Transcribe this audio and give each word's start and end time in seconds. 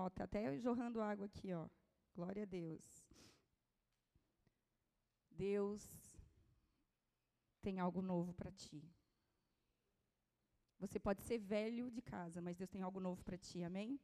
Ó, 0.00 0.08
tá 0.10 0.24
até 0.24 0.56
jorrando 0.60 1.00
água 1.00 1.26
aqui, 1.26 1.52
ó. 1.52 1.68
Glória 2.14 2.44
a 2.44 2.46
Deus. 2.46 3.04
Deus 5.28 5.82
tem 7.60 7.80
algo 7.80 8.00
novo 8.00 8.32
para 8.32 8.52
ti. 8.52 8.80
Você 10.78 11.00
pode 11.00 11.22
ser 11.22 11.38
velho 11.38 11.90
de 11.90 12.00
casa, 12.00 12.40
mas 12.40 12.56
Deus 12.56 12.70
tem 12.70 12.80
algo 12.82 13.00
novo 13.00 13.24
para 13.24 13.36
ti, 13.36 13.64
amém? 13.64 14.00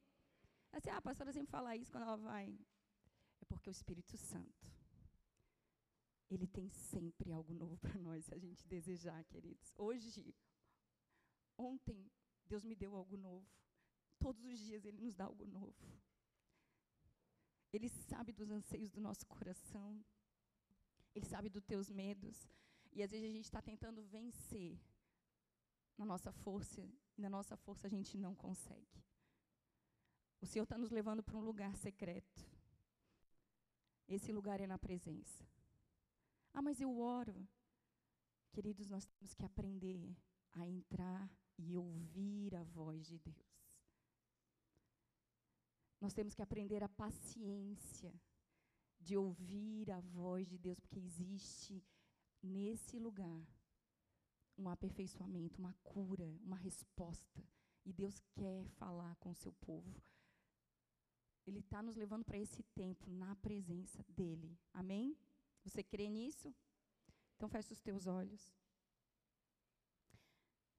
Assim, 0.73 0.91
ah, 0.91 0.97
a 0.97 1.03
pastora 1.03 1.33
sempre 1.33 1.53
fala 1.53 1.77
isso 1.77 1.93
quando 1.93 2.09
ela 2.09 2.17
vai. 2.17 2.59
É 3.41 3.45
porque 3.45 3.71
o 3.71 3.77
Espírito 3.79 4.17
Santo, 4.17 4.67
ele 6.29 6.49
tem 6.49 6.69
sempre 6.71 7.31
algo 7.31 7.55
novo 7.55 7.79
para 7.79 7.97
nós, 8.01 8.25
se 8.25 8.35
a 8.35 8.39
gente 8.39 8.67
desejar, 8.67 9.23
queridos. 9.27 9.73
Hoje, 9.79 10.35
ontem, 11.57 12.11
Deus 12.45 12.65
me 12.65 12.75
deu 12.75 12.97
algo 12.97 13.17
novo. 13.17 13.47
Todos 14.25 14.43
os 14.47 14.59
dias 14.59 14.87
Ele 14.87 15.03
nos 15.03 15.15
dá 15.15 15.25
algo 15.27 15.45
novo. 15.45 15.87
Ele 17.71 17.91
sabe 17.91 18.33
dos 18.33 18.51
anseios 18.51 18.91
do 18.91 18.99
nosso 18.99 19.27
coração. 19.27 20.03
Ele 21.15 21.27
sabe 21.27 21.51
dos 21.51 21.63
teus 21.63 21.91
medos. 21.91 22.49
E 22.91 23.03
às 23.03 23.11
vezes 23.11 23.29
a 23.29 23.33
gente 23.37 23.45
está 23.45 23.61
tentando 23.61 24.03
vencer 24.03 24.81
na 25.99 26.07
nossa 26.07 26.33
força, 26.33 26.81
e 27.19 27.21
na 27.21 27.29
nossa 27.29 27.55
força 27.55 27.87
a 27.87 27.91
gente 27.91 28.17
não 28.17 28.35
consegue. 28.35 29.05
O 30.41 30.47
Senhor 30.47 30.65
está 30.65 30.79
nos 30.79 30.91
levando 30.91 31.23
para 31.23 31.37
um 31.37 31.45
lugar 31.45 31.77
secreto. 31.77 32.43
Esse 34.09 34.33
lugar 34.33 34.59
é 34.59 34.67
na 34.67 34.79
presença. 34.79 35.47
Ah, 36.55 36.63
mas 36.63 36.81
eu 36.81 36.99
oro. 36.99 37.47
Queridos, 38.53 38.89
nós 38.89 39.05
temos 39.05 39.35
que 39.35 39.45
aprender 39.45 40.17
a 40.53 40.67
entrar 40.67 41.31
e 41.59 41.77
ouvir 41.77 42.57
a 42.57 42.63
voz 42.63 43.07
de 43.07 43.19
Deus. 43.19 43.54
Nós 46.05 46.13
temos 46.13 46.35
que 46.35 46.43
aprender 46.43 46.85
a 46.85 46.89
paciência 47.03 48.13
de 49.01 49.17
ouvir 49.17 49.91
a 49.91 50.01
voz 50.01 50.47
de 50.47 50.59
Deus, 50.59 50.79
porque 50.79 50.99
existe 51.01 51.83
nesse 52.43 52.99
lugar 52.99 53.43
um 54.59 54.69
aperfeiçoamento, 54.69 55.59
uma 55.59 55.73
cura, 55.83 56.27
uma 56.43 56.57
resposta. 56.57 57.43
E 57.87 57.91
Deus 57.91 58.21
quer 58.35 58.69
falar 58.73 59.17
com 59.17 59.31
o 59.31 59.35
seu 59.35 59.51
povo. 59.55 59.99
Ele 61.47 61.61
está 61.61 61.83
nos 61.83 61.97
levando 61.97 62.23
para 62.23 62.37
esse 62.39 62.63
tempo 62.75 63.11
na 63.11 63.35
presença 63.37 64.05
dEle. 64.07 64.59
Amém? 64.75 65.17
Você 65.65 65.83
crê 65.83 66.11
nisso? 66.11 66.55
Então 67.35 67.49
feche 67.49 67.73
os 67.73 67.81
teus 67.81 68.07
olhos. 68.07 68.55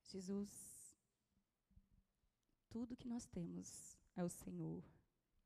Jesus, 0.03 0.95
tudo 2.69 2.95
que 2.95 3.07
nós 3.07 3.25
temos 3.25 3.97
é 4.15 4.23
o 4.23 4.29
Senhor. 4.29 4.83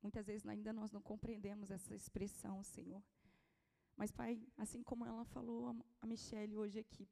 Muitas 0.01 0.27
vezes 0.27 0.47
ainda 0.47 0.71
nós 0.71 0.91
não 0.91 1.01
compreendemos 1.01 1.71
essa 1.71 1.93
expressão, 1.93 2.63
Senhor. 2.63 3.03
Mas, 3.95 4.11
Pai, 4.11 4.41
assim 4.57 4.81
como 4.81 5.05
ela 5.05 5.25
falou 5.25 5.75
a 5.99 6.07
Michelle 6.07 6.55
hoje 6.55 6.79
aqui, 6.79 7.07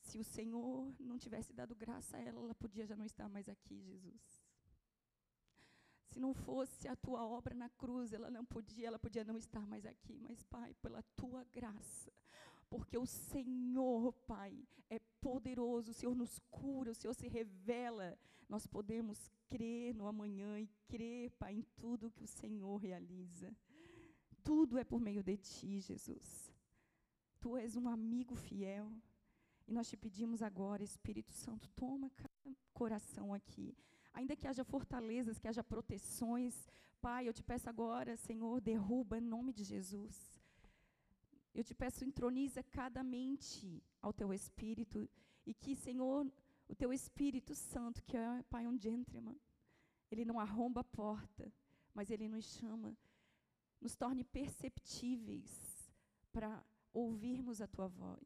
se 0.00 0.18
o 0.18 0.24
Senhor 0.24 0.94
não 0.98 1.18
tivesse 1.18 1.52
dado 1.52 1.74
graça 1.74 2.16
a 2.16 2.20
ela, 2.20 2.40
ela 2.40 2.54
podia 2.54 2.86
já 2.86 2.96
não 2.96 3.04
estar 3.04 3.28
mais 3.28 3.48
aqui, 3.48 3.80
Jesus. 3.82 4.42
Se 6.08 6.18
não 6.18 6.34
fosse 6.34 6.88
a 6.88 6.96
tua 6.96 7.24
obra 7.24 7.54
na 7.54 7.68
cruz, 7.68 8.12
ela 8.12 8.30
não 8.30 8.44
podia, 8.44 8.88
ela 8.88 8.98
podia 8.98 9.22
não 9.22 9.36
estar 9.36 9.64
mais 9.66 9.86
aqui, 9.86 10.18
mas 10.18 10.42
Pai, 10.42 10.74
pela 10.82 11.02
tua 11.14 11.44
graça, 11.44 12.10
porque 12.70 12.96
o 12.96 13.04
Senhor, 13.04 14.12
Pai, 14.26 14.56
é 14.88 15.00
poderoso, 15.20 15.90
o 15.90 15.94
Senhor 15.94 16.14
nos 16.14 16.38
cura, 16.50 16.92
o 16.92 16.94
Senhor 16.94 17.12
se 17.14 17.28
revela. 17.28 18.16
Nós 18.48 18.66
podemos 18.66 19.30
crer 19.48 19.92
no 19.94 20.06
amanhã 20.06 20.58
e 20.58 20.68
crer, 20.88 21.30
Pai, 21.32 21.54
em 21.54 21.62
tudo 21.76 22.12
que 22.12 22.22
o 22.22 22.28
Senhor 22.28 22.76
realiza. 22.76 23.54
Tudo 24.44 24.78
é 24.78 24.84
por 24.84 25.00
meio 25.00 25.22
de 25.22 25.36
ti, 25.36 25.80
Jesus. 25.80 26.52
Tu 27.40 27.56
és 27.56 27.76
um 27.76 27.88
amigo 27.88 28.34
fiel. 28.36 28.90
E 29.66 29.72
nós 29.72 29.88
te 29.88 29.96
pedimos 29.96 30.40
agora, 30.42 30.82
Espírito 30.82 31.32
Santo, 31.32 31.68
toma 31.70 32.10
cada 32.10 32.56
coração 32.72 33.34
aqui. 33.34 33.76
Ainda 34.12 34.34
que 34.34 34.46
haja 34.46 34.64
fortalezas, 34.64 35.38
que 35.38 35.48
haja 35.48 35.62
proteções, 35.62 36.68
Pai, 37.00 37.28
eu 37.28 37.32
te 37.32 37.42
peço 37.42 37.68
agora, 37.68 38.16
Senhor, 38.16 38.60
derruba 38.60 39.18
em 39.18 39.20
nome 39.20 39.52
de 39.52 39.64
Jesus 39.64 40.39
eu 41.54 41.64
te 41.64 41.74
peço, 41.74 42.04
entroniza 42.04 42.62
cada 42.62 43.02
mente 43.02 43.82
ao 44.00 44.12
teu 44.12 44.32
espírito 44.32 45.08
e 45.44 45.52
que, 45.52 45.74
Senhor, 45.74 46.30
o 46.68 46.74
teu 46.74 46.92
Espírito 46.92 47.54
Santo, 47.54 48.02
que 48.04 48.16
é, 48.16 48.42
Pai, 48.44 48.66
um 48.66 48.78
gentleman, 48.78 49.36
ele 50.10 50.24
não 50.24 50.38
arromba 50.38 50.82
a 50.82 50.84
porta, 50.84 51.52
mas 51.92 52.10
ele 52.10 52.28
nos 52.28 52.44
chama, 52.44 52.96
nos 53.80 53.96
torne 53.96 54.22
perceptíveis 54.22 55.90
para 56.32 56.64
ouvirmos 56.92 57.60
a 57.60 57.66
tua 57.66 57.88
voz. 57.88 58.22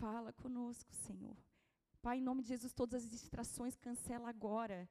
Fala 0.00 0.32
conosco, 0.32 0.92
Senhor. 0.92 1.36
Pai, 2.00 2.18
em 2.18 2.22
nome 2.22 2.42
de 2.42 2.48
Jesus, 2.48 2.72
todas 2.72 3.04
as 3.04 3.10
distrações 3.10 3.76
cancela 3.76 4.28
agora 4.28 4.88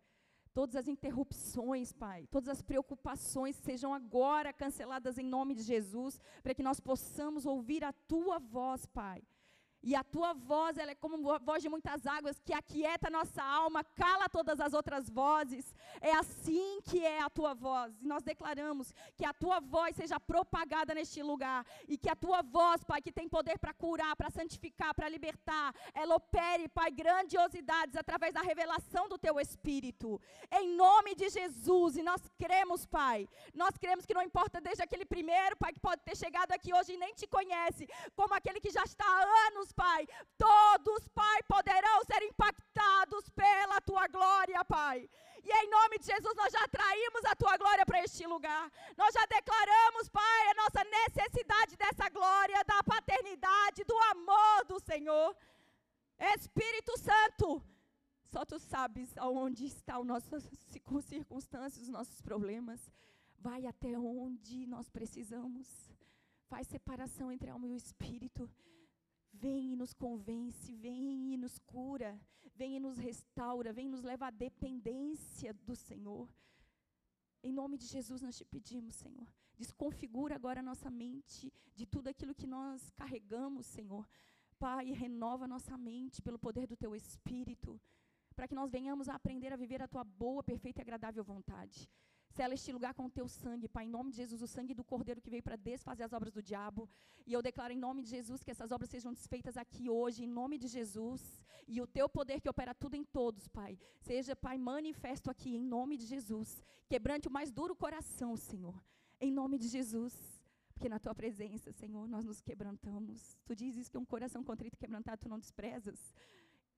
Todas 0.53 0.75
as 0.75 0.87
interrupções, 0.87 1.93
Pai, 1.93 2.27
todas 2.29 2.49
as 2.49 2.61
preocupações 2.61 3.55
sejam 3.55 3.93
agora 3.93 4.51
canceladas 4.51 5.17
em 5.17 5.25
nome 5.25 5.55
de 5.55 5.61
Jesus, 5.61 6.19
para 6.43 6.53
que 6.53 6.63
nós 6.63 6.79
possamos 6.79 7.45
ouvir 7.45 7.83
a 7.85 7.93
tua 7.93 8.37
voz, 8.37 8.85
Pai. 8.85 9.23
E 9.83 9.95
a 9.95 10.03
tua 10.03 10.33
voz, 10.33 10.77
ela 10.77 10.91
é 10.91 10.95
como 10.95 11.31
a 11.31 11.39
voz 11.39 11.63
de 11.63 11.69
muitas 11.69 12.05
águas, 12.05 12.39
que 12.45 12.53
aquieta 12.53 13.07
a 13.07 13.11
nossa 13.11 13.43
alma, 13.43 13.83
cala 13.83 14.29
todas 14.29 14.59
as 14.59 14.73
outras 14.73 15.09
vozes. 15.09 15.75
É 15.99 16.11
assim 16.13 16.79
que 16.83 17.03
é 17.03 17.19
a 17.21 17.29
tua 17.29 17.55
voz. 17.55 17.91
E 17.99 18.07
nós 18.07 18.21
declaramos 18.23 18.93
que 19.17 19.25
a 19.25 19.33
tua 19.33 19.59
voz 19.59 19.95
seja 19.95 20.19
propagada 20.19 20.93
neste 20.93 21.23
lugar. 21.23 21.65
E 21.87 21.97
que 21.97 22.09
a 22.09 22.15
tua 22.15 22.43
voz, 22.43 22.83
Pai, 22.83 23.01
que 23.01 23.11
tem 23.11 23.27
poder 23.27 23.57
para 23.57 23.73
curar, 23.73 24.15
para 24.15 24.29
santificar, 24.29 24.93
para 24.93 25.09
libertar, 25.09 25.73
ela 25.95 26.15
opere, 26.15 26.67
Pai, 26.69 26.91
grandiosidades 26.91 27.95
através 27.95 28.33
da 28.33 28.41
revelação 28.41 29.09
do 29.09 29.17
teu 29.17 29.39
Espírito. 29.39 30.21
Em 30.51 30.75
nome 30.75 31.15
de 31.15 31.27
Jesus. 31.29 31.97
E 31.97 32.03
nós 32.03 32.21
cremos, 32.37 32.85
Pai. 32.85 33.27
Nós 33.55 33.75
cremos 33.77 34.05
que 34.05 34.13
não 34.13 34.21
importa 34.21 34.61
desde 34.61 34.83
aquele 34.83 35.05
primeiro, 35.05 35.57
Pai, 35.57 35.73
que 35.73 35.79
pode 35.79 36.03
ter 36.03 36.15
chegado 36.15 36.51
aqui 36.51 36.71
hoje 36.71 36.93
e 36.93 36.97
nem 36.97 37.15
te 37.15 37.25
conhece, 37.25 37.87
como 38.15 38.35
aquele 38.35 38.59
que 38.59 38.69
já 38.69 38.83
está 38.83 39.05
há 39.05 39.47
anos 39.47 39.70
Pai, 39.71 40.07
todos, 40.37 41.07
Pai, 41.09 41.39
poderão 41.47 42.03
ser 42.05 42.21
impactados 42.23 43.29
pela 43.29 43.81
tua 43.81 44.07
glória, 44.07 44.63
Pai. 44.65 45.09
E 45.43 45.51
em 45.51 45.69
nome 45.69 45.97
de 45.99 46.05
Jesus, 46.05 46.35
nós 46.35 46.51
já 46.51 46.63
atraímos 46.63 47.25
a 47.25 47.35
tua 47.35 47.57
glória 47.57 47.85
para 47.85 48.03
este 48.03 48.25
lugar. 48.27 48.71
Nós 48.95 49.13
já 49.13 49.25
declaramos, 49.25 50.09
Pai, 50.09 50.47
a 50.49 50.53
nossa 50.53 50.83
necessidade 50.83 51.75
dessa 51.75 52.09
glória, 52.09 52.63
da 52.63 52.83
paternidade, 52.83 53.83
do 53.83 53.97
amor 54.11 54.65
do 54.65 54.79
Senhor. 54.79 55.35
Espírito 56.19 56.97
Santo, 56.99 57.63
só 58.31 58.45
tu 58.45 58.59
sabes 58.59 59.17
aonde 59.17 59.65
estão 59.65 60.03
nossas 60.03 60.43
circunstâncias, 60.69 61.83
os 61.83 61.89
nossos 61.89 62.21
problemas. 62.21 62.79
Vai 63.39 63.65
até 63.65 63.97
onde 63.97 64.67
nós 64.67 64.87
precisamos. 64.89 65.67
Faz 66.47 66.67
separação 66.67 67.31
entre 67.31 67.49
alma 67.49 67.67
e 67.67 67.71
o 67.71 67.75
espírito. 67.75 68.49
Vem 69.33 69.73
e 69.73 69.75
nos 69.75 69.93
convence, 69.93 70.73
vem 70.75 71.33
e 71.33 71.37
nos 71.37 71.57
cura, 71.59 72.19
vem 72.55 72.75
e 72.75 72.79
nos 72.79 72.97
restaura, 72.97 73.73
vem 73.73 73.87
e 73.87 73.89
nos 73.89 74.03
leva 74.03 74.27
à 74.27 74.31
dependência 74.31 75.53
do 75.53 75.75
Senhor. 75.75 76.29
Em 77.43 77.51
nome 77.51 77.77
de 77.77 77.85
Jesus 77.85 78.21
nós 78.21 78.37
te 78.37 78.45
pedimos, 78.45 78.95
Senhor. 78.95 79.27
Desconfigura 79.57 80.35
agora 80.35 80.59
a 80.59 80.63
nossa 80.63 80.89
mente 80.89 81.51
de 81.73 81.85
tudo 81.85 82.07
aquilo 82.07 82.35
que 82.35 82.45
nós 82.45 82.91
carregamos, 82.91 83.65
Senhor. 83.65 84.07
Pai, 84.59 84.91
renova 84.91 85.47
nossa 85.47 85.77
mente 85.77 86.21
pelo 86.21 86.37
poder 86.37 86.67
do 86.67 86.77
teu 86.77 86.95
Espírito, 86.95 87.81
para 88.35 88.47
que 88.47 88.53
nós 88.53 88.69
venhamos 88.69 89.09
a 89.09 89.15
aprender 89.15 89.51
a 89.51 89.55
viver 89.55 89.81
a 89.81 89.87
tua 89.87 90.03
boa, 90.03 90.43
perfeita 90.43 90.81
e 90.81 90.83
agradável 90.83 91.23
vontade. 91.23 91.89
Sela 92.37 92.53
este 92.53 92.71
lugar 92.71 92.93
com 92.97 93.05
o 93.07 93.09
teu 93.17 93.27
sangue, 93.27 93.67
Pai, 93.67 93.83
em 93.85 93.89
nome 93.89 94.11
de 94.11 94.17
Jesus, 94.21 94.41
o 94.41 94.47
sangue 94.47 94.73
do 94.73 94.85
Cordeiro 94.91 95.21
que 95.23 95.29
veio 95.29 95.43
para 95.47 95.57
desfazer 95.69 96.03
as 96.03 96.13
obras 96.13 96.33
do 96.37 96.41
diabo. 96.41 96.89
E 97.27 97.33
eu 97.33 97.41
declaro 97.41 97.73
em 97.73 97.81
nome 97.87 98.01
de 98.01 98.09
Jesus 98.09 98.41
que 98.41 98.51
essas 98.55 98.71
obras 98.71 98.89
sejam 98.89 99.11
desfeitas 99.13 99.57
aqui 99.57 99.89
hoje, 99.89 100.23
em 100.23 100.27
nome 100.27 100.57
de 100.57 100.67
Jesus. 100.67 101.21
E 101.67 101.81
o 101.81 101.87
teu 101.97 102.07
poder 102.17 102.39
que 102.39 102.49
opera 102.49 102.73
tudo 102.73 102.95
em 102.95 103.03
todos, 103.03 103.47
Pai, 103.47 103.77
seja, 103.99 104.35
Pai, 104.35 104.57
manifesto 104.57 105.29
aqui, 105.29 105.55
em 105.55 105.63
nome 105.77 105.97
de 105.97 106.05
Jesus. 106.05 106.63
Quebrante 106.87 107.27
o 107.27 107.31
mais 107.31 107.51
duro 107.51 107.75
coração, 107.75 108.35
Senhor, 108.37 108.81
em 109.19 109.31
nome 109.31 109.57
de 109.57 109.67
Jesus. 109.67 110.15
Porque 110.73 110.89
na 110.89 110.99
tua 110.99 111.13
presença, 111.13 111.71
Senhor, 111.71 112.07
nós 112.07 112.25
nos 112.25 112.41
quebrantamos. 112.41 113.37
Tu 113.45 113.55
dizes 113.55 113.87
que 113.87 113.97
um 113.97 114.05
coração 114.05 114.43
contrito 114.43 114.75
e 114.75 114.77
quebrantado 114.77 115.21
tu 115.21 115.29
não 115.29 115.37
desprezas. 115.37 115.99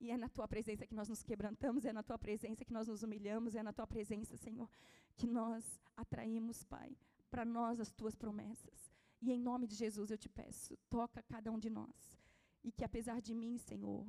E 0.03 0.11
é 0.11 0.17
na 0.17 0.27
tua 0.27 0.45
presença 0.49 0.85
que 0.85 0.93
nós 0.93 1.07
nos 1.07 1.23
quebrantamos, 1.23 1.85
é 1.85 1.93
na 1.93 2.03
tua 2.03 2.19
presença 2.19 2.65
que 2.65 2.73
nós 2.73 2.89
nos 2.89 3.03
humilhamos, 3.03 3.55
é 3.55 3.63
na 3.63 3.71
tua 3.71 3.87
presença, 3.87 4.35
Senhor, 4.35 4.69
que 5.15 5.25
nós 5.25 5.79
atraímos, 5.95 6.61
Pai, 6.65 6.97
para 7.31 7.45
nós 7.45 7.79
as 7.79 7.89
tuas 7.89 8.13
promessas. 8.13 8.91
E 9.21 9.31
em 9.31 9.39
nome 9.39 9.65
de 9.65 9.75
Jesus 9.75 10.11
eu 10.11 10.17
te 10.17 10.27
peço, 10.27 10.75
toca 10.89 11.23
cada 11.23 11.49
um 11.49 11.57
de 11.57 11.69
nós. 11.69 12.19
E 12.65 12.69
que 12.69 12.83
apesar 12.83 13.21
de 13.21 13.33
mim, 13.33 13.57
Senhor, 13.57 14.05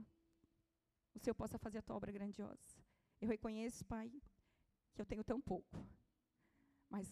o 1.15 1.19
Senhor 1.21 1.35
possa 1.37 1.59
fazer 1.59 1.79
a 1.79 1.83
tua 1.83 1.95
obra 1.95 2.11
grandiosa. 2.11 2.77
Eu 3.21 3.29
reconheço, 3.29 3.85
Pai, 3.85 4.11
que 4.97 5.01
eu 5.01 5.07
tenho 5.07 5.23
tão 5.23 5.41
pouco, 5.41 5.87
mas 6.91 7.07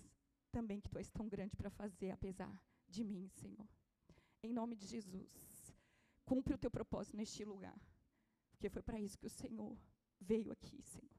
também 0.50 0.80
que 0.80 0.88
tu 0.88 0.98
és 0.98 1.08
tão 1.08 1.28
grande 1.28 1.54
para 1.54 1.70
fazer 1.70 2.10
apesar 2.10 2.52
de 2.88 3.04
mim, 3.04 3.28
Senhor. 3.28 3.68
Em 4.42 4.52
nome 4.52 4.74
de 4.74 4.88
Jesus, 4.88 5.72
cumpre 6.24 6.52
o 6.52 6.58
teu 6.58 6.70
propósito 6.70 7.16
neste 7.16 7.44
lugar, 7.44 7.80
porque 8.62 8.70
foi 8.70 8.82
para 8.82 9.00
isso 9.00 9.18
que 9.18 9.26
o 9.26 9.36
Senhor 9.42 9.76
veio 10.20 10.52
aqui, 10.52 10.80
Senhor. 10.82 11.10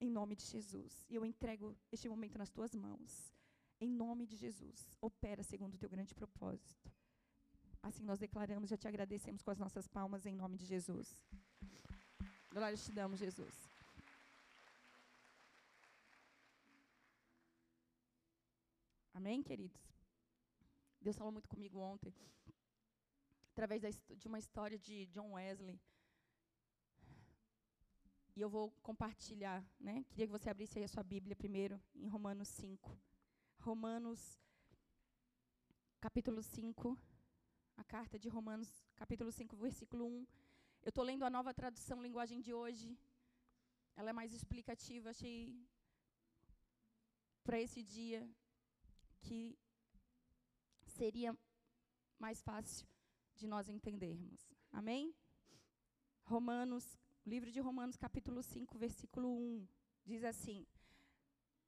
Em 0.00 0.10
nome 0.10 0.34
de 0.34 0.44
Jesus. 0.46 1.04
E 1.10 1.14
eu 1.14 1.22
entrego 1.22 1.76
este 1.92 2.08
momento 2.08 2.38
nas 2.38 2.48
tuas 2.48 2.74
mãos. 2.74 3.30
Em 3.78 3.90
nome 3.90 4.24
de 4.26 4.36
Jesus, 4.36 4.96
opera 5.02 5.42
segundo 5.42 5.74
o 5.74 5.76
teu 5.76 5.90
grande 5.90 6.14
propósito. 6.14 6.90
Assim 7.82 8.02
nós 8.04 8.18
declaramos, 8.18 8.70
já 8.70 8.76
te 8.78 8.88
agradecemos 8.88 9.42
com 9.42 9.50
as 9.50 9.58
nossas 9.58 9.86
palmas 9.86 10.24
em 10.24 10.34
nome 10.34 10.56
de 10.56 10.64
Jesus. 10.64 11.22
Glória 12.50 12.78
te 12.78 12.90
damos, 12.90 13.18
Jesus. 13.18 13.54
Amém, 19.12 19.42
queridos? 19.42 19.82
Deus 21.02 21.18
falou 21.18 21.32
muito 21.32 21.50
comigo 21.50 21.78
ontem, 21.80 22.14
através 23.52 23.82
de 24.16 24.26
uma 24.26 24.38
história 24.38 24.78
de 24.78 25.04
John 25.08 25.32
Wesley. 25.32 25.78
E 28.36 28.40
eu 28.42 28.50
vou 28.50 28.70
compartilhar, 28.82 29.64
né? 29.80 30.04
Queria 30.10 30.26
que 30.26 30.32
você 30.38 30.50
abrisse 30.50 30.78
aí 30.78 30.84
a 30.84 30.88
sua 30.88 31.02
Bíblia 31.02 31.34
primeiro, 31.34 31.82
em 31.94 32.06
Romanos 32.06 32.48
5. 32.48 32.94
Romanos, 33.60 34.38
capítulo 35.98 36.42
5, 36.42 36.98
a 37.78 37.84
carta 37.84 38.18
de 38.18 38.28
Romanos, 38.28 38.68
capítulo 38.94 39.32
5, 39.32 39.56
versículo 39.56 40.04
1. 40.06 40.26
Eu 40.82 40.90
estou 40.90 41.02
lendo 41.02 41.24
a 41.24 41.30
nova 41.30 41.54
tradução 41.54 42.02
linguagem 42.02 42.42
de 42.42 42.52
hoje. 42.52 42.98
Ela 43.96 44.10
é 44.10 44.12
mais 44.12 44.34
explicativa, 44.34 45.08
achei 45.08 45.58
para 47.42 47.58
esse 47.58 47.82
dia 47.82 48.28
que 49.22 49.58
seria 50.84 51.34
mais 52.18 52.42
fácil 52.42 52.86
de 53.34 53.46
nós 53.46 53.70
entendermos. 53.70 54.52
Amém? 54.70 55.14
Romanos, 56.24 56.98
livro 57.26 57.50
de 57.50 57.58
Romanos, 57.60 57.96
capítulo 57.96 58.40
5, 58.40 58.78
versículo 58.78 59.28
1, 59.28 59.66
diz 60.04 60.22
assim: 60.22 60.64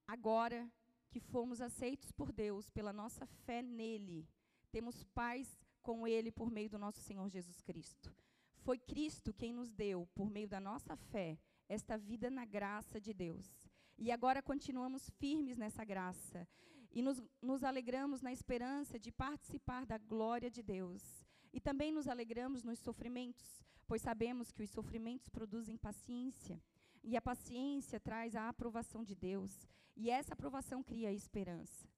Agora 0.06 0.70
que 1.10 1.18
fomos 1.18 1.60
aceitos 1.60 2.12
por 2.12 2.30
Deus 2.30 2.70
pela 2.70 2.92
nossa 2.92 3.26
fé 3.26 3.60
nele, 3.60 4.28
temos 4.70 5.02
paz 5.02 5.58
com 5.82 6.06
ele 6.06 6.30
por 6.30 6.48
meio 6.48 6.70
do 6.70 6.78
nosso 6.78 7.00
Senhor 7.00 7.28
Jesus 7.28 7.60
Cristo. 7.60 8.14
Foi 8.58 8.78
Cristo 8.78 9.34
quem 9.34 9.52
nos 9.52 9.72
deu, 9.72 10.08
por 10.14 10.30
meio 10.30 10.46
da 10.48 10.60
nossa 10.60 10.94
fé, 10.94 11.36
esta 11.68 11.98
vida 11.98 12.30
na 12.30 12.44
graça 12.44 13.00
de 13.00 13.12
Deus. 13.12 13.68
E 13.96 14.12
agora 14.12 14.40
continuamos 14.40 15.10
firmes 15.18 15.56
nessa 15.56 15.84
graça 15.84 16.46
e 16.92 17.02
nos, 17.02 17.20
nos 17.42 17.64
alegramos 17.64 18.22
na 18.22 18.32
esperança 18.32 18.96
de 18.96 19.10
participar 19.10 19.84
da 19.84 19.98
glória 19.98 20.50
de 20.50 20.62
Deus. 20.62 21.26
E 21.52 21.58
também 21.58 21.90
nos 21.90 22.06
alegramos 22.06 22.62
nos 22.62 22.78
sofrimentos, 22.78 23.64
pois 23.88 24.02
sabemos 24.02 24.52
que 24.52 24.62
os 24.62 24.70
sofrimentos 24.70 25.28
produzem 25.30 25.76
paciência. 25.76 26.62
E 27.02 27.16
a 27.16 27.22
paciência 27.22 27.98
traz 27.98 28.36
a 28.36 28.48
aprovação 28.48 29.02
de 29.02 29.14
Deus. 29.14 29.66
E 29.96 30.10
essa 30.10 30.34
aprovação 30.34 30.82
cria 30.82 31.12
esperança. 31.12 31.88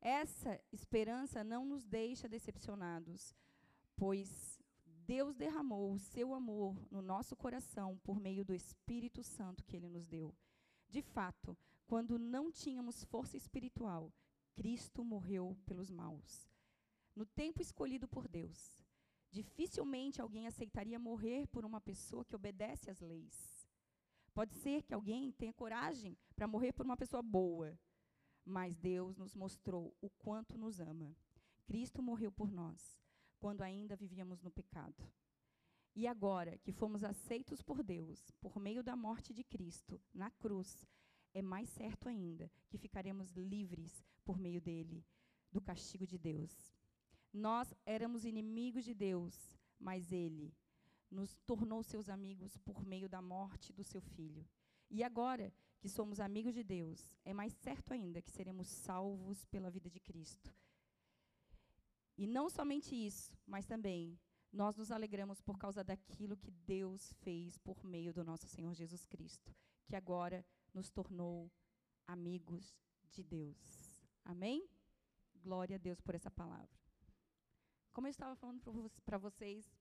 Essa 0.00 0.60
esperança 0.72 1.42
não 1.42 1.64
nos 1.64 1.86
deixa 1.86 2.28
decepcionados, 2.28 3.34
pois 3.96 4.60
Deus 4.84 5.36
derramou 5.36 5.92
o 5.92 5.98
seu 5.98 6.34
amor 6.34 6.76
no 6.90 7.00
nosso 7.00 7.36
coração 7.36 7.96
por 8.02 8.20
meio 8.20 8.44
do 8.44 8.52
Espírito 8.52 9.22
Santo 9.22 9.64
que 9.64 9.76
ele 9.76 9.88
nos 9.88 10.06
deu. 10.06 10.34
De 10.88 11.00
fato, 11.00 11.56
quando 11.86 12.18
não 12.18 12.50
tínhamos 12.50 13.04
força 13.04 13.36
espiritual, 13.36 14.12
Cristo 14.54 15.04
morreu 15.04 15.56
pelos 15.64 15.90
maus. 15.90 16.50
No 17.14 17.24
tempo 17.24 17.62
escolhido 17.62 18.08
por 18.08 18.26
Deus, 18.28 18.84
dificilmente 19.36 20.20
alguém 20.22 20.46
aceitaria 20.46 20.98
morrer 20.98 21.46
por 21.48 21.62
uma 21.62 21.78
pessoa 21.78 22.24
que 22.24 22.34
obedece 22.34 22.90
às 22.90 23.00
leis. 23.00 23.68
Pode 24.32 24.54
ser 24.54 24.82
que 24.82 24.94
alguém 24.94 25.30
tenha 25.32 25.52
coragem 25.52 26.16
para 26.34 26.48
morrer 26.48 26.72
por 26.72 26.86
uma 26.86 26.96
pessoa 26.96 27.22
boa, 27.22 27.78
mas 28.42 28.78
Deus 28.78 29.18
nos 29.18 29.34
mostrou 29.34 29.94
o 30.00 30.08
quanto 30.08 30.56
nos 30.56 30.80
ama. 30.80 31.14
Cristo 31.66 32.02
morreu 32.02 32.32
por 32.32 32.50
nós, 32.50 32.98
quando 33.38 33.60
ainda 33.60 33.94
vivíamos 33.94 34.40
no 34.40 34.50
pecado. 34.50 35.06
E 35.94 36.06
agora 36.06 36.56
que 36.58 36.72
fomos 36.72 37.04
aceitos 37.04 37.60
por 37.60 37.82
Deus, 37.82 38.30
por 38.40 38.58
meio 38.58 38.82
da 38.82 38.96
morte 38.96 39.34
de 39.34 39.44
Cristo 39.44 40.00
na 40.14 40.30
cruz, 40.30 40.86
é 41.34 41.42
mais 41.42 41.68
certo 41.68 42.08
ainda 42.08 42.50
que 42.70 42.78
ficaremos 42.78 43.32
livres 43.32 44.02
por 44.24 44.38
meio 44.38 44.62
dele 44.62 45.04
do 45.52 45.60
castigo 45.60 46.06
de 46.06 46.16
Deus. 46.16 46.75
Nós 47.36 47.74
éramos 47.84 48.24
inimigos 48.24 48.82
de 48.82 48.94
Deus, 48.94 49.58
mas 49.78 50.10
ele 50.10 50.54
nos 51.10 51.36
tornou 51.44 51.82
seus 51.82 52.08
amigos 52.08 52.56
por 52.56 52.82
meio 52.82 53.10
da 53.10 53.20
morte 53.20 53.74
do 53.74 53.84
seu 53.84 54.00
filho. 54.00 54.48
E 54.90 55.04
agora 55.04 55.52
que 55.78 55.86
somos 55.86 56.18
amigos 56.18 56.54
de 56.54 56.64
Deus, 56.64 57.14
é 57.26 57.34
mais 57.34 57.52
certo 57.52 57.92
ainda 57.92 58.22
que 58.22 58.30
seremos 58.30 58.68
salvos 58.68 59.44
pela 59.44 59.70
vida 59.70 59.90
de 59.90 60.00
Cristo. 60.00 60.50
E 62.16 62.26
não 62.26 62.48
somente 62.48 62.94
isso, 62.94 63.36
mas 63.46 63.66
também 63.66 64.18
nós 64.50 64.74
nos 64.74 64.90
alegramos 64.90 65.42
por 65.42 65.58
causa 65.58 65.84
daquilo 65.84 66.38
que 66.38 66.50
Deus 66.50 67.12
fez 67.20 67.58
por 67.58 67.84
meio 67.84 68.14
do 68.14 68.24
nosso 68.24 68.48
Senhor 68.48 68.72
Jesus 68.72 69.04
Cristo, 69.04 69.54
que 69.84 69.94
agora 69.94 70.42
nos 70.72 70.88
tornou 70.88 71.52
amigos 72.06 72.74
de 73.10 73.22
Deus. 73.22 74.02
Amém? 74.24 74.66
Glória 75.34 75.76
a 75.76 75.78
Deus 75.78 76.00
por 76.00 76.14
essa 76.14 76.30
palavra. 76.30 76.85
Como 77.96 78.08
eu 78.08 78.10
estava 78.10 78.36
falando 78.36 78.60
para 79.06 79.16
vocês, 79.16 79.74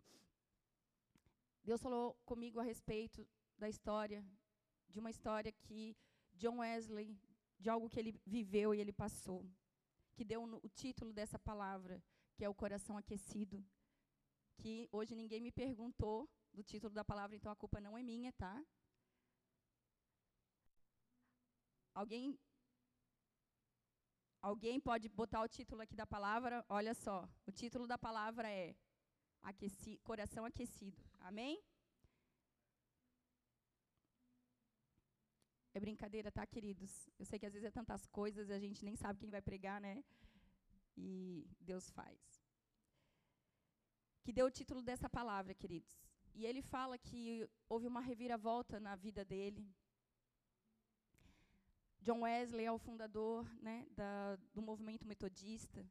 Deus 1.61 1.81
falou 1.81 2.13
comigo 2.23 2.61
a 2.61 2.63
respeito 2.63 3.27
da 3.57 3.67
história, 3.67 4.25
de 4.87 5.01
uma 5.01 5.09
história 5.09 5.51
que 5.51 5.97
John 6.33 6.59
Wesley, 6.59 7.19
de 7.59 7.69
algo 7.69 7.89
que 7.89 7.99
ele 7.99 8.17
viveu 8.25 8.73
e 8.73 8.79
ele 8.79 8.93
passou, 8.93 9.45
que 10.15 10.23
deu 10.23 10.41
o 10.63 10.69
título 10.69 11.11
dessa 11.11 11.37
palavra, 11.37 12.01
que 12.37 12.45
é 12.45 12.47
o 12.47 12.55
coração 12.55 12.95
aquecido, 12.97 13.61
que 14.59 14.87
hoje 14.93 15.13
ninguém 15.13 15.41
me 15.41 15.51
perguntou 15.51 16.29
do 16.53 16.63
título 16.63 16.93
da 16.93 17.03
palavra, 17.03 17.35
então 17.35 17.51
a 17.51 17.55
culpa 17.57 17.81
não 17.81 17.97
é 17.97 18.01
minha, 18.01 18.31
tá? 18.31 18.65
Alguém 21.93 22.39
Alguém 24.49 24.79
pode 24.79 25.07
botar 25.09 25.41
o 25.41 25.47
título 25.47 25.81
aqui 25.81 25.95
da 25.95 26.05
palavra? 26.05 26.63
Olha 26.69 26.93
só, 26.93 27.27
o 27.47 27.51
título 27.51 27.87
da 27.87 27.97
palavra 27.97 28.47
é 28.47 28.75
aqueci, 29.41 29.97
coração 30.09 30.45
aquecido. 30.45 31.01
Amém? 31.19 31.53
É 35.73 35.79
brincadeira, 35.79 36.31
tá, 36.31 36.45
queridos? 36.45 37.09
Eu 37.17 37.25
sei 37.25 37.39
que 37.39 37.47
às 37.47 37.53
vezes 37.53 37.69
é 37.69 37.71
tantas 37.71 38.05
coisas 38.05 38.47
e 38.49 38.53
a 38.53 38.59
gente 38.59 38.85
nem 38.85 38.95
sabe 38.95 39.19
quem 39.21 39.31
vai 39.31 39.41
pregar, 39.41 39.81
né? 39.81 40.03
E 40.95 41.49
Deus 41.59 41.89
faz. 41.89 42.21
Que 44.23 44.31
deu 44.31 44.45
o 44.45 44.55
título 44.59 44.83
dessa 44.83 45.09
palavra, 45.09 45.55
queridos. 45.55 45.97
E 46.35 46.45
ele 46.45 46.61
fala 46.61 46.99
que 46.99 47.49
houve 47.67 47.87
uma 47.87 47.99
reviravolta 47.99 48.79
na 48.79 48.95
vida 48.95 49.25
dele, 49.25 49.67
John 52.05 52.21
Wesley 52.21 52.65
é 52.65 52.71
o 52.71 52.77
fundador 52.77 53.51
né, 53.63 53.87
da, 53.89 54.35
do 54.53 54.61
movimento 54.61 55.07
metodista. 55.07 55.83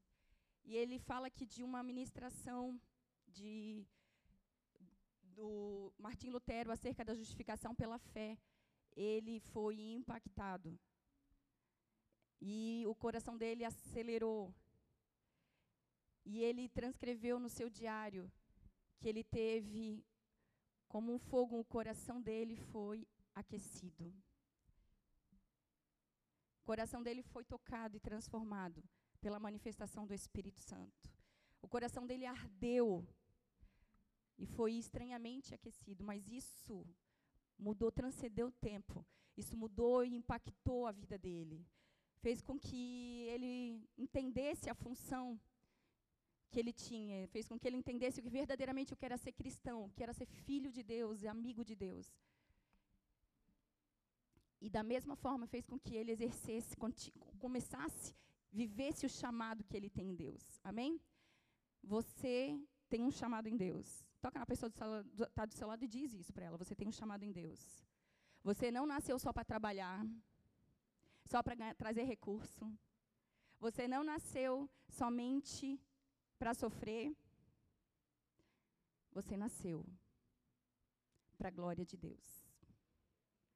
E 0.64 0.76
ele 0.76 0.96
fala 0.96 1.28
que 1.28 1.44
de 1.44 1.64
uma 1.64 1.82
ministração 1.82 2.80
de, 3.26 3.84
do 5.20 5.92
Martim 5.98 6.30
Lutero 6.30 6.70
acerca 6.70 7.04
da 7.04 7.16
justificação 7.16 7.74
pela 7.74 7.98
fé, 7.98 8.38
ele 8.94 9.40
foi 9.40 9.74
impactado. 9.80 10.78
E 12.40 12.84
o 12.86 12.94
coração 12.94 13.36
dele 13.36 13.64
acelerou. 13.64 14.54
E 16.24 16.38
ele 16.44 16.68
transcreveu 16.68 17.40
no 17.40 17.48
seu 17.48 17.68
diário 17.68 18.30
que 19.00 19.08
ele 19.08 19.24
teve, 19.24 20.06
como 20.86 21.12
um 21.12 21.18
fogo, 21.18 21.58
o 21.58 21.64
coração 21.64 22.22
dele 22.22 22.54
foi 22.54 23.04
aquecido. 23.34 24.14
O 26.64 26.66
coração 26.72 27.02
dele 27.02 27.22
foi 27.22 27.44
tocado 27.44 27.94
e 27.94 28.00
transformado 28.00 28.82
pela 29.20 29.38
manifestação 29.38 30.06
do 30.06 30.14
Espírito 30.14 30.62
Santo. 30.62 31.12
O 31.60 31.68
coração 31.68 32.06
dele 32.06 32.24
ardeu 32.24 33.06
e 34.38 34.46
foi 34.46 34.72
estranhamente 34.72 35.52
aquecido, 35.54 36.02
mas 36.02 36.26
isso 36.26 36.86
mudou, 37.58 37.92
transcendeu 37.92 38.46
o 38.46 38.58
tempo. 38.70 39.04
Isso 39.36 39.54
mudou 39.58 40.06
e 40.06 40.16
impactou 40.16 40.86
a 40.86 40.92
vida 40.92 41.18
dele. 41.18 41.66
Fez 42.22 42.40
com 42.40 42.58
que 42.58 43.26
ele 43.34 43.86
entendesse 43.98 44.70
a 44.70 44.74
função 44.74 45.38
que 46.50 46.58
ele 46.58 46.72
tinha, 46.72 47.28
fez 47.28 47.46
com 47.46 47.58
que 47.58 47.68
ele 47.68 47.76
entendesse 47.76 48.20
o 48.20 48.22
que 48.22 48.30
verdadeiramente 48.30 48.94
o 48.94 48.96
que 48.96 49.04
era 49.04 49.18
ser 49.18 49.32
cristão, 49.32 49.84
o 49.84 49.90
que 49.90 50.02
era 50.02 50.14
ser 50.14 50.24
filho 50.24 50.72
de 50.72 50.82
Deus 50.82 51.20
e 51.20 51.28
amigo 51.28 51.62
de 51.62 51.74
Deus. 51.74 52.10
E 54.66 54.70
da 54.76 54.82
mesma 54.82 55.14
forma 55.14 55.46
fez 55.46 55.66
com 55.70 55.78
que 55.78 55.94
ele 55.94 56.10
exercesse, 56.10 56.74
começasse, 57.38 58.16
vivesse 58.50 59.04
o 59.04 59.10
chamado 59.10 59.62
que 59.62 59.76
ele 59.76 59.90
tem 59.90 60.06
em 60.12 60.14
Deus. 60.14 60.42
Amém? 60.70 60.98
Você 61.82 62.36
tem 62.88 63.02
um 63.08 63.10
chamado 63.10 63.46
em 63.46 63.58
Deus. 63.58 63.86
Toca 64.22 64.38
na 64.38 64.46
pessoa 64.46 64.70
que 64.70 64.78
está 65.22 65.44
do 65.44 65.52
seu 65.52 65.68
lado 65.68 65.84
e 65.84 65.92
diz 65.96 66.14
isso 66.14 66.32
para 66.32 66.46
ela. 66.46 66.56
Você 66.56 66.74
tem 66.74 66.88
um 66.88 66.96
chamado 67.00 67.24
em 67.24 67.30
Deus. 67.30 67.60
Você 68.42 68.70
não 68.70 68.86
nasceu 68.86 69.18
só 69.18 69.34
para 69.34 69.44
trabalhar, 69.44 69.98
só 71.26 71.42
para 71.42 71.74
trazer 71.74 72.04
recurso. 72.04 72.64
Você 73.60 73.86
não 73.86 74.02
nasceu 74.02 74.50
somente 74.88 75.78
para 76.38 76.54
sofrer. 76.54 77.14
Você 79.12 79.36
nasceu 79.36 79.84
para 81.36 81.48
a 81.48 81.56
glória 81.58 81.84
de 81.84 81.98
Deus 81.98 82.53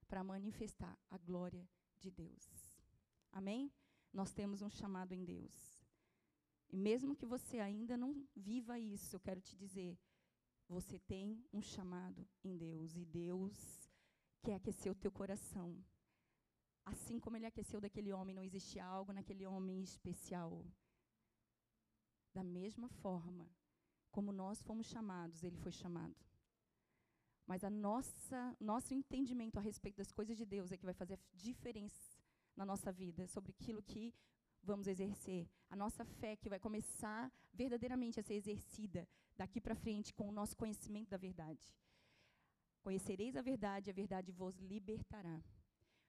para 0.09 0.25
manifestar 0.25 0.99
a 1.11 1.19
glória 1.19 1.69
de 1.99 2.11
Deus. 2.11 2.81
Amém? 3.31 3.71
Nós 4.13 4.33
temos 4.33 4.63
um 4.63 4.71
chamado 4.71 5.13
em 5.13 5.25
Deus. 5.25 5.87
E 6.71 6.77
mesmo 6.77 7.15
que 7.15 7.27
você 7.27 7.59
ainda 7.59 7.97
não 7.97 8.27
viva 8.35 8.79
isso, 8.79 9.15
eu 9.15 9.21
quero 9.21 9.41
te 9.41 9.57
dizer, 9.57 9.99
você 10.69 10.99
tem 10.99 11.43
um 11.53 11.63
chamado 11.63 12.27
em 12.43 12.57
Deus 12.57 12.97
e 12.97 13.05
Deus 13.05 13.55
quer 14.43 14.55
aquecer 14.55 14.91
o 14.91 14.95
teu 14.95 15.11
coração. 15.11 15.83
Assim 16.85 17.19
como 17.21 17.37
ele 17.37 17.47
aqueceu 17.47 17.81
daquele 17.81 18.13
homem, 18.13 18.35
não 18.35 18.43
existe 18.43 18.79
algo 18.79 19.13
naquele 19.13 19.47
homem 19.47 19.83
especial. 19.83 20.65
Da 22.35 22.43
mesma 22.43 22.89
forma 22.89 23.49
como 24.11 24.33
nós 24.33 24.61
fomos 24.63 24.87
chamados, 24.87 25.43
ele 25.43 25.57
foi 25.57 25.73
chamado. 25.73 26.28
Mas 27.51 27.65
a 27.65 27.71
nossa 27.71 28.41
nosso 28.61 28.93
entendimento 28.93 29.57
a 29.59 29.63
respeito 29.63 29.97
das 29.97 30.13
coisas 30.13 30.37
de 30.37 30.45
Deus 30.45 30.71
é 30.71 30.77
que 30.77 30.85
vai 30.85 30.93
fazer 30.93 31.15
a 31.15 31.21
diferença 31.33 32.21
na 32.55 32.65
nossa 32.71 32.93
vida 32.93 33.27
sobre 33.27 33.53
aquilo 33.53 33.83
que 33.83 34.15
vamos 34.63 34.87
exercer. 34.87 35.49
A 35.71 35.75
nossa 35.75 36.05
fé 36.05 36.37
que 36.37 36.51
vai 36.51 36.59
começar 36.59 37.33
verdadeiramente 37.55 38.21
a 38.21 38.23
ser 38.23 38.35
exercida 38.35 39.09
daqui 39.35 39.63
para 39.63 39.75
frente 39.75 40.13
com 40.13 40.29
o 40.29 40.37
nosso 40.41 40.55
conhecimento 40.63 41.09
da 41.09 41.17
verdade. 41.17 41.75
Conhecereis 42.83 43.35
a 43.35 43.41
verdade, 43.41 43.89
a 43.89 43.95
verdade 43.95 44.31
vos 44.31 44.59
libertará. 44.59 45.41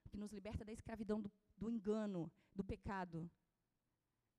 O 0.05 0.09
que 0.09 0.17
nos 0.17 0.33
liberta 0.33 0.65
da 0.65 0.73
escravidão, 0.73 1.21
do, 1.21 1.31
do 1.57 1.69
engano, 1.69 2.29
do 2.53 2.65
pecado, 2.65 3.31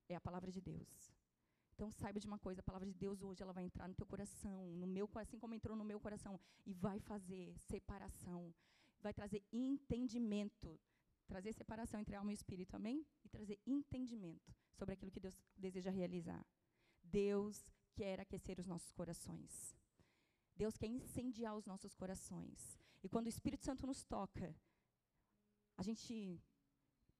é 0.07 0.15
a 0.15 0.21
palavra 0.21 0.51
de 0.51 0.61
Deus. 0.61 1.11
Então 1.81 1.89
saiba 1.89 2.19
de 2.19 2.27
uma 2.27 2.37
coisa, 2.37 2.59
a 2.59 2.63
palavra 2.63 2.87
de 2.87 2.93
Deus 2.93 3.23
hoje 3.23 3.41
ela 3.41 3.51
vai 3.51 3.63
entrar 3.63 3.87
no 3.87 3.95
teu 3.95 4.05
coração, 4.05 4.71
no 4.75 4.85
meu, 4.85 5.09
assim 5.15 5.39
como 5.39 5.55
entrou 5.55 5.75
no 5.75 5.83
meu 5.83 5.99
coração, 5.99 6.39
e 6.63 6.75
vai 6.75 6.99
fazer 6.99 7.57
separação, 7.57 8.53
vai 8.99 9.11
trazer 9.11 9.43
entendimento, 9.51 10.79
trazer 11.25 11.53
separação 11.53 11.99
entre 11.99 12.15
alma 12.15 12.29
e 12.29 12.35
espírito, 12.35 12.75
amém? 12.75 13.03
E 13.25 13.29
trazer 13.29 13.59
entendimento 13.65 14.53
sobre 14.75 14.93
aquilo 14.93 15.09
que 15.09 15.19
Deus 15.19 15.35
deseja 15.57 15.89
realizar. 15.89 16.45
Deus 17.01 17.73
quer 17.95 18.19
aquecer 18.19 18.59
os 18.59 18.67
nossos 18.67 18.91
corações. 18.91 19.75
Deus 20.55 20.77
quer 20.77 20.85
incendiar 20.85 21.57
os 21.57 21.65
nossos 21.65 21.95
corações. 21.95 22.77
E 23.01 23.09
quando 23.09 23.25
o 23.25 23.29
Espírito 23.29 23.65
Santo 23.65 23.87
nos 23.87 24.03
toca, 24.03 24.55
a 25.75 25.81
gente 25.81 26.39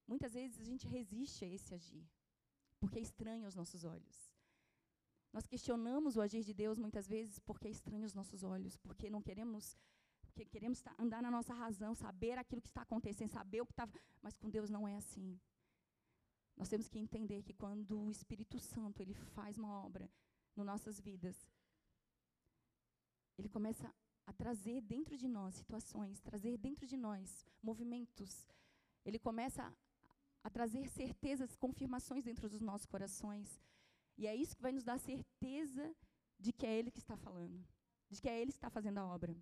muitas 0.08 0.34
vezes 0.34 0.62
a 0.62 0.66
gente 0.66 0.88
resiste 0.88 1.44
a 1.46 1.48
esse 1.48 1.74
agir, 1.74 2.08
porque 2.80 3.00
é 3.00 3.02
estranho 3.02 3.46
aos 3.46 3.56
nossos 3.56 3.84
olhos. 3.84 4.31
Nós 5.34 5.48
questionamos 5.48 6.18
o 6.18 6.22
agir 6.22 6.44
de 6.44 6.54
Deus 6.54 6.78
muitas 6.78 7.08
vezes 7.08 7.40
porque 7.40 7.68
é 7.68 7.72
estranho 7.72 8.04
aos 8.04 8.14
nossos 8.14 8.44
olhos, 8.44 8.76
porque 8.78 9.10
não 9.10 9.22
queremos 9.22 9.78
porque 10.34 10.46
queremos 10.46 10.82
andar 10.98 11.22
na 11.22 11.30
nossa 11.30 11.54
razão, 11.54 11.94
saber 11.94 12.38
aquilo 12.38 12.62
que 12.62 12.70
está 12.70 12.84
acontecendo, 12.84 13.30
saber 13.30 13.62
o 13.62 13.66
que 13.66 13.74
está, 13.74 13.88
mas 14.22 14.38
com 14.38 14.50
Deus 14.50 14.70
não 14.70 14.88
é 14.88 14.96
assim. 14.96 15.38
Nós 16.56 16.70
temos 16.70 16.88
que 16.88 17.00
entender 17.00 17.44
que 17.44 17.54
quando 17.54 18.00
o 18.00 18.12
Espírito 18.12 18.58
Santo 18.58 19.02
ele 19.02 19.14
faz 19.14 19.58
uma 19.58 19.84
obra 19.84 20.10
nas 20.56 20.66
nossas 20.66 21.00
vidas, 21.00 21.36
ele 23.38 23.50
começa 23.50 23.94
a 24.26 24.34
trazer 24.34 24.82
dentro 24.82 25.18
de 25.18 25.28
nós 25.28 25.56
situações, 25.56 26.22
trazer 26.22 26.58
dentro 26.58 26.86
de 26.86 26.96
nós 26.96 27.46
movimentos. 27.62 28.48
Ele 29.04 29.20
começa 29.20 29.74
a, 30.44 30.50
trazer 30.50 30.88
certezas, 30.90 31.56
confirmações 31.56 32.24
dentro 32.24 32.50
dos 32.50 32.62
nossos 32.62 32.86
corações. 32.86 33.60
E 34.22 34.28
é 34.28 34.36
isso 34.36 34.56
que 34.56 34.62
vai 34.62 34.72
nos 34.72 34.84
dar 34.84 35.00
certeza 35.00 35.86
de 36.38 36.54
que 36.54 36.64
é 36.64 36.78
Ele 36.78 36.92
que 36.92 37.00
está 37.00 37.18
falando, 37.18 37.58
de 38.08 38.22
que 38.22 38.30
é 38.30 38.40
Ele 38.40 38.52
que 38.52 38.60
está 38.60 38.70
fazendo 38.70 39.00
a 39.00 39.06
obra. 39.16 39.36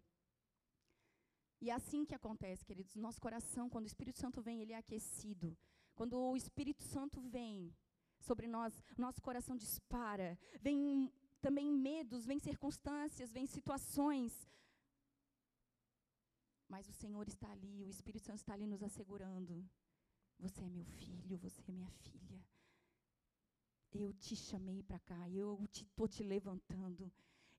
E 1.59 1.69
é 1.69 1.73
assim 1.73 2.05
que 2.05 2.15
acontece, 2.15 2.63
queridos. 2.63 2.95
Nosso 2.95 3.19
coração, 3.19 3.69
quando 3.69 3.83
o 3.83 3.91
Espírito 3.93 4.17
Santo 4.17 4.41
vem, 4.41 4.61
ele 4.61 4.71
é 4.71 4.77
aquecido. 4.77 5.57
Quando 5.93 6.17
o 6.17 6.37
Espírito 6.37 6.81
Santo 6.81 7.19
vem 7.19 7.75
sobre 8.21 8.47
nós, 8.47 8.73
nosso 8.97 9.21
coração 9.21 9.57
dispara. 9.57 10.39
Vem 10.61 11.11
também 11.41 11.69
medos, 11.69 12.25
vem 12.25 12.39
circunstâncias, 12.39 13.33
vem 13.33 13.45
situações. 13.45 14.49
Mas 16.69 16.87
o 16.87 16.93
Senhor 16.93 17.27
está 17.27 17.51
ali, 17.51 17.83
o 17.83 17.89
Espírito 17.89 18.23
Santo 18.27 18.37
está 18.37 18.53
ali 18.53 18.65
nos 18.65 18.81
assegurando. 18.81 19.69
Você 20.39 20.61
é 20.63 20.69
meu 20.69 20.85
filho, 20.85 21.37
você 21.37 21.61
é 21.67 21.71
minha 21.73 21.89
filha. 21.89 22.41
Eu 23.91 24.13
te 24.13 24.35
chamei 24.35 24.83
para 24.83 24.99
cá, 24.99 25.29
eu 25.29 25.59
estou 25.63 26.07
te, 26.07 26.17
te 26.17 26.23
levantando. 26.23 27.11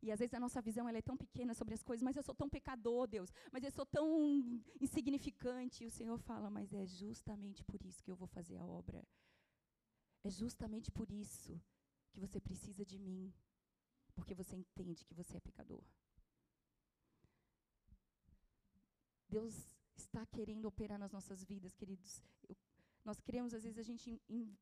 E 0.03 0.11
às 0.11 0.19
vezes 0.19 0.33
a 0.33 0.41
nossa 0.41 0.63
visão 0.63 0.89
ela 0.89 0.97
é 0.99 1.03
tão 1.03 1.17
pequena 1.17 1.53
sobre 1.55 1.75
as 1.75 1.83
coisas, 1.83 2.03
mas 2.03 2.17
eu 2.17 2.23
sou 2.23 2.35
tão 2.35 2.49
pecador, 2.49 3.07
Deus, 3.07 3.31
mas 3.53 3.63
eu 3.63 3.71
sou 3.71 3.85
tão 3.85 4.63
insignificante. 4.81 5.85
E 5.85 5.87
o 5.87 5.91
Senhor 5.91 6.19
fala, 6.19 6.49
mas 6.49 6.73
é 6.73 6.87
justamente 6.87 7.63
por 7.65 7.85
isso 7.85 8.03
que 8.03 8.11
eu 8.11 8.17
vou 8.17 8.29
fazer 8.29 8.57
a 8.57 8.65
obra. 8.65 9.05
É 10.25 10.31
justamente 10.31 10.91
por 10.91 11.11
isso 11.11 11.61
que 12.13 12.21
você 12.21 12.41
precisa 12.41 12.85
de 12.85 12.99
mim, 12.99 13.33
porque 14.15 14.35
você 14.35 14.57
entende 14.57 15.05
que 15.05 15.15
você 15.15 15.37
é 15.37 15.41
pecador. 15.41 15.83
Deus 19.29 19.71
está 19.97 20.27
querendo 20.27 20.67
operar 20.67 20.99
nas 20.99 21.13
nossas 21.13 21.45
vidas, 21.45 21.75
queridos. 21.75 22.23
Eu, 22.49 22.57
nós 23.05 23.21
queremos, 23.21 23.55
às 23.55 23.63
vezes, 23.63 23.79
a 23.79 23.83
gente 23.83 24.21
in, 24.29 24.57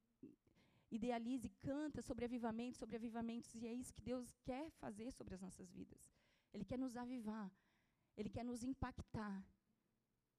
idealiza 0.91 1.47
e 1.47 1.51
canta 1.61 2.01
sobre 2.03 2.25
avivamentos, 2.25 2.79
sobre 2.79 2.97
avivamentos, 2.97 3.55
e 3.55 3.67
é 3.67 3.73
isso 3.73 3.93
que 3.93 4.03
Deus 4.03 4.35
quer 4.45 4.71
fazer 4.73 5.11
sobre 5.13 5.35
as 5.35 5.41
nossas 5.41 5.71
vidas. 5.71 6.11
Ele 6.53 6.65
quer 6.65 6.79
nos 6.79 6.97
avivar, 6.97 7.51
Ele 8.17 8.31
quer 8.31 8.45
nos 8.45 8.63
impactar, 8.63 9.45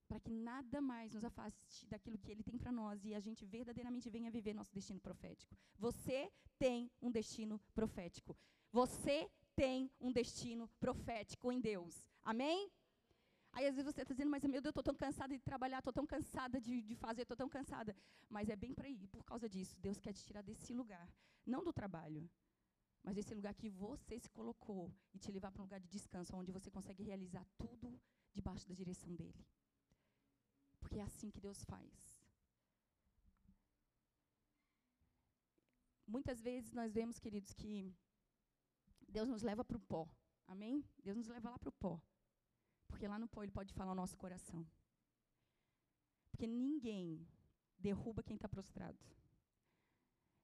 para 0.08 0.18
que 0.18 0.30
nada 0.30 0.80
mais 0.80 1.12
nos 1.12 1.24
afaste 1.24 1.86
daquilo 1.86 2.18
que 2.18 2.30
Ele 2.32 2.42
tem 2.42 2.58
para 2.58 2.72
nós 2.72 3.04
e 3.04 3.14
a 3.14 3.20
gente 3.20 3.44
verdadeiramente 3.46 4.10
venha 4.10 4.30
viver 4.30 4.52
nosso 4.52 4.74
destino 4.74 5.00
profético. 5.00 5.56
Você 5.78 6.32
tem 6.58 6.90
um 7.00 7.10
destino 7.12 7.60
profético. 7.72 8.36
Você 8.72 9.30
tem 9.54 9.90
um 10.00 10.10
destino 10.10 10.66
profético 10.80 11.52
em 11.52 11.60
Deus. 11.60 12.10
Amém? 12.22 12.70
Aí 13.52 13.66
às 13.66 13.74
vezes 13.74 13.92
você 13.92 14.02
está 14.02 14.14
dizendo, 14.14 14.30
mas 14.30 14.42
meu 14.44 14.60
Deus, 14.60 14.64
eu 14.64 14.70
estou 14.70 14.82
tão 14.82 14.94
cansada 14.94 15.34
de 15.36 15.42
trabalhar, 15.42 15.78
estou 15.78 15.92
tão 15.92 16.06
cansada 16.06 16.60
de, 16.60 16.82
de 16.82 16.94
fazer, 16.94 17.22
estou 17.22 17.36
tão 17.36 17.48
cansada. 17.48 17.96
Mas 18.28 18.48
é 18.48 18.56
bem 18.56 18.72
para 18.72 18.88
ir, 18.88 19.08
por 19.08 19.24
causa 19.24 19.48
disso. 19.48 19.76
Deus 19.80 19.98
quer 19.98 20.12
te 20.12 20.24
tirar 20.24 20.42
desse 20.42 20.72
lugar. 20.72 21.08
Não 21.44 21.64
do 21.64 21.72
trabalho, 21.72 22.28
mas 23.02 23.14
desse 23.14 23.34
lugar 23.34 23.54
que 23.54 23.68
você 23.68 24.18
se 24.18 24.30
colocou 24.30 24.92
e 25.12 25.18
te 25.18 25.30
levar 25.32 25.50
para 25.50 25.62
um 25.62 25.64
lugar 25.64 25.80
de 25.80 25.88
descanso, 25.88 26.36
onde 26.36 26.52
você 26.52 26.70
consegue 26.70 27.02
realizar 27.02 27.44
tudo 27.58 28.00
debaixo 28.32 28.68
da 28.68 28.74
direção 28.74 29.14
dele. 29.14 29.44
Porque 30.78 30.98
é 30.98 31.02
assim 31.02 31.30
que 31.30 31.40
Deus 31.40 31.64
faz. 31.64 32.20
Muitas 36.06 36.40
vezes 36.40 36.72
nós 36.72 36.92
vemos, 36.92 37.18
queridos, 37.18 37.52
que 37.52 37.94
Deus 39.08 39.28
nos 39.28 39.42
leva 39.42 39.64
para 39.64 39.76
o 39.76 39.80
pó. 39.80 40.08
Amém? 40.46 40.84
Deus 41.02 41.16
nos 41.16 41.28
leva 41.28 41.50
lá 41.50 41.58
para 41.58 41.68
o 41.68 41.72
pó. 41.72 42.00
Porque 42.90 43.08
lá 43.08 43.18
no 43.18 43.28
pó 43.28 43.42
ele 43.42 43.52
pode 43.52 43.72
falar 43.72 43.92
o 43.92 44.00
nosso 44.02 44.16
coração. 44.16 44.66
Porque 46.30 46.46
ninguém 46.46 47.26
derruba 47.78 48.22
quem 48.22 48.36
está 48.36 48.48
prostrado. 48.48 48.98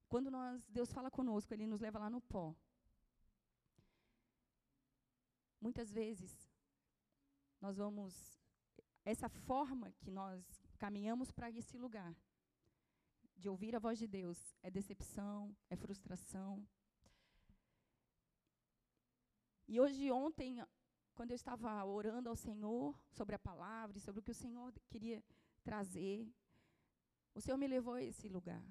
Quando 0.08 0.30
nós, 0.30 0.66
Deus 0.68 0.92
fala 0.92 1.10
conosco, 1.10 1.52
Ele 1.52 1.66
nos 1.66 1.80
leva 1.80 1.98
lá 1.98 2.08
no 2.08 2.20
pó. 2.20 2.54
Muitas 5.60 5.92
vezes, 5.92 6.32
nós 7.60 7.76
vamos. 7.76 8.14
Essa 9.04 9.28
forma 9.28 9.92
que 10.00 10.10
nós 10.10 10.44
caminhamos 10.78 11.30
para 11.30 11.50
esse 11.50 11.76
lugar, 11.78 12.14
de 13.36 13.48
ouvir 13.48 13.74
a 13.74 13.78
voz 13.78 13.98
de 13.98 14.06
Deus, 14.06 14.38
é 14.62 14.70
decepção, 14.70 15.56
é 15.68 15.76
frustração. 15.76 16.66
E 19.68 19.80
hoje, 19.80 20.10
ontem, 20.10 20.64
quando 21.16 21.30
eu 21.30 21.34
estava 21.34 21.82
orando 21.84 22.28
ao 22.28 22.36
Senhor 22.36 22.94
sobre 23.10 23.34
a 23.34 23.38
palavra 23.38 23.98
sobre 23.98 24.20
o 24.20 24.22
que 24.22 24.30
o 24.30 24.40
Senhor 24.44 24.72
queria 24.90 25.24
trazer, 25.64 26.30
o 27.34 27.40
Senhor 27.40 27.56
me 27.56 27.66
levou 27.66 27.94
a 27.94 28.02
esse 28.02 28.28
lugar. 28.28 28.62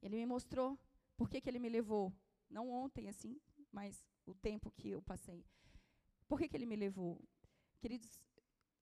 Ele 0.00 0.16
me 0.16 0.26
mostrou 0.26 0.78
por 1.16 1.28
que, 1.28 1.40
que 1.40 1.50
ele 1.50 1.58
me 1.58 1.68
levou. 1.68 2.14
Não 2.48 2.70
ontem, 2.70 3.08
assim, 3.08 3.40
mas 3.72 4.06
o 4.24 4.34
tempo 4.34 4.70
que 4.70 4.88
eu 4.90 5.02
passei. 5.02 5.44
Por 6.28 6.38
que, 6.38 6.48
que 6.48 6.56
ele 6.56 6.66
me 6.66 6.76
levou? 6.76 7.20
Queridos, 7.80 8.22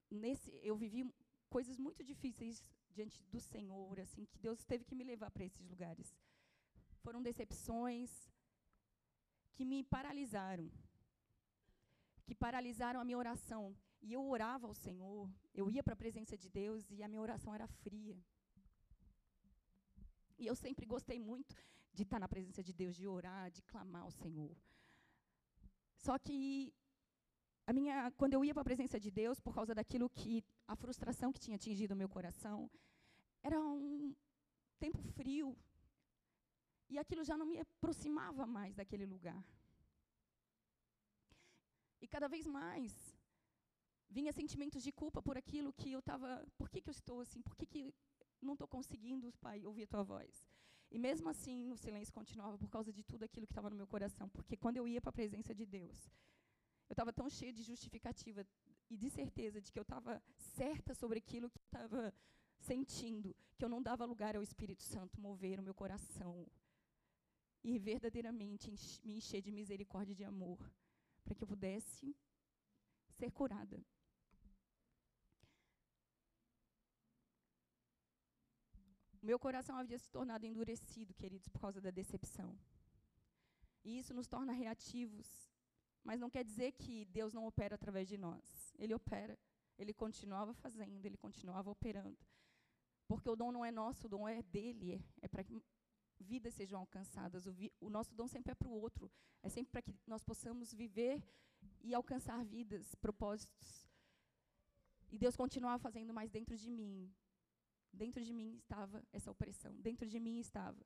nesse, 0.09 0.51
eu 0.63 0.75
vivi 0.75 1.11
coisas 1.49 1.77
muito 1.77 2.03
difíceis 2.03 2.63
diante 2.91 3.21
do 3.23 3.39
Senhor, 3.39 3.99
assim, 3.99 4.25
que 4.25 4.37
Deus 4.37 4.63
teve 4.63 4.85
que 4.85 4.95
me 4.95 5.03
levar 5.03 5.31
para 5.31 5.43
esses 5.43 5.67
lugares. 5.67 6.15
Foram 7.01 7.21
decepções 7.21 8.31
que 9.55 9.65
me 9.65 9.83
paralisaram, 9.83 10.69
que 12.27 12.35
paralisaram 12.35 12.99
a 12.99 13.05
minha 13.05 13.17
oração. 13.17 13.63
E 14.01 14.13
eu 14.13 14.23
orava 14.35 14.67
ao 14.67 14.75
Senhor, 14.85 15.27
eu 15.59 15.65
ia 15.75 15.81
para 15.81 15.93
a 15.93 16.01
presença 16.03 16.35
de 16.37 16.49
Deus 16.49 16.91
e 16.91 17.01
a 17.01 17.07
minha 17.07 17.21
oração 17.21 17.55
era 17.55 17.67
fria. 17.83 18.17
E 20.37 20.45
eu 20.45 20.55
sempre 20.55 20.85
gostei 20.85 21.19
muito 21.19 21.55
de 21.93 22.03
estar 22.03 22.19
na 22.19 22.27
presença 22.27 22.61
de 22.61 22.73
Deus, 22.81 22.95
de 22.95 23.07
orar, 23.07 23.49
de 23.49 23.61
clamar 23.63 24.03
ao 24.03 24.11
Senhor. 24.11 24.55
Só 26.05 26.19
que 26.19 26.71
a 27.65 27.73
minha, 27.73 28.11
quando 28.11 28.33
eu 28.35 28.45
ia 28.45 28.53
para 28.53 28.61
a 28.61 28.71
presença 28.71 28.99
de 28.99 29.09
Deus, 29.09 29.39
por 29.39 29.53
causa 29.55 29.73
daquilo 29.73 30.09
que 30.09 30.43
a 30.67 30.75
frustração 30.75 31.31
que 31.33 31.39
tinha 31.39 31.55
atingido 31.55 31.93
o 31.93 31.97
meu 31.97 32.09
coração, 32.09 32.69
era 33.41 33.59
um 33.59 34.15
tempo 34.77 35.01
frio. 35.17 35.57
E 36.89 36.99
aquilo 36.99 37.23
já 37.23 37.35
não 37.35 37.45
me 37.45 37.59
aproximava 37.59 38.45
mais 38.45 38.75
daquele 38.75 39.05
lugar. 39.05 39.43
E 42.07 42.09
cada 42.09 42.29
vez 42.29 42.47
mais 42.47 42.93
vinha 44.17 44.31
sentimentos 44.31 44.81
de 44.81 44.93
culpa 44.93 45.21
por 45.21 45.35
aquilo 45.37 45.73
que 45.73 45.91
eu 45.91 45.99
estava. 45.99 46.29
Por 46.57 46.69
que, 46.69 46.79
que 46.79 46.89
eu 46.89 46.97
estou 46.99 47.19
assim? 47.19 47.41
Por 47.41 47.53
que, 47.57 47.65
que 47.65 47.93
não 48.41 48.53
estou 48.53 48.65
conseguindo, 48.65 49.33
Pai, 49.41 49.65
ouvir 49.65 49.83
a 49.83 49.87
tua 49.87 50.03
voz? 50.03 50.47
E 50.89 50.97
mesmo 50.97 51.27
assim, 51.27 51.69
o 51.69 51.75
silêncio 51.75 52.13
continuava 52.13 52.57
por 52.57 52.69
causa 52.69 52.93
de 52.93 53.03
tudo 53.03 53.23
aquilo 53.23 53.45
que 53.45 53.51
estava 53.51 53.69
no 53.69 53.75
meu 53.75 53.85
coração. 53.85 54.29
Porque 54.29 54.55
quando 54.55 54.77
eu 54.77 54.87
ia 54.87 55.01
para 55.01 55.09
a 55.09 55.19
presença 55.19 55.53
de 55.53 55.65
Deus, 55.65 56.09
eu 56.87 56.93
estava 56.93 57.11
tão 57.11 57.29
cheia 57.29 57.51
de 57.51 57.61
justificativa 57.61 58.47
e 58.89 58.95
de 58.95 59.09
certeza 59.09 59.59
de 59.59 59.69
que 59.69 59.77
eu 59.77 59.87
estava 59.89 60.23
certa 60.55 60.93
sobre 60.93 61.17
aquilo 61.19 61.49
que 61.49 61.59
eu 61.59 61.65
estava 61.65 62.13
sentindo, 62.57 63.35
que 63.57 63.65
eu 63.65 63.69
não 63.75 63.81
dava 63.81 64.05
lugar 64.05 64.37
ao 64.37 64.43
Espírito 64.43 64.81
Santo 64.81 65.19
mover 65.19 65.59
o 65.59 65.63
meu 65.63 65.73
coração 65.73 66.47
e 67.61 67.77
verdadeiramente 67.77 68.71
me 69.03 69.17
encher 69.17 69.41
de 69.41 69.51
misericórdia 69.51 70.13
e 70.13 70.15
de 70.15 70.23
amor, 70.23 70.71
para 71.27 71.35
que 71.35 71.43
eu 71.43 71.47
pudesse 71.47 72.15
ser 73.09 73.29
curada. 73.31 73.77
Meu 79.21 79.37
coração 79.37 79.75
havia 79.77 79.99
se 79.99 80.09
tornado 80.09 80.45
endurecido, 80.45 81.13
queridos, 81.13 81.49
por 81.49 81.59
causa 81.59 81.81
da 81.81 81.91
decepção. 81.91 82.57
E 83.83 83.99
isso 83.99 84.13
nos 84.13 84.27
torna 84.27 84.53
reativos. 84.53 85.27
Mas 86.01 86.21
não 86.21 86.29
quer 86.29 86.45
dizer 86.45 86.71
que 86.71 87.03
Deus 87.05 87.33
não 87.33 87.45
opera 87.45 87.75
através 87.75 88.07
de 88.07 88.17
nós. 88.17 88.73
Ele 88.79 88.93
opera. 88.93 89.37
Ele 89.77 89.93
continuava 89.93 90.53
fazendo, 90.53 91.05
ele 91.05 91.17
continuava 91.17 91.69
operando. 91.69 92.17
Porque 93.05 93.29
o 93.29 93.35
dom 93.35 93.51
não 93.51 93.65
é 93.65 93.71
nosso, 93.71 94.07
o 94.07 94.09
dom 94.09 94.25
é 94.27 94.41
dele. 94.43 94.93
É, 94.93 95.25
é 95.25 95.27
para 95.27 95.43
vidas 96.19 96.53
sejam 96.53 96.79
alcançadas. 96.79 97.45
O, 97.45 97.51
vi, 97.51 97.71
o 97.79 97.89
nosso 97.89 98.13
dom 98.15 98.27
sempre 98.27 98.51
é 98.51 98.55
para 98.55 98.67
o 98.67 98.71
outro. 98.71 99.11
É 99.41 99.49
sempre 99.49 99.71
para 99.71 99.81
que 99.81 99.95
nós 100.05 100.23
possamos 100.23 100.73
viver 100.73 101.23
e 101.81 101.93
alcançar 101.93 102.43
vidas, 102.45 102.95
propósitos. 102.95 103.87
E 105.11 105.17
Deus 105.17 105.35
continuava 105.35 105.79
fazendo 105.79 106.13
mais 106.13 106.29
dentro 106.29 106.57
de 106.57 106.69
mim. 106.69 107.13
Dentro 107.91 108.23
de 108.23 108.33
mim 108.33 108.57
estava 108.57 109.03
essa 109.11 109.31
opressão. 109.31 109.75
Dentro 109.81 110.07
de 110.07 110.19
mim 110.19 110.39
estava 110.39 110.85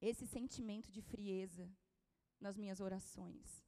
esse 0.00 0.26
sentimento 0.26 0.92
de 0.92 1.02
frieza 1.02 1.70
nas 2.40 2.56
minhas 2.56 2.80
orações. 2.80 3.64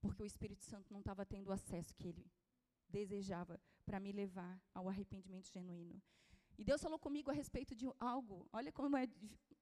Porque 0.00 0.22
o 0.22 0.26
Espírito 0.26 0.64
Santo 0.64 0.92
não 0.92 1.00
estava 1.00 1.24
tendo 1.24 1.48
o 1.48 1.52
acesso 1.52 1.94
que 1.94 2.08
ele 2.08 2.30
desejava 2.88 3.60
para 3.84 3.98
me 3.98 4.12
levar 4.12 4.60
ao 4.74 4.88
arrependimento 4.88 5.50
genuíno. 5.50 6.00
E 6.58 6.64
Deus 6.64 6.82
falou 6.82 6.98
comigo 6.98 7.30
a 7.30 7.34
respeito 7.34 7.74
de 7.74 7.86
algo. 8.00 8.48
Olha 8.52 8.72
como 8.72 8.96
é 8.96 9.08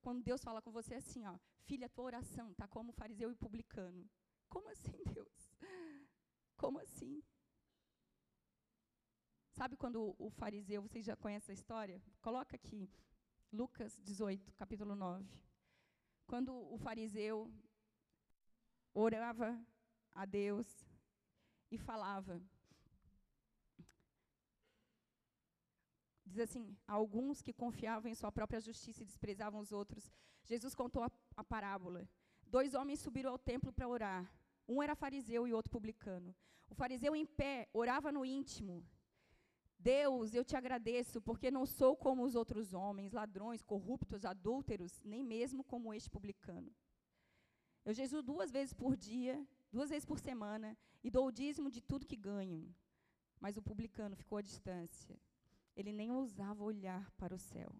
quando 0.00 0.22
Deus 0.22 0.42
fala 0.42 0.62
com 0.62 0.70
você 0.70 0.94
assim, 0.94 1.26
ó, 1.26 1.36
filha, 1.64 1.88
tua 1.88 2.04
oração 2.04 2.52
está 2.52 2.66
como 2.66 2.92
fariseu 2.92 3.30
e 3.30 3.34
publicano. 3.34 4.08
Como 4.48 4.68
assim, 4.70 5.02
Deus? 5.12 5.50
Como 6.56 6.78
assim? 6.78 7.22
Sabe 9.50 9.76
quando 9.76 10.14
o 10.18 10.30
fariseu, 10.30 10.80
vocês 10.82 11.04
já 11.04 11.16
conhecem 11.16 11.52
a 11.52 11.58
história? 11.58 12.02
Coloca 12.22 12.56
aqui, 12.56 12.90
Lucas 13.52 14.00
18, 14.02 14.54
capítulo 14.54 14.94
9. 14.94 15.28
Quando 16.26 16.52
o 16.72 16.78
fariseu 16.78 17.52
orava 18.94 19.58
a 20.14 20.24
Deus 20.24 20.66
e 21.70 21.76
falava, 21.76 22.40
Diz 26.36 26.50
assim: 26.50 26.76
alguns 26.86 27.40
que 27.40 27.50
confiavam 27.50 28.10
em 28.10 28.14
sua 28.14 28.30
própria 28.30 28.60
justiça 28.60 29.02
e 29.02 29.06
desprezavam 29.06 29.58
os 29.58 29.72
outros. 29.72 30.12
Jesus 30.44 30.74
contou 30.74 31.02
a, 31.02 31.10
a 31.34 31.42
parábola. 31.42 32.06
Dois 32.46 32.74
homens 32.74 33.00
subiram 33.00 33.30
ao 33.30 33.38
templo 33.38 33.72
para 33.72 33.88
orar. 33.88 34.30
Um 34.68 34.82
era 34.82 34.94
fariseu 34.94 35.48
e 35.48 35.54
outro 35.54 35.70
publicano. 35.70 36.36
O 36.68 36.74
fariseu 36.74 37.16
em 37.16 37.24
pé 37.24 37.70
orava 37.72 38.12
no 38.12 38.22
íntimo. 38.22 38.84
Deus, 39.78 40.34
eu 40.34 40.44
te 40.44 40.54
agradeço, 40.54 41.22
porque 41.22 41.50
não 41.50 41.64
sou 41.64 41.96
como 41.96 42.22
os 42.22 42.34
outros 42.34 42.74
homens, 42.74 43.12
ladrões, 43.12 43.62
corruptos, 43.62 44.26
adúlteros, 44.26 45.00
nem 45.02 45.24
mesmo 45.24 45.64
como 45.64 45.94
este 45.94 46.10
publicano. 46.10 46.70
Eu 47.82 47.94
jejuo 47.94 48.22
duas 48.22 48.50
vezes 48.50 48.74
por 48.74 48.94
dia, 48.94 49.42
duas 49.72 49.88
vezes 49.88 50.04
por 50.04 50.18
semana, 50.18 50.76
e 51.02 51.10
dou 51.10 51.28
o 51.28 51.32
dízimo 51.32 51.70
de 51.70 51.80
tudo 51.80 52.06
que 52.06 52.16
ganho. 52.16 52.74
Mas 53.40 53.56
o 53.56 53.62
publicano 53.62 54.14
ficou 54.14 54.36
à 54.36 54.42
distância. 54.42 55.18
Ele 55.76 55.92
nem 55.92 56.10
ousava 56.10 56.64
olhar 56.64 57.10
para 57.12 57.34
o 57.34 57.38
céu, 57.38 57.70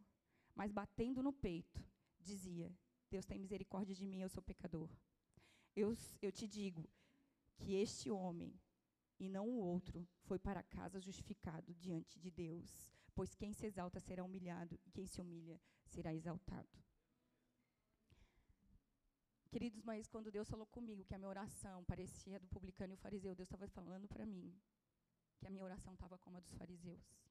mas 0.55 0.71
batendo 0.71 1.23
no 1.23 1.33
peito, 1.33 1.83
dizia: 2.21 2.71
Deus 3.11 3.25
tem 3.25 3.39
misericórdia 3.39 3.95
de 3.95 4.07
mim, 4.07 4.21
eu 4.21 4.29
sou 4.29 4.43
pecador. 4.43 4.91
Eu, 5.75 5.95
eu 6.21 6.31
te 6.31 6.47
digo 6.47 6.89
que 7.59 7.75
este 7.75 8.11
homem, 8.11 8.53
e 9.19 9.29
não 9.31 9.49
o 9.49 9.57
outro, 9.57 10.07
foi 10.25 10.39
para 10.39 10.63
casa 10.63 11.01
justificado 11.01 11.73
diante 11.75 12.21
de 12.21 12.31
Deus, 12.31 12.93
pois 13.15 13.35
quem 13.35 13.55
se 13.55 13.65
exalta 13.65 13.99
será 13.99 14.23
humilhado, 14.23 14.79
e 14.85 14.91
quem 14.91 15.07
se 15.07 15.21
humilha 15.21 15.59
será 15.87 16.15
exaltado. 16.15 16.69
Queridos, 19.51 19.81
mas 19.83 20.07
quando 20.07 20.31
Deus 20.31 20.51
falou 20.51 20.67
comigo 20.67 21.05
que 21.05 21.15
a 21.15 21.19
minha 21.19 21.31
oração 21.31 21.83
parecia 21.85 22.39
do 22.39 22.47
publicano 22.49 22.93
e 22.93 22.95
o 22.95 22.99
fariseu, 22.99 23.35
Deus 23.35 23.47
estava 23.47 23.67
falando 23.69 24.07
para 24.07 24.27
mim 24.27 24.55
que 25.39 25.47
a 25.47 25.51
minha 25.51 25.65
oração 25.65 25.95
estava 25.95 26.19
como 26.19 26.37
a 26.37 26.41
dos 26.41 26.53
fariseus 26.53 27.26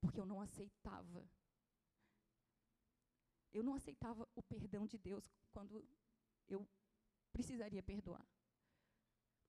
porque 0.00 0.20
eu 0.20 0.26
não 0.26 0.40
aceitava. 0.40 1.28
Eu 3.52 3.62
não 3.62 3.74
aceitava 3.74 4.28
o 4.34 4.42
perdão 4.42 4.86
de 4.86 4.98
Deus 4.98 5.30
quando 5.52 5.84
eu 6.48 6.66
precisaria 7.32 7.82
perdoar. 7.82 8.26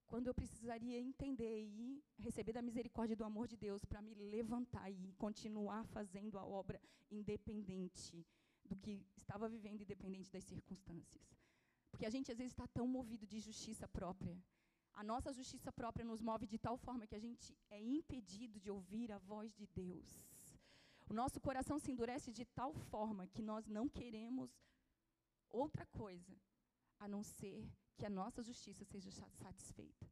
Quando 0.07 0.27
eu 0.27 0.33
precisaria 0.33 0.99
entender 0.99 1.63
e 1.63 2.03
receber 2.17 2.53
da 2.53 2.62
misericórdia 2.62 3.13
e 3.13 3.15
do 3.15 3.23
amor 3.23 3.47
de 3.47 3.55
Deus 3.55 3.85
para 3.85 4.01
me 4.01 4.15
levantar 4.15 4.89
e 4.89 5.13
continuar 5.13 5.85
fazendo 5.85 6.38
a 6.39 6.45
obra 6.45 6.81
independente 7.12 8.25
do 8.65 8.75
que 8.75 9.05
estava 9.15 9.47
vivendo, 9.47 9.81
independente 9.81 10.31
das 10.31 10.43
circunstâncias. 10.43 11.38
Porque 11.91 12.05
a 12.05 12.09
gente 12.09 12.31
às 12.31 12.38
vezes 12.38 12.53
está 12.53 12.67
tão 12.67 12.88
movido 12.88 13.27
de 13.27 13.39
justiça 13.39 13.88
própria. 13.88 14.35
A 14.93 15.03
nossa 15.03 15.31
justiça 15.31 15.71
própria 15.71 16.05
nos 16.05 16.21
move 16.21 16.45
de 16.47 16.57
tal 16.57 16.77
forma 16.77 17.07
que 17.07 17.15
a 17.15 17.19
gente 17.19 17.55
é 17.69 17.79
impedido 17.81 18.59
de 18.59 18.69
ouvir 18.69 19.12
a 19.12 19.17
voz 19.17 19.53
de 19.53 19.67
Deus. 19.67 20.28
O 21.09 21.13
nosso 21.13 21.39
coração 21.39 21.79
se 21.79 21.91
endurece 21.91 22.31
de 22.31 22.45
tal 22.45 22.71
forma 22.91 23.27
que 23.27 23.41
nós 23.41 23.67
não 23.67 23.89
queremos 23.89 24.51
outra 25.49 25.85
coisa 25.87 26.39
a 26.99 27.07
não 27.07 27.23
ser 27.23 27.67
que 27.97 28.05
a 28.05 28.09
nossa 28.09 28.43
justiça 28.43 28.85
seja 28.85 29.11
satisfeita. 29.11 30.07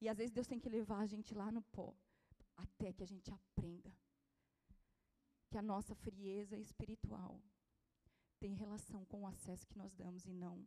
E 0.00 0.08
às 0.08 0.18
vezes 0.18 0.32
Deus 0.32 0.46
tem 0.46 0.58
que 0.58 0.68
levar 0.68 1.00
a 1.00 1.06
gente 1.06 1.34
lá 1.34 1.52
no 1.52 1.62
pó, 1.62 1.94
até 2.56 2.92
que 2.92 3.04
a 3.04 3.06
gente 3.06 3.30
aprenda 3.32 3.92
que 5.48 5.58
a 5.58 5.62
nossa 5.62 5.94
frieza 5.94 6.56
espiritual 6.58 7.42
tem 8.38 8.54
relação 8.54 9.04
com 9.04 9.22
o 9.22 9.26
acesso 9.26 9.66
que 9.66 9.76
nós 9.76 9.92
damos 9.94 10.26
e 10.26 10.32
não 10.32 10.66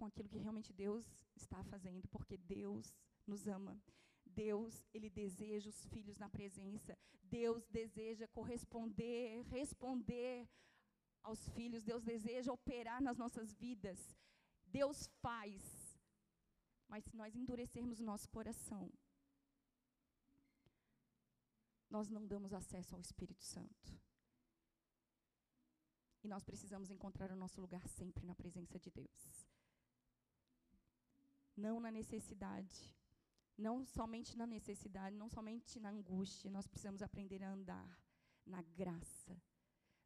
com 0.00 0.06
aquilo 0.06 0.30
que 0.30 0.38
realmente 0.38 0.72
Deus 0.72 1.04
está 1.36 1.62
fazendo, 1.64 2.08
porque 2.08 2.36
Deus 2.38 2.94
nos 3.26 3.46
ama. 3.46 3.78
Deus, 4.30 4.84
ele 4.92 5.10
deseja 5.10 5.68
os 5.68 5.84
filhos 5.86 6.18
na 6.18 6.28
presença. 6.28 6.96
Deus 7.22 7.66
deseja 7.68 8.26
corresponder, 8.28 9.42
responder 9.48 10.48
aos 11.22 11.48
filhos. 11.50 11.82
Deus 11.82 12.02
deseja 12.02 12.52
operar 12.52 13.02
nas 13.02 13.18
nossas 13.18 13.52
vidas. 13.52 14.16
Deus 14.66 15.08
faz. 15.20 15.62
Mas 16.88 17.04
se 17.04 17.16
nós 17.16 17.36
endurecermos 17.36 18.00
o 18.00 18.04
nosso 18.04 18.28
coração, 18.28 18.90
nós 21.88 22.08
não 22.08 22.26
damos 22.26 22.52
acesso 22.52 22.94
ao 22.94 23.00
Espírito 23.00 23.44
Santo. 23.44 24.00
E 26.22 26.28
nós 26.28 26.44
precisamos 26.44 26.90
encontrar 26.90 27.30
o 27.30 27.36
nosso 27.36 27.60
lugar 27.60 27.86
sempre 27.88 28.24
na 28.26 28.34
presença 28.34 28.78
de 28.78 28.90
Deus. 28.90 29.48
Não 31.56 31.80
na 31.80 31.90
necessidade 31.90 32.94
Não 33.66 33.84
somente 33.84 34.32
na 34.40 34.46
necessidade, 34.46 35.14
não 35.22 35.28
somente 35.28 35.78
na 35.78 35.90
angústia, 35.90 36.50
nós 36.50 36.66
precisamos 36.66 37.02
aprender 37.02 37.42
a 37.42 37.50
andar 37.50 37.90
na 38.46 38.62
graça. 38.80 39.32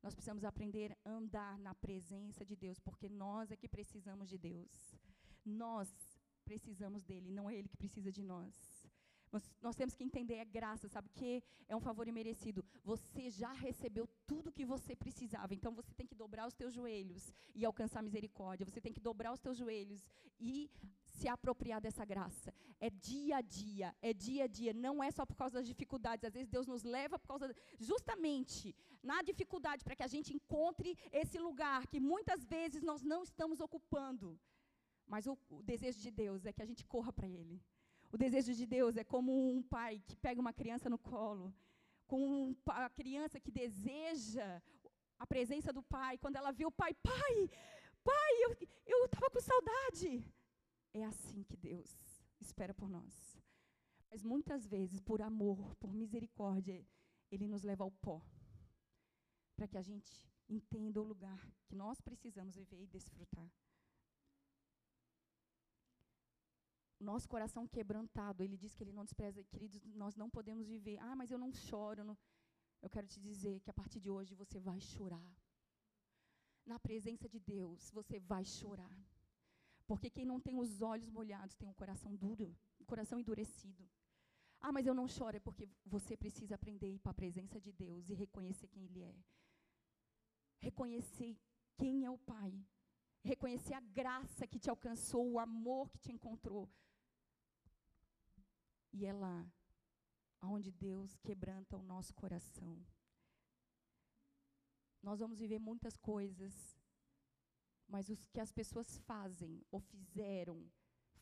Nós 0.03 0.13
precisamos 0.15 0.45
aprender 0.45 0.89
a 1.05 1.11
andar 1.19 1.57
na 1.67 1.73
presença 1.75 2.45
de 2.45 2.57
Deus, 2.57 2.81
porque 2.81 3.09
nós 3.09 3.53
é 3.53 3.57
que 3.57 3.69
precisamos 3.69 4.29
de 4.29 4.39
Deus. 4.39 4.75
Nós 5.45 5.89
precisamos 6.45 7.05
dele, 7.05 7.31
não 7.31 7.49
é 7.49 7.55
ele 7.55 7.69
que 7.69 7.77
precisa 7.77 8.11
de 8.11 8.23
nós. 8.23 8.55
Nós, 9.31 9.45
nós 9.63 9.77
temos 9.77 9.95
que 9.95 10.05
entender 10.05 10.41
a 10.41 10.45
graça, 10.45 10.89
sabe 10.89 11.09
que 11.11 11.43
é 11.69 11.77
um 11.77 11.81
favor 11.81 12.07
imerecido. 12.09 12.65
Você 12.83 13.31
já 13.31 13.53
recebeu 13.53 14.07
tudo 14.27 14.53
que 14.53 14.65
você 14.65 14.95
precisava, 14.97 15.55
então 15.55 15.73
você 15.75 15.93
tem 15.95 16.07
que 16.07 16.15
dobrar 16.15 16.47
os 16.47 16.55
teus 16.55 16.73
joelhos 16.73 17.33
e 17.55 17.65
alcançar 17.65 18.03
misericórdia. 18.03 18.67
Você 18.67 18.81
tem 18.81 18.93
que 18.93 19.01
dobrar 19.01 19.33
os 19.33 19.41
teus 19.41 19.57
joelhos 19.57 20.09
e 20.41 20.71
se 21.05 21.29
apropriar 21.29 21.81
dessa 21.81 22.05
graça. 22.05 22.53
É 22.81 22.91
dia 22.91 23.37
a 23.37 23.41
dia, 23.41 23.95
é 24.03 24.13
dia 24.13 24.45
a 24.45 24.47
dia, 24.47 24.73
não 24.73 25.03
é 25.03 25.11
só 25.11 25.25
por 25.25 25.37
causa 25.37 25.59
das 25.59 25.67
dificuldades. 25.67 26.25
Às 26.25 26.35
vezes 26.35 26.49
Deus 26.49 26.67
nos 26.67 26.83
leva 26.83 27.19
por 27.19 27.29
causa 27.29 27.55
justamente 27.79 28.75
na 29.03 29.23
dificuldade 29.23 29.85
para 29.85 29.97
que 29.97 30.03
a 30.03 30.13
gente 30.15 30.35
encontre 30.35 30.97
esse 31.13 31.39
lugar 31.39 31.87
que 31.87 32.01
muitas 32.01 32.45
vezes 32.45 32.83
nós 32.83 33.03
não 33.03 33.23
estamos 33.23 33.61
ocupando. 33.61 34.39
Mas 35.07 35.27
o, 35.27 35.39
o 35.51 35.63
desejo 35.63 36.01
de 36.01 36.11
Deus 36.11 36.47
é 36.47 36.53
que 36.53 36.63
a 36.63 36.67
gente 36.67 36.85
corra 36.85 37.13
para 37.13 37.29
ele. 37.29 37.63
O 38.11 38.17
desejo 38.17 38.55
de 38.55 38.67
Deus 38.67 38.97
é 38.97 39.05
como 39.05 39.33
um 39.55 39.63
pai 39.63 40.03
que 40.07 40.17
pega 40.17 40.41
uma 40.41 40.53
criança 40.53 40.89
no 40.89 40.99
colo, 40.99 41.53
com 42.07 42.55
a 42.67 42.91
criança 42.91 43.41
que 43.41 43.51
deseja 43.51 44.63
a 45.19 45.27
presença 45.27 45.73
do 45.73 45.83
pai, 45.83 46.19
quando 46.19 46.37
ela 46.37 46.53
vê 46.53 46.67
o 46.67 46.73
pai, 46.73 46.93
pai, 46.95 47.51
pai, 48.03 48.33
eu 48.87 49.05
estava 49.05 49.31
com 49.31 49.41
saudade. 49.41 50.25
É 50.93 51.05
assim 51.05 51.43
que 51.43 51.57
Deus 51.57 51.91
espera 52.41 52.75
por 52.75 52.89
nós. 52.89 53.39
Mas 54.11 54.23
muitas 54.23 54.67
vezes, 54.67 55.01
por 55.01 55.21
amor, 55.23 55.75
por 55.77 55.93
misericórdia, 55.93 56.87
Ele 57.31 57.49
nos 57.49 57.63
leva 57.63 57.85
ao 57.85 57.91
pó, 57.91 58.23
para 59.57 59.67
que 59.67 59.79
a 59.79 59.83
gente 59.83 60.31
entenda 60.49 61.01
o 61.01 61.05
lugar 61.05 61.41
que 61.67 61.75
nós 61.75 62.01
precisamos 62.01 62.55
viver 62.55 62.83
e 62.83 62.87
desfrutar. 62.87 63.51
Nosso 67.05 67.29
coração 67.29 67.67
quebrantado, 67.67 68.43
ele 68.43 68.57
diz 68.57 68.75
que 68.75 68.83
ele 68.83 68.93
não 68.93 69.05
despreza, 69.05 69.43
queridos, 69.45 69.81
nós 70.03 70.17
não 70.17 70.29
podemos 70.31 70.67
viver, 70.67 70.99
ah, 70.99 71.15
mas 71.15 71.31
eu 71.31 71.39
não 71.39 71.53
choro. 71.53 72.01
Eu, 72.01 72.05
não. 72.05 72.19
eu 72.83 72.91
quero 72.91 73.07
te 73.07 73.21
dizer 73.21 73.61
que 73.61 73.71
a 73.71 73.75
partir 73.75 74.01
de 74.01 74.11
hoje 74.11 74.35
você 74.35 74.59
vai 74.59 74.81
chorar. 74.81 75.29
Na 76.67 76.79
presença 76.79 77.29
de 77.29 77.39
Deus, 77.39 77.91
você 77.91 78.19
vai 78.19 78.45
chorar. 78.45 78.97
Porque 79.87 80.09
quem 80.09 80.25
não 80.25 80.41
tem 80.41 80.59
os 80.59 80.81
olhos 80.81 81.11
molhados 81.11 81.57
tem 81.57 81.69
um 81.69 81.75
coração 81.75 82.15
duro, 82.17 82.57
um 82.81 82.85
coração 82.85 83.19
endurecido. 83.21 83.87
Ah, 84.61 84.73
mas 84.73 84.87
eu 84.87 84.95
não 84.95 85.07
choro, 85.07 85.37
é 85.37 85.41
porque 85.41 85.69
você 85.85 86.17
precisa 86.17 86.55
aprender 86.55 86.87
a 86.87 86.91
ir 86.91 86.99
para 86.99 87.11
a 87.11 87.21
presença 87.23 87.61
de 87.61 87.71
Deus 87.71 88.09
e 88.09 88.15
reconhecer 88.15 88.67
quem 88.69 88.85
Ele 88.85 89.03
é. 89.03 89.15
Reconhecer 90.59 91.39
quem 91.77 92.07
é 92.07 92.11
o 92.11 92.17
Pai. 92.17 92.51
Reconhecer 93.23 93.75
a 93.75 93.81
graça 93.81 94.47
que 94.47 94.59
te 94.59 94.71
alcançou, 94.71 95.33
o 95.33 95.39
amor 95.39 95.91
que 95.91 95.99
te 95.99 96.11
encontrou. 96.13 96.67
E 98.97 99.07
é 99.07 99.13
lá 99.13 99.45
onde 100.41 100.71
Deus 100.71 101.17
quebranta 101.17 101.77
o 101.77 101.83
nosso 101.83 102.15
coração. 102.15 102.81
Nós 105.03 105.19
vamos 105.19 105.41
viver 105.41 105.59
muitas 105.59 105.97
coisas, 105.97 106.55
mas 107.89 108.09
os 108.09 108.25
que 108.29 108.39
as 108.39 108.53
pessoas 108.53 108.97
fazem 108.99 109.61
ou 109.69 109.81
fizeram, 109.81 110.71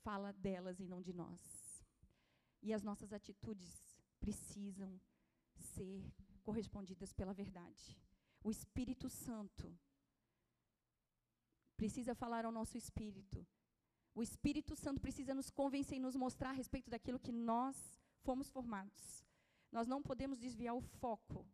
fala 0.04 0.32
delas 0.34 0.80
e 0.80 0.84
não 0.84 1.00
de 1.00 1.14
nós. 1.14 1.40
E 2.60 2.74
as 2.74 2.82
nossas 2.82 3.10
atitudes 3.10 3.98
precisam 4.20 5.00
ser 5.56 6.12
correspondidas 6.42 7.10
pela 7.10 7.32
verdade. 7.32 7.98
O 8.44 8.50
Espírito 8.50 9.08
Santo 9.08 9.74
precisa 11.74 12.14
falar 12.14 12.44
ao 12.44 12.52
nosso 12.52 12.76
espírito 12.76 13.46
o 14.14 14.22
Espírito 14.22 14.76
Santo 14.76 15.00
precisa 15.00 15.34
nos 15.34 15.50
convencer 15.50 15.96
e 15.96 16.00
nos 16.00 16.16
mostrar 16.16 16.50
a 16.50 16.52
respeito 16.52 16.90
daquilo 16.90 17.18
que 17.18 17.32
nós 17.32 17.76
fomos 18.22 18.50
formados. 18.50 19.24
Nós 19.70 19.86
não 19.86 20.02
podemos 20.02 20.38
desviar 20.38 20.74
o 20.74 20.82
foco 20.82 21.46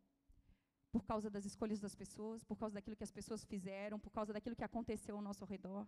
por 0.91 1.05
causa 1.05 1.31
das 1.31 1.45
escolhas 1.45 1.79
das 1.79 1.95
pessoas, 1.95 2.43
por 2.43 2.57
causa 2.59 2.75
daquilo 2.75 2.97
que 2.97 3.05
as 3.05 3.13
pessoas 3.13 3.45
fizeram, 3.45 4.01
por 4.01 4.11
causa 4.11 4.33
daquilo 4.33 4.57
que 4.57 4.65
aconteceu 4.65 5.15
ao 5.15 5.23
nosso 5.23 5.45
redor. 5.45 5.87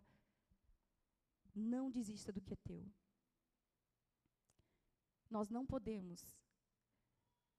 Não 1.54 1.90
desista 1.90 2.32
do 2.32 2.40
que 2.40 2.54
é 2.54 2.56
teu. 2.56 2.88
Nós 5.28 5.48
não 5.48 5.66
podemos 5.66 6.38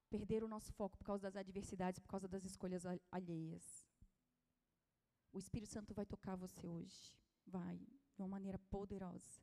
perder 0.09 0.43
o 0.43 0.47
nosso 0.47 0.71
foco 0.73 0.97
por 0.97 1.05
causa 1.05 1.23
das 1.23 1.35
adversidades, 1.35 1.99
por 1.99 2.07
causa 2.07 2.27
das 2.27 2.45
escolhas 2.45 2.83
alheias. 3.11 3.85
O 5.33 5.39
Espírito 5.39 5.71
Santo 5.71 5.93
vai 5.93 6.05
tocar 6.05 6.35
você 6.35 6.67
hoje. 6.67 7.13
Vai 7.45 7.79
de 8.21 8.23
uma 8.23 8.27
maneira 8.27 8.59
poderosa. 8.69 9.41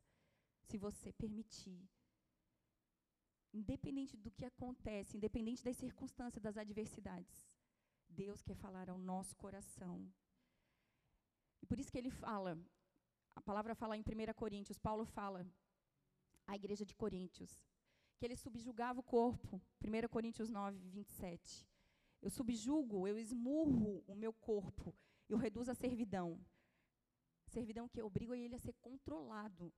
Se 0.63 0.77
você 0.77 1.11
permitir. 1.11 1.81
Independente 3.51 4.15
do 4.15 4.31
que 4.31 4.45
acontece, 4.45 5.17
independente 5.17 5.63
das 5.63 5.75
circunstâncias, 5.75 6.41
das 6.41 6.55
adversidades, 6.55 7.49
Deus 8.07 8.41
quer 8.41 8.55
falar 8.55 8.89
ao 8.89 8.97
nosso 8.97 9.35
coração. 9.35 10.07
E 11.61 11.65
por 11.65 11.79
isso 11.79 11.91
que 11.91 11.97
ele 11.97 12.11
fala, 12.11 12.57
a 13.35 13.41
palavra 13.41 13.75
fala 13.75 13.97
em 13.97 14.01
1 14.01 14.33
Coríntios, 14.35 14.77
Paulo 14.77 15.03
fala 15.03 15.45
à 16.47 16.55
igreja 16.55 16.85
de 16.85 16.95
Coríntios, 16.95 17.51
que 18.17 18.25
ele 18.25 18.35
subjugava 18.35 18.99
o 18.99 19.03
corpo. 19.03 19.61
1 19.83 20.07
Coríntios 20.09 20.49
9, 20.49 20.77
27. 20.89 21.67
Eu 22.21 22.29
subjugo, 22.29 23.07
eu 23.07 23.17
esmurro 23.17 24.03
o 24.07 24.15
meu 24.15 24.31
corpo, 24.31 24.95
eu 25.27 25.37
reduzo 25.37 25.71
a 25.71 25.75
servidão. 25.75 26.39
Servidão 27.49 27.89
que 27.89 28.01
obriga 28.01 28.37
ele 28.37 28.55
a 28.55 28.59
ser 28.59 28.73
controlado, 28.73 29.73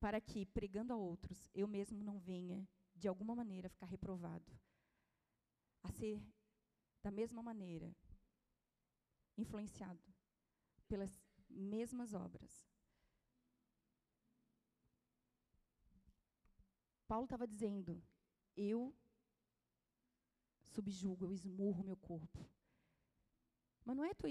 para 0.00 0.20
que, 0.20 0.44
pregando 0.46 0.92
a 0.92 0.96
outros, 0.96 1.48
eu 1.54 1.66
mesmo 1.68 2.02
não 2.02 2.18
venha, 2.18 2.68
de 2.94 3.08
alguma 3.08 3.34
maneira, 3.34 3.68
ficar 3.68 3.86
reprovado. 3.86 4.52
A 5.82 5.90
ser, 5.90 6.20
da 7.02 7.10
mesma 7.10 7.42
maneira, 7.42 7.94
influenciado 9.36 10.02
pelas 10.88 11.22
mesmas 11.48 12.12
obras. 12.12 12.68
Paulo 17.06 17.24
estava 17.24 17.46
dizendo: 17.46 18.02
eu 18.56 18.92
subjugo, 20.64 21.24
eu 21.24 21.32
esmurro 21.32 21.84
meu 21.84 21.96
corpo. 21.96 22.44
Mas 23.84 23.96
não 23.96 24.04
é 24.04 24.12
tu, 24.14 24.26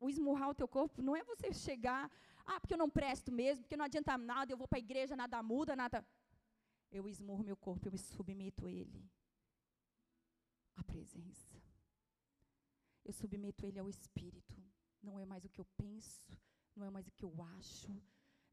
o 0.00 0.08
esmurrar 0.08 0.48
o 0.48 0.54
teu 0.54 0.66
corpo 0.66 1.02
não 1.02 1.14
é 1.14 1.22
você 1.22 1.52
chegar, 1.52 2.10
ah, 2.46 2.58
porque 2.58 2.74
eu 2.74 2.78
não 2.78 2.88
presto 2.88 3.30
mesmo, 3.30 3.62
porque 3.62 3.76
não 3.76 3.84
adianta 3.84 4.16
nada, 4.16 4.50
eu 4.52 4.56
vou 4.56 4.66
para 4.66 4.78
a 4.78 4.86
igreja, 4.86 5.14
nada 5.14 5.42
muda, 5.42 5.76
nada. 5.76 6.04
Eu 6.90 7.06
esmurro 7.06 7.44
meu 7.44 7.56
corpo, 7.56 7.86
eu 7.86 7.92
me 7.92 7.98
submeto 7.98 8.66
a 8.66 8.72
ele. 8.72 9.08
A 10.74 10.82
presença. 10.82 11.62
Eu 13.04 13.12
submeto 13.12 13.66
ele 13.66 13.78
ao 13.78 13.88
Espírito. 13.88 14.56
Não 15.02 15.18
é 15.18 15.24
mais 15.26 15.44
o 15.44 15.48
que 15.48 15.60
eu 15.60 15.66
penso, 15.76 16.36
não 16.74 16.84
é 16.84 16.90
mais 16.90 17.06
o 17.06 17.12
que 17.12 17.24
eu 17.24 17.34
acho, 17.58 17.94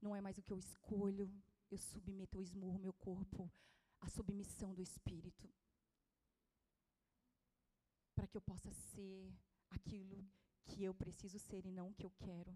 não 0.01 0.15
é 0.15 0.21
mais 0.21 0.37
o 0.37 0.43
que 0.43 0.51
eu 0.51 0.59
escolho. 0.59 1.31
Eu 1.71 1.77
submeto, 1.77 2.37
eu 2.37 2.41
esmurro 2.41 2.79
meu 2.79 2.93
corpo 2.93 3.51
à 4.01 4.07
submissão 4.07 4.73
do 4.73 4.81
Espírito. 4.81 5.49
Para 8.15 8.27
que 8.27 8.37
eu 8.37 8.41
possa 8.41 8.71
ser 8.71 9.33
aquilo 9.69 10.25
que 10.67 10.83
eu 10.83 10.93
preciso 10.93 11.39
ser 11.39 11.65
e 11.65 11.71
não 11.71 11.89
o 11.89 11.93
que 11.93 12.05
eu 12.05 12.11
quero. 12.25 12.53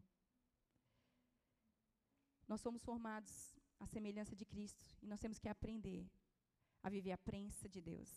Nós 2.47 2.62
somos 2.62 2.84
formados 2.84 3.34
à 3.80 3.86
semelhança 3.88 4.36
de 4.36 4.45
Cristo 4.45 4.86
e 5.02 5.08
nós 5.08 5.19
temos 5.19 5.39
que 5.39 5.50
aprender 5.50 6.10
a 6.84 6.89
viver 6.89 7.13
a 7.13 7.17
prensa 7.17 7.69
de 7.69 7.82
Deus. 7.82 8.12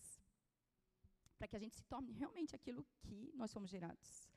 Para 1.39 1.49
que 1.49 1.57
a 1.57 1.59
gente 1.59 1.77
se 1.77 1.85
torne 1.85 2.13
realmente 2.13 2.55
aquilo 2.55 2.87
que 3.03 3.33
nós 3.35 3.51
somos 3.51 3.71
gerados. 3.71 4.29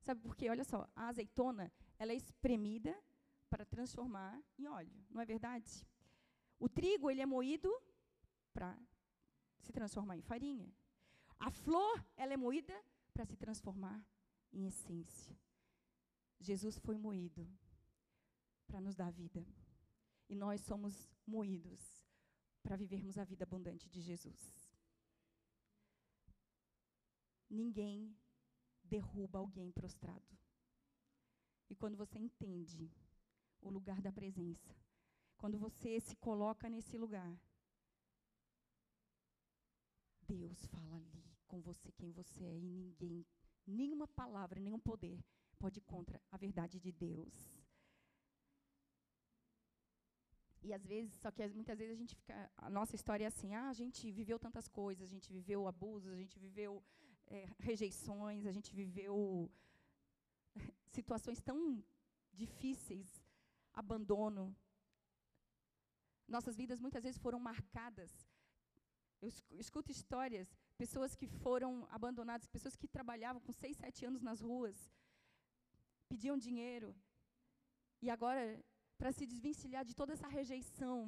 Sabe 0.00 0.20
por 0.20 0.36
quê? 0.36 0.48
Olha 0.48 0.64
só, 0.64 0.88
a 0.94 1.08
azeitona, 1.08 1.72
ela 1.98 2.12
é 2.12 2.16
espremida 2.16 2.96
para 3.48 3.64
transformar 3.64 4.40
em 4.58 4.66
óleo, 4.66 5.04
não 5.10 5.20
é 5.20 5.26
verdade? 5.26 5.86
O 6.58 6.68
trigo, 6.68 7.10
ele 7.10 7.20
é 7.20 7.26
moído 7.26 7.70
para 8.52 8.78
se 9.58 9.72
transformar 9.72 10.16
em 10.16 10.22
farinha. 10.22 10.72
A 11.38 11.50
flor, 11.50 12.04
ela 12.16 12.32
é 12.32 12.36
moída 12.36 12.74
para 13.12 13.24
se 13.24 13.36
transformar 13.36 14.04
em 14.52 14.66
essência. 14.66 15.38
Jesus 16.38 16.78
foi 16.78 16.96
moído 16.96 17.46
para 18.66 18.80
nos 18.80 18.94
dar 18.94 19.10
vida. 19.10 19.46
E 20.28 20.34
nós 20.34 20.60
somos 20.60 21.10
moídos 21.26 21.80
para 22.62 22.76
vivermos 22.76 23.18
a 23.18 23.24
vida 23.24 23.44
abundante 23.44 23.88
de 23.88 24.00
Jesus. 24.00 24.70
Ninguém 27.48 28.16
derruba 28.84 29.38
alguém 29.38 29.72
prostrado. 29.72 30.38
E 31.68 31.74
quando 31.74 31.96
você 31.96 32.18
entende 32.18 32.92
o 33.60 33.70
lugar 33.70 34.00
da 34.00 34.12
presença, 34.12 34.76
quando 35.36 35.58
você 35.58 36.00
se 36.00 36.16
coloca 36.16 36.68
nesse 36.68 36.96
lugar, 36.96 37.40
Deus 40.22 40.64
fala 40.66 40.96
ali 40.96 41.24
com 41.48 41.60
você 41.60 41.90
quem 41.92 42.12
você 42.12 42.44
é 42.44 42.56
e 42.56 42.62
ninguém, 42.62 43.26
nenhuma 43.70 44.06
palavra, 44.08 44.60
nenhum 44.60 44.78
poder 44.78 45.18
pode 45.58 45.78
ir 45.78 45.82
contra 45.82 46.20
a 46.30 46.36
verdade 46.36 46.78
de 46.80 46.92
Deus. 46.92 47.34
E 50.62 50.72
às 50.74 50.84
vezes, 50.84 51.14
só 51.22 51.30
que 51.30 51.46
muitas 51.48 51.78
vezes 51.78 51.94
a 51.94 52.00
gente 52.02 52.14
fica, 52.14 52.50
a 52.56 52.68
nossa 52.68 52.94
história 52.94 53.24
é 53.24 53.28
assim, 53.28 53.54
ah, 53.54 53.68
a 53.68 53.72
gente 53.72 54.10
viveu 54.10 54.38
tantas 54.38 54.68
coisas, 54.68 55.04
a 55.04 55.12
gente 55.14 55.32
viveu 55.32 55.66
abusos, 55.66 56.12
a 56.12 56.16
gente 56.16 56.38
viveu 56.38 56.82
é, 57.26 57.48
rejeições, 57.58 58.44
a 58.46 58.52
gente 58.52 58.74
viveu 58.74 59.50
situações 60.88 61.40
tão 61.40 61.82
difíceis, 62.32 63.08
abandono. 63.72 64.54
Nossas 66.28 66.56
vidas 66.56 66.78
muitas 66.78 67.02
vezes 67.04 67.18
foram 67.18 67.40
marcadas. 67.40 68.10
Eu 69.20 69.28
escuto 69.64 69.90
histórias, 69.90 70.48
pessoas 70.82 71.14
que 71.20 71.26
foram 71.44 71.70
abandonadas, 71.98 72.52
pessoas 72.56 72.76
que 72.80 72.88
trabalhavam 72.96 73.40
com 73.46 73.52
seis, 73.62 73.76
sete 73.84 74.00
anos 74.08 74.22
nas 74.28 74.40
ruas, 74.48 74.76
pediam 76.10 76.36
dinheiro, 76.46 76.90
e 78.04 78.08
agora 78.16 78.42
para 79.00 79.12
se 79.16 79.26
desvencilhar 79.32 79.84
de 79.88 79.94
toda 80.00 80.14
essa 80.14 80.28
rejeição, 80.38 80.98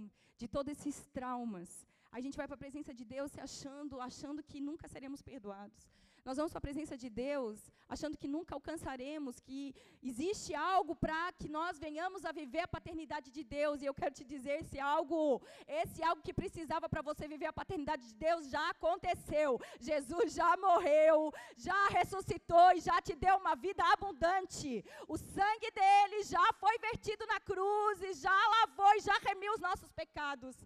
de 0.41 0.47
todos 0.55 0.71
esses 0.75 0.97
traumas. 1.19 1.71
A 2.17 2.21
gente 2.25 2.39
vai 2.41 2.47
para 2.49 2.59
a 2.59 2.65
presença 2.65 2.93
de 2.99 3.05
Deus 3.15 3.33
se 3.35 3.41
achando, 3.49 4.01
achando 4.09 4.43
que 4.51 4.61
nunca 4.69 4.87
seremos 4.95 5.23
perdoados. 5.31 5.83
Nós 6.25 6.37
vamos 6.37 6.53
para 6.53 6.59
a 6.59 6.69
presença 6.69 6.97
de 6.97 7.11
Deus 7.11 7.59
achando 7.93 8.17
que 8.21 8.29
nunca 8.35 8.55
alcançaremos, 8.55 9.39
que 9.47 9.75
existe 10.11 10.55
algo 10.55 10.95
para 11.03 11.21
que 11.41 11.49
nós 11.57 11.79
venhamos 11.79 12.25
a 12.25 12.33
viver 12.33 12.61
a 12.61 12.73
paternidade 12.77 13.31
de 13.31 13.43
Deus. 13.45 13.83
E 13.83 13.87
eu 13.87 13.95
quero 14.01 14.15
te 14.19 14.25
dizer, 14.25 14.55
esse 14.63 14.79
algo, 14.81 15.43
esse 15.83 16.03
algo 16.03 16.23
que 16.27 16.33
precisava 16.43 16.89
para 16.89 17.03
você 17.03 17.29
viver 17.29 17.49
a 17.51 17.59
paternidade 17.61 18.05
de 18.11 18.15
Deus 18.15 18.49
já 18.55 18.65
aconteceu. 18.71 19.61
Jesus 19.79 20.33
já 20.33 20.57
morreu, 20.57 21.33
já 21.57 21.81
ressuscitou 21.99 22.69
e 22.77 22.81
já 22.81 23.01
te 23.03 23.15
deu 23.15 23.37
uma 23.37 23.55
vida 23.55 23.85
abundante. 23.93 24.85
O 25.07 25.19
sangue 25.19 25.71
dele 25.81 26.23
já 26.35 26.47
foi 26.63 26.79
vertido 26.79 27.27
na 27.27 27.41
cruz 27.41 28.03
e 28.03 28.15
já 28.15 28.39
lavou 28.57 28.93
e 28.97 29.01
já 29.01 29.17
remiu 29.29 29.53
os 29.55 29.61
nossos 29.61 29.91
pecados. 29.93 30.57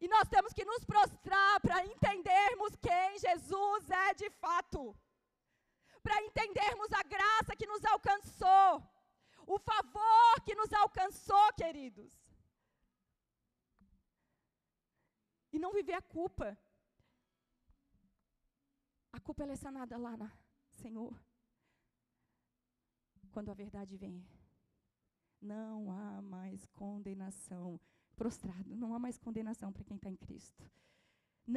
E 0.00 0.06
nós 0.06 0.28
temos 0.28 0.52
que 0.52 0.64
nos 0.64 0.84
prostrar 0.84 1.60
para 1.60 1.84
entendermos 1.84 2.76
quem 2.76 3.18
Jesus 3.18 3.90
é 3.90 4.14
de 4.14 4.30
fato. 4.30 4.96
Para 6.02 6.22
entendermos 6.22 6.92
a 6.92 7.02
graça 7.02 7.56
que 7.56 7.66
nos 7.66 7.84
alcançou. 7.84 8.82
O 9.46 9.58
favor 9.58 10.40
que 10.44 10.54
nos 10.54 10.72
alcançou, 10.72 11.52
queridos. 11.54 12.12
E 15.52 15.58
não 15.58 15.72
viver 15.72 15.94
a 15.94 16.02
culpa. 16.02 16.56
A 19.12 19.20
culpa 19.20 19.44
é 19.44 19.56
sanada 19.56 19.96
lá 19.96 20.16
na 20.16 20.30
Senhor. 20.74 21.18
Quando 23.32 23.50
a 23.50 23.54
verdade 23.54 23.96
vem. 23.96 24.24
Não 25.40 25.90
há 25.90 26.22
mais 26.22 26.66
condenação 26.66 27.80
prostrado. 28.22 28.76
Não 28.82 28.90
há 28.94 28.98
mais 29.06 29.16
condenação 29.26 29.68
para 29.72 29.84
quem 29.88 29.96
está 29.96 30.10
em 30.14 30.20
Cristo. 30.26 30.62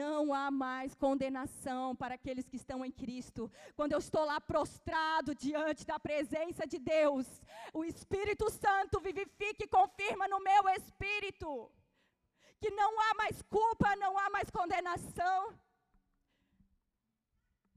Não 0.03 0.33
há 0.33 0.45
mais 0.49 0.91
condenação 1.05 1.83
para 2.01 2.13
aqueles 2.17 2.47
que 2.51 2.59
estão 2.61 2.79
em 2.87 2.93
Cristo. 3.03 3.51
Quando 3.77 3.93
eu 3.93 4.01
estou 4.05 4.23
lá 4.31 4.39
prostrado 4.51 5.35
diante 5.45 5.85
da 5.91 5.97
presença 6.07 6.65
de 6.73 6.79
Deus, 6.95 7.27
o 7.79 7.83
Espírito 7.93 8.49
Santo 8.63 9.01
vivifica 9.09 9.61
e 9.65 9.73
confirma 9.79 10.27
no 10.33 10.39
meu 10.49 10.63
espírito 10.79 11.49
que 12.61 12.71
não 12.81 12.91
há 13.03 13.13
mais 13.15 13.41
culpa, 13.57 13.95
não 14.03 14.13
há 14.21 14.29
mais 14.29 14.49
condenação. 14.59 15.39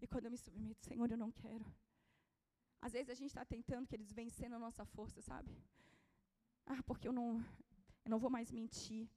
E 0.03 0.07
quando 0.07 0.27
eu 0.27 0.31
me 0.31 0.37
submeto, 0.37 0.85
Senhor, 0.85 1.11
eu 1.11 1.21
não 1.25 1.33
quero. 1.33 1.67
Às 2.87 2.93
vezes 2.93 3.11
a 3.11 3.19
gente 3.21 3.31
está 3.31 3.45
tentando 3.45 3.87
que 3.89 3.97
eles 3.97 4.13
vencendo 4.13 4.55
a 4.57 4.65
nossa 4.67 4.85
força, 4.85 5.21
sabe? 5.23 5.51
Ah, 6.67 6.83
porque 6.89 7.09
eu 7.09 7.15
não, 7.19 7.43
eu 8.05 8.11
não 8.11 8.19
vou 8.25 8.31
mais 8.37 8.51
mentir. 8.51 9.09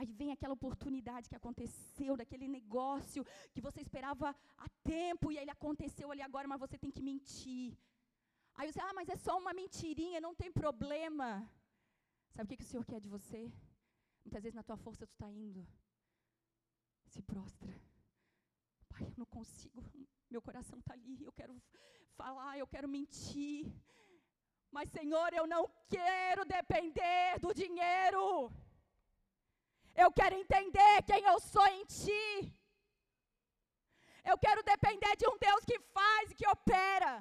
Aí 0.00 0.10
vem 0.20 0.32
aquela 0.32 0.54
oportunidade 0.54 1.28
que 1.28 1.36
aconteceu, 1.36 2.16
daquele 2.16 2.48
negócio 2.48 3.22
que 3.52 3.60
você 3.66 3.80
esperava 3.82 4.34
há 4.56 4.68
tempo 4.82 5.30
e 5.30 5.36
ele 5.36 5.50
aconteceu 5.50 6.10
ali 6.10 6.22
agora, 6.22 6.48
mas 6.48 6.58
você 6.64 6.78
tem 6.78 6.90
que 6.90 7.02
mentir. 7.02 7.76
Aí 8.54 8.66
você, 8.70 8.80
ah, 8.80 8.94
mas 8.94 9.08
é 9.08 9.16
só 9.16 9.38
uma 9.38 9.52
mentirinha, 9.52 10.20
não 10.26 10.34
tem 10.34 10.50
problema. 10.50 11.28
Sabe 12.34 12.46
o 12.46 12.48
que, 12.48 12.56
que 12.56 12.64
o 12.64 12.66
Senhor 12.66 12.84
quer 12.84 13.00
de 13.00 13.08
você? 13.08 13.52
Muitas 14.24 14.42
vezes 14.42 14.54
na 14.54 14.62
tua 14.62 14.76
força 14.76 15.06
tu 15.06 15.12
está 15.12 15.30
indo. 15.30 15.66
Se 17.06 17.20
prostra. 17.22 17.72
Pai, 18.88 19.02
eu 19.06 19.14
não 19.16 19.26
consigo, 19.26 19.82
meu 20.30 20.40
coração 20.40 20.78
está 20.78 20.94
ali, 20.94 21.24
eu 21.24 21.32
quero 21.32 21.54
falar, 22.16 22.58
eu 22.58 22.66
quero 22.66 22.88
mentir. 22.88 23.66
Mas, 24.70 24.88
Senhor, 24.90 25.32
eu 25.34 25.46
não 25.46 25.68
quero 25.88 26.44
depender 26.44 27.38
do 27.40 27.52
dinheiro. 27.52 28.52
Eu 29.94 30.12
quero 30.12 30.36
entender 30.36 31.02
quem 31.06 31.24
eu 31.24 31.38
sou 31.40 31.66
em 31.66 31.84
Ti. 31.84 32.54
Eu 34.24 34.36
quero 34.38 34.62
depender 34.62 35.16
de 35.16 35.26
um 35.28 35.36
Deus 35.38 35.64
que 35.64 35.78
faz 35.96 36.30
e 36.30 36.34
que 36.34 36.48
opera. 36.48 37.12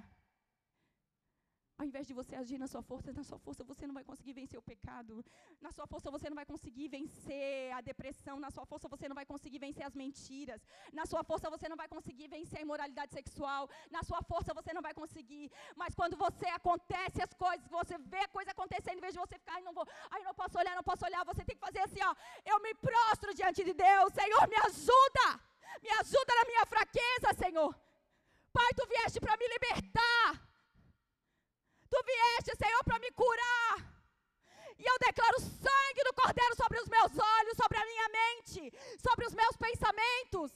Ao 1.80 1.86
invés 1.90 2.06
de 2.08 2.14
você 2.20 2.36
agir 2.36 2.58
na 2.64 2.68
sua 2.72 2.82
força, 2.82 3.14
na 3.20 3.24
sua 3.28 3.40
força 3.44 3.64
você 3.64 3.88
não 3.88 3.94
vai 3.98 4.04
conseguir 4.04 4.34
vencer 4.40 4.58
o 4.60 4.62
pecado. 4.62 5.14
Na 5.66 5.72
sua 5.76 5.88
força 5.92 6.12
você 6.16 6.28
não 6.30 6.36
vai 6.40 6.46
conseguir 6.46 6.88
vencer 6.90 7.72
a 7.78 7.80
depressão. 7.90 8.36
Na 8.46 8.52
sua 8.56 8.66
força 8.72 8.90
você 8.94 9.08
não 9.08 9.16
vai 9.20 9.26
conseguir 9.26 9.60
vencer 9.60 9.86
as 9.90 9.96
mentiras. 10.02 10.62
Na 10.92 11.06
sua 11.12 11.24
força 11.30 11.50
você 11.50 11.70
não 11.70 11.78
vai 11.82 11.88
conseguir 11.88 12.28
vencer 12.28 12.60
a 12.60 12.66
imoralidade 12.68 13.14
sexual. 13.14 13.70
Na 13.96 14.04
sua 14.04 14.22
força 14.32 14.54
você 14.54 14.74
não 14.74 14.82
vai 14.82 14.94
conseguir. 14.94 15.50
Mas 15.82 15.96
quando 15.96 16.18
você 16.18 16.48
acontece 16.48 17.22
as 17.28 17.34
coisas, 17.46 17.66
você 17.70 17.98
vê 17.98 18.24
a 18.26 18.28
coisa 18.28 18.52
acontecendo, 18.52 18.98
em 18.98 19.06
vez 19.08 19.14
de 19.14 19.20
você 19.24 19.40
ficar, 19.40 19.56
ai, 19.56 19.62
não 19.62 19.74
vou, 19.74 19.88
ai, 20.12 20.22
não 20.24 20.34
posso 20.34 20.58
olhar, 20.58 20.76
não 20.76 20.84
posso 20.84 21.06
olhar, 21.06 21.24
você 21.24 21.46
tem 21.46 21.56
que 21.56 21.66
fazer 21.68 21.80
assim, 21.80 22.04
ó. 22.04 22.14
Eu 22.46 22.60
me 22.60 22.74
prostro 22.76 23.34
diante 23.34 23.64
de 23.64 23.74
Deus. 23.74 24.12
Senhor, 24.22 24.44
me 24.50 24.58
ajuda. 24.68 25.28
Me 25.82 25.92
ajuda 26.02 26.36
na 26.36 26.46
minha 26.52 26.66
fraqueza, 26.66 27.34
Senhor. 27.38 27.74
Pai, 28.52 28.70
tu 28.76 28.86
vieste 28.86 29.22
para 29.22 29.38
me 29.38 29.48
libertar. 29.48 30.49
Tu 31.90 32.00
vieste, 32.12 32.52
Senhor, 32.56 32.84
para 32.84 33.00
me 33.00 33.12
curar. 33.12 33.78
E 34.78 34.84
eu 34.92 34.98
declaro 35.00 35.40
sangue 35.40 36.04
do 36.06 36.14
Cordeiro 36.14 36.56
sobre 36.56 36.80
os 36.80 36.88
meus 36.88 37.12
olhos, 37.18 37.58
sobre 37.58 37.78
a 37.78 37.86
minha 37.86 38.08
mente, 38.10 38.72
sobre 39.06 39.26
os 39.26 39.34
meus 39.34 39.56
pensamentos. 39.58 40.52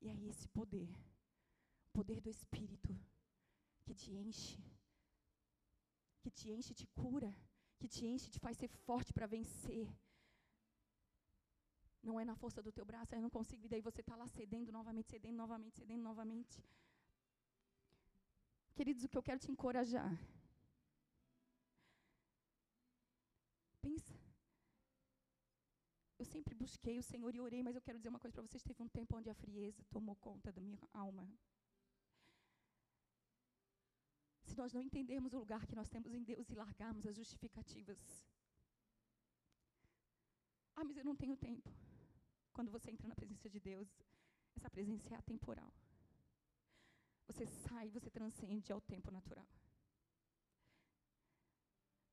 E 0.00 0.08
é 0.08 0.16
esse 0.30 0.48
poder, 0.48 0.90
o 1.88 1.90
poder 1.92 2.20
do 2.20 2.28
Espírito, 2.28 2.92
que 3.84 3.94
te 3.94 4.12
enche, 4.12 4.58
que 6.20 6.30
te 6.30 6.50
enche 6.50 6.74
te 6.74 6.86
cura, 6.88 7.34
que 7.78 7.88
te 7.88 8.04
enche 8.04 8.28
te 8.30 8.40
faz 8.40 8.56
ser 8.58 8.68
forte 8.68 9.12
para 9.12 9.26
vencer. 9.26 9.88
Não 12.02 12.20
é 12.20 12.24
na 12.24 12.34
força 12.34 12.62
do 12.62 12.72
teu 12.72 12.84
braço, 12.84 13.14
eu 13.14 13.22
não 13.22 13.30
consigo, 13.30 13.64
e 13.64 13.68
daí 13.68 13.80
você 13.80 14.00
está 14.02 14.14
lá 14.14 14.28
cedendo 14.28 14.70
novamente, 14.70 15.10
cedendo 15.10 15.36
novamente, 15.36 15.76
cedendo 15.76 16.02
novamente. 16.02 16.62
Queridos, 18.74 19.04
o 19.04 19.08
que 19.08 19.18
eu 19.18 19.22
quero 19.22 19.40
te 19.40 19.50
encorajar. 19.50 20.12
Pensa. 23.80 24.14
Eu 26.18 26.24
sempre 26.24 26.54
busquei 26.54 26.98
o 26.98 27.02
Senhor 27.02 27.32
e 27.34 27.40
orei, 27.40 27.62
mas 27.62 27.76
eu 27.76 27.82
quero 27.82 27.98
dizer 27.98 28.08
uma 28.08 28.18
coisa 28.18 28.34
para 28.34 28.46
vocês: 28.46 28.62
teve 28.62 28.82
um 28.82 28.88
tempo 28.88 29.16
onde 29.16 29.30
a 29.30 29.34
frieza 29.34 29.84
tomou 29.90 30.16
conta 30.16 30.50
da 30.50 30.60
minha 30.60 30.88
alma. 30.92 31.28
Se 34.42 34.56
nós 34.56 34.72
não 34.72 34.82
entendermos 34.82 35.32
o 35.34 35.38
lugar 35.38 35.66
que 35.66 35.74
nós 35.74 35.88
temos 35.88 36.12
em 36.12 36.22
Deus 36.22 36.48
e 36.50 36.54
largarmos 36.54 37.06
as 37.06 37.16
justificativas. 37.16 38.00
Ah, 40.76 40.84
mas 40.84 40.96
eu 40.96 41.04
não 41.04 41.16
tenho 41.16 41.36
tempo. 41.36 41.70
Quando 42.52 42.70
você 42.70 42.90
entra 42.90 43.08
na 43.08 43.14
presença 43.14 43.48
de 43.48 43.60
Deus, 43.60 43.88
essa 44.56 44.70
presença 44.70 45.14
é 45.14 45.16
atemporal. 45.16 45.72
Você 47.26 47.46
sai, 47.46 47.88
você 47.90 48.10
transcende 48.10 48.72
ao 48.72 48.80
tempo 48.80 49.10
natural. 49.10 49.48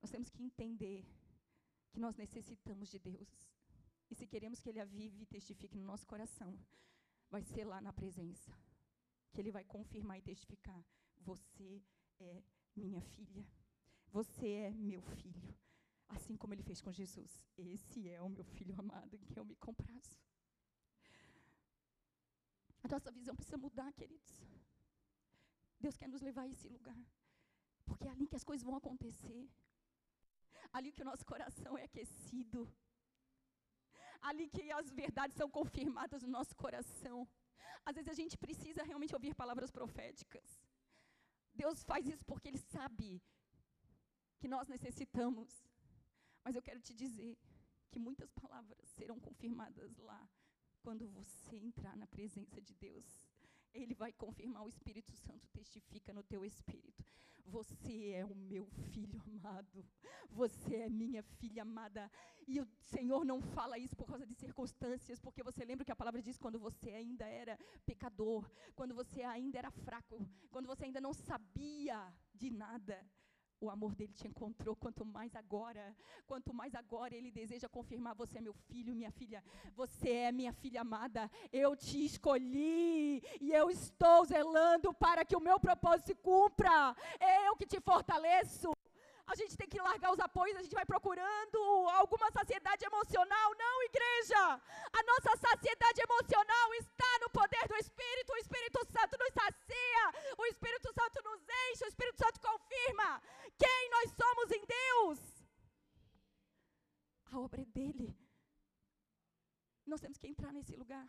Nós 0.02 0.10
temos 0.10 0.30
que 0.30 0.42
entender 0.42 1.06
que 1.92 2.00
nós 2.00 2.16
necessitamos 2.16 2.90
de 2.90 3.00
Deus. 3.00 3.30
E 4.10 4.16
se 4.16 4.26
queremos 4.26 4.60
que 4.60 4.70
Ele 4.70 4.80
avive 4.80 5.24
e 5.24 5.26
testifique 5.26 5.78
no 5.78 5.86
nosso 5.86 6.08
coração, 6.08 6.58
vai 7.30 7.44
ser 7.44 7.66
lá 7.66 7.80
na 7.82 7.94
presença 7.94 8.52
que 9.32 9.40
Ele 9.40 9.52
vai 9.52 9.64
confirmar 9.64 10.18
e 10.18 10.22
testificar: 10.22 10.84
Você 11.18 11.82
é 12.20 12.44
minha 12.76 13.02
filha. 13.02 13.46
Você 14.12 14.48
é 14.50 14.72
meu 14.72 15.02
filho. 15.02 15.58
Assim 16.10 16.36
como 16.36 16.54
Ele 16.54 16.64
fez 16.64 16.82
com 16.82 16.92
Jesus. 16.92 17.48
Esse 17.58 18.10
é 18.10 18.22
o 18.22 18.30
meu 18.30 18.44
filho 18.44 18.76
amado 18.78 19.16
em 19.16 19.26
que 19.26 19.40
eu 19.40 19.46
me 19.46 19.56
comprazo. 19.56 20.20
A 22.84 22.88
nossa 22.88 23.12
visão 23.12 23.36
precisa 23.36 23.58
mudar, 23.58 23.94
queridos. 23.94 24.61
Deus 25.86 25.98
quer 25.98 26.10
nos 26.14 26.22
levar 26.22 26.44
a 26.44 26.52
esse 26.56 26.68
lugar. 26.76 27.02
Porque 27.86 28.08
é 28.08 28.12
ali 28.12 28.28
que 28.28 28.36
as 28.40 28.44
coisas 28.50 28.66
vão 28.70 28.76
acontecer. 28.82 29.42
ali 30.78 30.90
que 30.96 31.04
o 31.04 31.10
nosso 31.10 31.26
coração 31.32 31.78
é 31.78 31.84
aquecido, 31.84 32.62
ali 34.30 34.48
que 34.48 34.72
as 34.72 34.90
verdades 35.02 35.36
são 35.36 35.50
confirmadas 35.50 36.24
no 36.24 36.30
nosso 36.30 36.56
coração. 36.56 37.28
Às 37.86 37.96
vezes 37.96 38.10
a 38.12 38.14
gente 38.14 38.38
precisa 38.38 38.84
realmente 38.84 39.16
ouvir 39.18 39.34
palavras 39.36 39.72
proféticas. 39.72 40.48
Deus 41.54 41.84
faz 41.84 42.08
isso 42.08 42.24
porque 42.26 42.48
Ele 42.48 42.62
sabe 42.76 43.22
que 44.40 44.48
nós 44.48 44.68
necessitamos. 44.68 45.50
Mas 46.44 46.56
eu 46.56 46.62
quero 46.62 46.80
te 46.80 46.94
dizer 46.94 47.38
que 47.92 48.00
muitas 48.00 48.32
palavras 48.32 48.88
serão 48.90 49.20
confirmadas 49.20 49.98
lá 49.98 50.22
quando 50.82 51.08
você 51.10 51.58
entrar 51.58 51.96
na 51.98 52.08
presença 52.08 52.62
de 52.62 52.74
Deus. 52.74 53.31
Ele 53.74 53.94
vai 53.94 54.12
confirmar, 54.12 54.64
o 54.64 54.70
Espírito 54.70 55.14
Santo 55.16 55.48
testifica 55.50 56.14
no 56.14 56.24
teu 56.24 56.44
espírito. 56.44 57.04
Você 57.46 58.12
é 58.12 58.26
o 58.26 58.36
meu 58.36 58.66
filho 58.92 59.22
amado. 59.26 59.86
Você 60.30 60.76
é 60.76 60.90
minha 60.90 61.24
filha 61.24 61.64
amada. 61.64 62.10
E 62.48 62.60
o 62.60 62.68
Senhor 62.80 63.26
não 63.26 63.42
fala 63.42 63.78
isso 63.78 63.96
por 63.96 64.08
causa 64.08 64.26
de 64.26 64.34
circunstâncias, 64.36 65.20
porque 65.20 65.44
você 65.44 65.64
lembra 65.66 65.86
que 65.86 65.92
a 65.92 65.96
palavra 65.96 66.22
diz 66.22 66.38
quando 66.38 66.60
você 66.60 66.92
ainda 66.92 67.26
era 67.26 67.58
pecador, 67.86 68.50
quando 68.76 68.94
você 68.94 69.22
ainda 69.24 69.58
era 69.58 69.72
fraco, 69.72 70.26
quando 70.50 70.68
você 70.68 70.86
ainda 70.86 71.02
não 71.02 71.14
sabia 71.14 72.14
de 72.34 72.50
nada 72.50 73.06
o 73.62 73.70
amor 73.70 73.94
dele 73.96 74.12
te 74.14 74.28
encontrou, 74.28 74.76
quanto 74.76 75.06
mais 75.06 75.36
agora, 75.36 75.96
quanto 76.26 76.54
mais 76.54 76.74
agora 76.74 77.16
ele 77.16 77.32
deseja 77.32 77.70
confirmar: 77.70 78.16
você 78.16 78.40
é 78.40 78.42
meu 78.42 78.54
filho, 78.54 78.96
minha 78.96 79.12
filha, 79.12 79.44
você 79.76 80.10
é 80.10 80.32
minha 80.32 80.52
filha 80.52 80.82
amada, 80.82 81.30
eu 81.54 81.76
te 81.76 82.04
escolhi 82.04 83.22
e 83.40 83.52
eu 83.54 83.70
estou 83.70 84.26
zelando 84.26 84.94
para 84.94 85.24
que 85.24 85.36
o 85.36 85.40
meu 85.40 85.60
propósito 85.60 86.08
se 86.08 86.16
cumpra, 86.16 86.96
é 87.20 87.48
eu 87.48 87.56
que 87.56 87.68
te 87.68 87.80
fortaleço. 87.80 88.72
A 89.32 89.36
gente 89.42 89.56
tem 89.60 89.70
que 89.74 89.82
largar 89.88 90.12
os 90.12 90.20
apoios, 90.20 90.58
a 90.58 90.64
gente 90.66 90.80
vai 90.80 90.86
procurando 90.86 91.60
alguma 92.00 92.30
saciedade 92.38 92.84
emocional. 92.86 93.48
Não, 93.64 93.84
igreja! 93.84 94.42
A 95.00 95.04
nossa 95.12 95.32
saciedade 95.46 96.02
emocional 96.08 96.74
está 96.82 97.12
no 97.22 97.30
poder 97.30 97.66
do 97.72 97.78
Espírito. 97.84 98.34
O 98.34 98.42
Espírito 98.44 98.80
Santo 98.96 99.18
nos 99.24 99.34
sacia, 99.42 100.04
o 100.38 100.46
Espírito 100.48 100.90
Santo 101.00 101.24
nos 101.30 101.42
enche, 101.64 101.86
o 101.86 101.92
Espírito 101.94 102.18
Santo 102.24 102.42
confirma 102.50 103.22
quem 103.58 103.90
nós 103.96 104.12
somos 104.22 104.52
em 104.52 104.64
Deus. 104.66 105.20
A 107.32 107.40
obra 107.40 107.62
é 107.62 107.66
dele. 107.66 108.10
Nós 109.86 110.02
temos 110.02 110.18
que 110.18 110.28
entrar 110.28 110.52
nesse 110.52 110.76
lugar. 110.76 111.08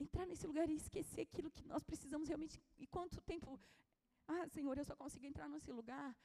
Entrar 0.00 0.26
nesse 0.26 0.46
lugar 0.50 0.68
e 0.68 0.76
esquecer 0.76 1.22
aquilo 1.22 1.50
que 1.50 1.64
nós 1.64 1.84
precisamos 1.84 2.26
realmente. 2.28 2.60
E 2.76 2.86
quanto 2.88 3.20
tempo 3.22 3.60
ah, 4.28 4.46
Senhor, 4.48 4.76
eu 4.76 4.84
só 4.84 4.96
consigo 4.96 5.26
entrar 5.26 5.48
nesse 5.48 5.70
lugar 5.72 6.16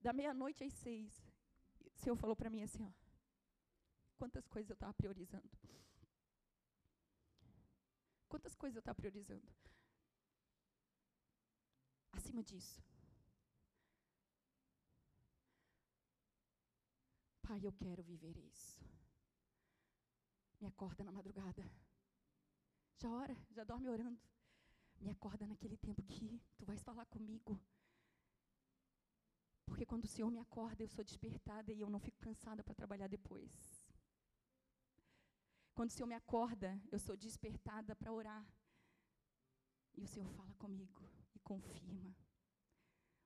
da 0.00 0.12
meia-noite 0.12 0.64
às 0.64 0.72
seis. 0.72 1.12
O 1.94 1.98
Senhor 1.98 2.16
falou 2.16 2.36
para 2.36 2.50
mim 2.50 2.62
assim, 2.62 2.84
ó. 2.84 2.92
Quantas 4.16 4.46
coisas 4.46 4.70
eu 4.70 4.74
estava 4.74 4.92
priorizando? 4.94 5.50
Quantas 8.28 8.54
coisas 8.54 8.76
eu 8.76 8.80
estava 8.80 8.94
priorizando? 8.94 9.46
Acima 12.12 12.42
disso. 12.42 12.82
Pai, 17.42 17.60
eu 17.64 17.72
quero 17.72 18.02
viver 18.02 18.36
isso. 18.36 18.80
Me 20.60 20.66
acorda 20.66 21.02
na 21.02 21.10
madrugada. 21.10 21.68
Já 22.98 23.10
ora, 23.10 23.36
já 23.50 23.64
dorme 23.64 23.88
orando. 23.88 24.20
Me 25.00 25.10
acorda 25.10 25.46
naquele 25.46 25.76
tempo 25.76 26.02
que 26.02 26.40
tu 26.58 26.64
vais 26.64 26.82
falar 26.82 27.06
comigo. 27.06 27.58
Porque 29.64 29.86
quando 29.86 30.04
o 30.04 30.08
Senhor 30.08 30.30
me 30.30 30.38
acorda, 30.38 30.82
eu 30.82 30.88
sou 30.88 31.04
despertada 31.04 31.72
e 31.72 31.80
eu 31.80 31.88
não 31.88 32.00
fico 32.00 32.18
cansada 32.18 32.62
para 32.62 32.74
trabalhar 32.74 33.08
depois. 33.08 33.50
Quando 35.74 35.90
o 35.90 35.92
Senhor 35.92 36.06
me 36.06 36.14
acorda, 36.14 36.78
eu 36.92 36.98
sou 36.98 37.16
despertada 37.16 37.96
para 37.96 38.12
orar. 38.12 38.44
E 39.96 40.02
o 40.02 40.06
Senhor 40.06 40.28
fala 40.32 40.52
comigo 40.54 41.02
e 41.34 41.38
confirma 41.40 42.14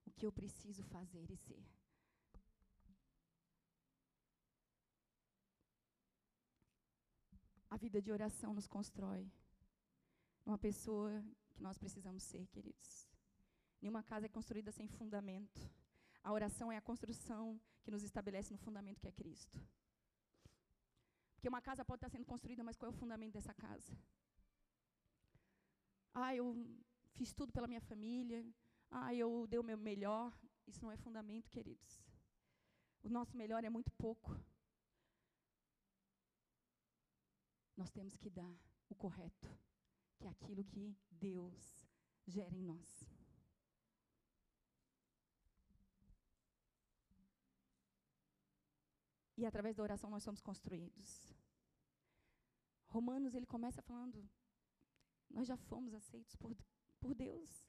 o 0.07 0.11
que 0.13 0.27
eu 0.27 0.33
preciso 0.33 0.85
fazer 0.85 1.29
e 1.31 1.37
ser. 1.37 1.65
A 7.69 7.77
vida 7.77 8.01
de 8.01 8.13
oração 8.13 8.55
nos 8.55 8.69
constrói. 8.69 9.29
Uma 10.47 10.59
pessoa 10.59 11.25
que 11.55 11.63
nós 11.63 11.79
precisamos 11.79 12.23
ser, 12.23 12.47
queridos. 12.49 13.09
Nenhuma 13.81 14.03
casa 14.03 14.27
é 14.27 14.29
construída 14.29 14.73
sem 14.73 14.89
fundamento. 14.89 15.61
A 16.23 16.33
oração 16.33 16.71
é 16.73 16.77
a 16.77 16.83
construção 16.83 17.61
que 17.83 17.91
nos 17.91 18.03
estabelece 18.03 18.51
no 18.53 18.59
fundamento 18.59 19.01
que 19.01 19.09
é 19.09 19.13
Cristo. 19.13 19.59
Porque 21.35 21.49
uma 21.49 21.61
casa 21.61 21.85
pode 21.85 21.99
estar 21.99 22.09
sendo 22.09 22.25
construída, 22.25 22.65
mas 22.65 22.77
qual 22.77 22.91
é 22.91 22.95
o 22.95 22.99
fundamento 22.99 23.35
dessa 23.35 23.55
casa? 23.55 23.93
Ah, 26.15 26.35
eu 26.35 26.47
fiz 27.13 27.33
tudo 27.33 27.53
pela 27.53 27.67
minha 27.67 27.81
família. 27.81 28.45
Ah, 28.91 29.15
eu 29.15 29.47
dei 29.47 29.59
o 29.59 29.65
meu 29.71 29.77
melhor. 29.77 30.33
Isso 30.67 30.83
não 30.83 30.91
é 30.91 30.97
fundamento, 30.97 31.51
queridos. 31.51 32.03
O 33.03 33.09
nosso 33.11 33.37
melhor 33.37 33.63
é 33.65 33.69
muito 33.69 33.91
pouco. 33.93 34.35
Nós 37.77 37.91
temos 37.91 38.17
que 38.17 38.31
dar 38.31 38.57
o 38.89 38.95
correto 38.95 39.49
que 40.25 40.29
é 40.29 40.31
aquilo 40.31 40.65
que 40.65 40.97
Deus 41.11 41.87
gera 42.27 42.57
em 42.57 42.63
nós. 42.63 43.07
E 49.37 49.45
através 49.45 49.77
da 49.77 49.83
oração 49.83 50.09
nós 50.09 50.23
somos 50.23 50.41
construídos. 50.41 51.37
Romanos, 52.87 53.35
ele 53.35 53.45
começa 53.45 53.83
falando: 53.83 54.27
nós 55.29 55.47
já 55.47 55.59
fomos 55.59 55.93
aceitos 55.93 56.35
por, 56.37 56.57
por 56.99 57.15
Deus. 57.15 57.69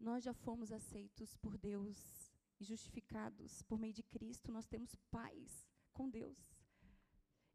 Nós 0.00 0.24
já 0.24 0.34
fomos 0.34 0.72
aceitos 0.72 1.36
por 1.36 1.56
Deus 1.56 2.32
e 2.58 2.64
justificados 2.64 3.62
por 3.62 3.78
meio 3.78 3.92
de 3.92 4.02
Cristo. 4.02 4.50
Nós 4.50 4.66
temos 4.66 4.96
paz 5.12 5.64
com 5.92 6.10
Deus. 6.10 6.59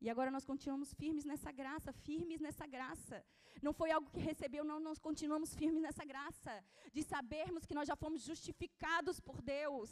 E 0.06 0.10
agora 0.13 0.30
nós 0.30 0.46
continuamos 0.46 0.94
firmes 0.94 1.26
nessa 1.26 1.52
graça, 1.52 1.91
firmes 1.91 2.39
nessa 2.39 2.68
graça. 2.68 3.26
Não 3.60 3.74
foi 3.74 3.89
algo 3.89 4.12
que 4.12 4.20
recebeu, 4.20 4.63
não, 4.63 4.80
nós 4.80 5.00
continuamos 5.00 5.56
firmes 5.56 5.82
nessa 5.82 6.06
graça, 6.06 6.63
de 6.94 7.02
sabermos 7.02 7.65
que 7.65 7.74
nós 7.74 7.88
já 7.88 7.96
fomos 7.96 8.22
justificados 8.22 9.20
por 9.20 9.41
Deus 9.41 9.89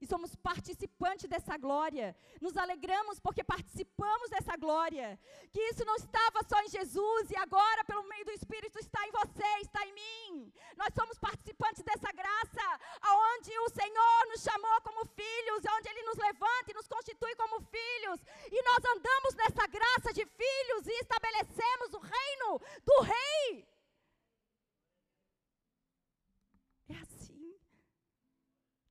e 0.00 0.06
somos 0.06 0.34
participantes 0.36 1.28
dessa 1.28 1.56
glória. 1.56 2.16
Nos 2.40 2.56
alegramos 2.56 3.18
porque 3.18 3.42
participamos 3.42 4.30
dessa 4.30 4.56
glória. 4.56 5.18
Que 5.52 5.60
isso 5.70 5.84
não 5.84 5.96
estava 5.96 6.40
só 6.48 6.60
em 6.62 6.68
Jesus 6.68 7.30
e 7.30 7.36
agora, 7.36 7.84
pelo 7.84 8.04
meio 8.04 8.24
do 8.24 8.32
Espírito, 8.32 8.78
está 8.78 9.06
em 9.06 9.10
você, 9.10 9.48
está 9.60 9.86
em 9.86 9.92
mim. 9.92 10.52
Nós 10.76 10.92
somos 10.94 11.18
participantes 11.18 11.82
dessa 11.82 12.10
graça, 12.12 12.66
aonde 13.02 13.58
o 13.58 13.68
Senhor 13.70 14.26
nos 14.28 14.42
chamou 14.42 14.80
como 14.82 15.06
filhos, 15.06 15.62
onde 15.76 15.88
Ele 15.88 16.02
nos 16.02 16.16
levanta 16.16 16.70
e 16.70 16.74
nos 16.74 16.88
constitui 16.88 17.34
como 17.36 17.60
filhos. 17.60 18.20
E 18.50 18.62
nós 18.62 18.84
andamos 18.96 19.34
nessa 19.34 19.66
graça 19.66 20.12
de 20.12 20.24
filhos 20.24 20.86
e 20.86 20.92
estabelecemos 21.00 21.94
o 21.94 21.98
reino 21.98 22.60
do 22.84 23.00
Rei. 23.02 23.77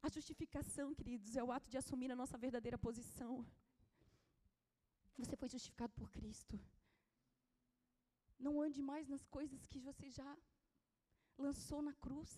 A 0.08 0.15
justificação, 0.17 0.86
queridos, 0.98 1.32
é 1.39 1.43
o 1.43 1.52
ato 1.56 1.70
de 1.72 1.78
assumir 1.80 2.10
a 2.12 2.20
nossa 2.20 2.38
verdadeira 2.43 2.78
posição. 2.86 3.32
Você 5.22 5.36
foi 5.41 5.50
justificado 5.54 5.93
por 6.00 6.08
Cristo. 6.17 6.56
Não 8.46 8.54
ande 8.65 8.82
mais 8.91 9.10
nas 9.13 9.26
coisas 9.38 9.65
que 9.72 9.80
você 9.88 10.05
já 10.20 10.32
lançou 11.45 11.82
na 11.88 11.93
cruz. 12.05 12.32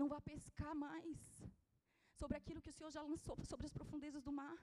Não 0.00 0.08
vá 0.12 0.20
pescar 0.30 0.74
mais 0.86 1.18
sobre 2.20 2.38
aquilo 2.40 2.62
que 2.62 2.72
o 2.72 2.76
Senhor 2.78 2.92
já 2.96 3.02
lançou 3.10 3.36
sobre 3.52 3.66
as 3.68 3.76
profundezas 3.78 4.24
do 4.28 4.34
mar. 4.40 4.58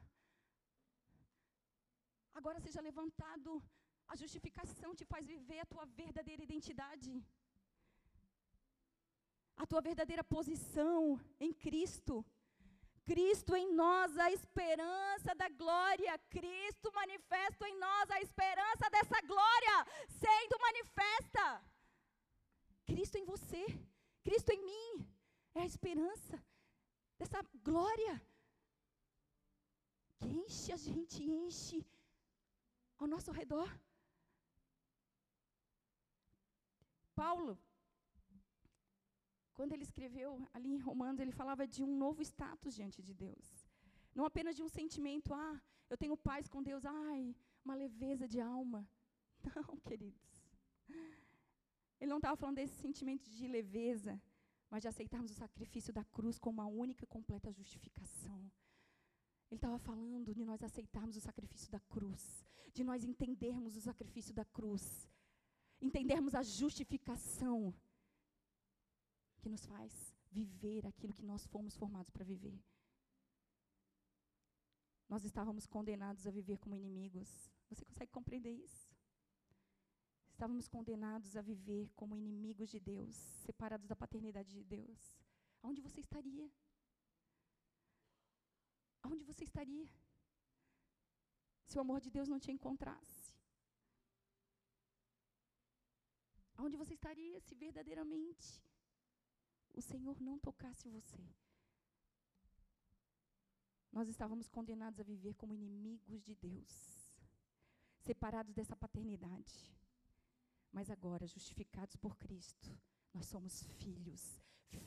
Agora 2.40 2.66
seja 2.68 2.88
levantado. 2.90 3.52
A 4.14 4.16
justificação 4.24 4.92
te 5.02 5.06
faz 5.14 5.24
viver 5.36 5.60
a 5.62 5.72
tua 5.74 5.86
verdadeira 6.02 6.44
identidade 6.50 7.12
a 9.58 9.66
tua 9.66 9.82
verdadeira 9.82 10.24
posição 10.24 11.20
em 11.40 11.54
Cristo. 11.54 12.26
Cristo 13.06 13.56
em 13.56 13.74
nós, 13.74 14.18
a 14.18 14.32
esperança 14.32 15.34
da 15.36 15.48
glória. 15.50 16.18
Cristo 16.30 16.92
manifesto 16.94 17.64
em 17.66 17.78
nós, 17.78 18.10
a 18.10 18.22
esperança 18.22 18.90
dessa 18.90 19.22
glória 19.22 19.76
sendo 20.08 20.60
manifesta. 20.60 21.46
Cristo 22.86 23.18
em 23.18 23.26
você, 23.26 23.64
Cristo 24.24 24.50
em 24.52 24.64
mim, 24.64 25.08
é 25.54 25.62
a 25.62 25.66
esperança 25.66 26.44
dessa 27.18 27.42
glória 27.64 28.22
que 30.20 30.28
enche 30.28 30.72
a 30.72 30.78
gente, 30.78 31.24
enche 31.24 31.86
ao 32.98 33.08
nosso 33.08 33.32
redor. 33.32 33.70
Paulo, 37.16 37.58
Quando 39.58 39.74
ele 39.74 39.86
escreveu 39.90 40.30
ali 40.54 40.70
em 40.74 40.84
Romanos, 40.88 41.22
ele 41.22 41.32
falava 41.32 41.66
de 41.66 41.82
um 41.88 41.94
novo 42.04 42.22
status 42.22 42.76
diante 42.76 43.02
de 43.02 43.14
Deus. 43.14 43.46
Não 44.14 44.26
apenas 44.26 44.56
de 44.56 44.64
um 44.66 44.72
sentimento, 44.80 45.34
ah, 45.34 45.56
eu 45.90 45.98
tenho 45.98 46.18
paz 46.30 46.48
com 46.48 46.62
Deus, 46.62 46.86
ai, 46.86 47.36
uma 47.64 47.76
leveza 47.76 48.28
de 48.28 48.40
alma. 48.40 48.88
Não, 49.56 49.78
queridos. 49.90 50.26
Ele 52.00 52.10
não 52.10 52.18
estava 52.18 52.36
falando 52.36 52.58
desse 52.58 52.76
sentimento 52.76 53.30
de 53.30 53.48
leveza, 53.48 54.22
mas 54.70 54.82
de 54.82 54.88
aceitarmos 54.88 55.32
o 55.32 55.36
sacrifício 55.36 55.94
da 55.94 56.04
cruz 56.04 56.38
como 56.38 56.62
a 56.62 56.68
única 56.68 57.04
e 57.04 57.08
completa 57.08 57.52
justificação. 57.52 58.40
Ele 59.50 59.58
estava 59.58 59.78
falando 59.80 60.34
de 60.34 60.44
nós 60.44 60.62
aceitarmos 60.64 61.16
o 61.16 61.22
sacrifício 61.22 61.72
da 61.72 61.80
cruz, 61.80 62.46
de 62.74 62.84
nós 62.84 63.04
entendermos 63.04 63.78
o 63.78 63.82
sacrifício 63.82 64.34
da 64.34 64.44
cruz, 64.44 65.10
entendermos 65.82 66.36
a 66.36 66.44
justificação 66.44 67.74
que 69.46 69.50
nos 69.56 69.66
faz 69.68 69.94
viver 70.32 70.88
aquilo 70.88 71.14
que 71.14 71.28
nós 71.32 71.46
fomos 71.46 71.78
formados 71.82 72.10
para 72.10 72.26
viver. 72.26 72.60
Nós 75.08 75.24
estávamos 75.24 75.68
condenados 75.68 76.26
a 76.26 76.32
viver 76.32 76.58
como 76.58 76.76
inimigos. 76.76 77.30
Você 77.70 77.86
consegue 77.86 78.12
compreender 78.12 78.54
isso? 78.68 78.90
Estávamos 80.34 80.68
condenados 80.68 81.38
a 81.38 81.44
viver 81.44 81.92
como 82.00 82.18
inimigos 82.18 82.72
de 82.72 82.80
Deus, 82.80 83.16
separados 83.46 83.88
da 83.88 83.96
paternidade 83.96 84.52
de 84.52 84.64
Deus. 84.64 85.00
Aonde 85.62 85.80
você 85.80 86.00
estaria? 86.02 86.52
Aonde 89.04 89.24
você 89.24 89.44
estaria? 89.44 89.88
Se 91.68 91.78
o 91.78 91.82
amor 91.82 92.02
de 92.02 92.10
Deus 92.10 92.28
não 92.28 92.40
te 92.40 92.52
encontrasse? 92.52 93.24
Aonde 96.58 96.78
você 96.78 96.96
estaria 96.96 97.40
se 97.42 97.54
verdadeiramente 97.54 98.50
o 99.76 99.82
Senhor 99.82 100.20
não 100.20 100.40
tocasse 100.40 100.90
você? 100.90 101.24
Nós 103.92 104.10
estávamos 104.10 104.50
condenados 104.50 105.00
a 105.00 105.04
viver 105.04 105.36
como 105.36 105.54
inimigos 105.54 106.22
de 106.24 106.36
Deus, 106.36 106.72
separados 108.02 108.54
dessa 108.54 108.76
paternidade. 108.76 109.74
Mas 110.72 110.90
agora, 110.90 111.26
justificados 111.26 111.96
por 111.96 112.18
Cristo, 112.18 112.78
nós 113.14 113.26
somos 113.26 113.64
filhos, 113.80 114.42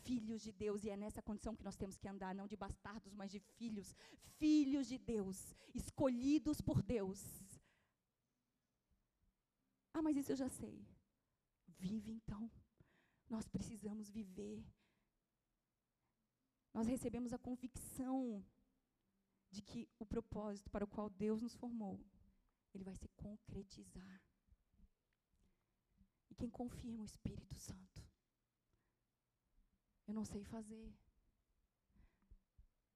filhos 0.05 0.43
de 0.43 0.53
Deus, 0.53 0.84
e 0.84 0.91
é 0.91 0.97
nessa 0.97 1.22
condição 1.22 1.57
que 1.57 1.64
nós 1.64 1.76
temos 1.76 1.97
que 1.97 2.07
andar, 2.07 2.34
não 2.34 2.47
de 2.47 2.57
bastardos, 2.57 3.14
mas 3.14 3.30
de 3.30 3.41
filhos, 3.41 3.95
filhos 4.39 4.86
de 4.86 4.99
Deus, 4.99 5.55
escolhidos 5.74 6.61
por 6.61 6.82
Deus. 6.82 7.20
Ah, 9.95 10.03
mas 10.03 10.16
isso 10.16 10.32
eu 10.32 10.36
já 10.36 10.49
sei. 10.49 10.86
Vive 11.78 12.12
então. 12.12 12.51
Nós 13.28 13.49
precisamos 13.49 14.11
viver. 14.11 14.62
Nós 16.78 16.86
recebemos 16.86 17.32
a 17.32 17.38
convicção 17.38 18.40
de 19.50 19.60
que 19.62 19.88
o 19.98 20.06
propósito 20.06 20.70
para 20.70 20.84
o 20.84 20.86
qual 20.86 21.10
Deus 21.10 21.42
nos 21.42 21.56
formou, 21.56 21.98
ele 22.72 22.84
vai 22.84 22.94
se 22.94 23.08
concretizar. 23.16 24.22
E 26.30 26.36
quem 26.36 26.48
confirma 26.48 27.02
o 27.02 27.04
Espírito 27.04 27.52
Santo? 27.52 28.08
Eu 30.06 30.14
não 30.14 30.24
sei 30.24 30.44
fazer. 30.44 30.94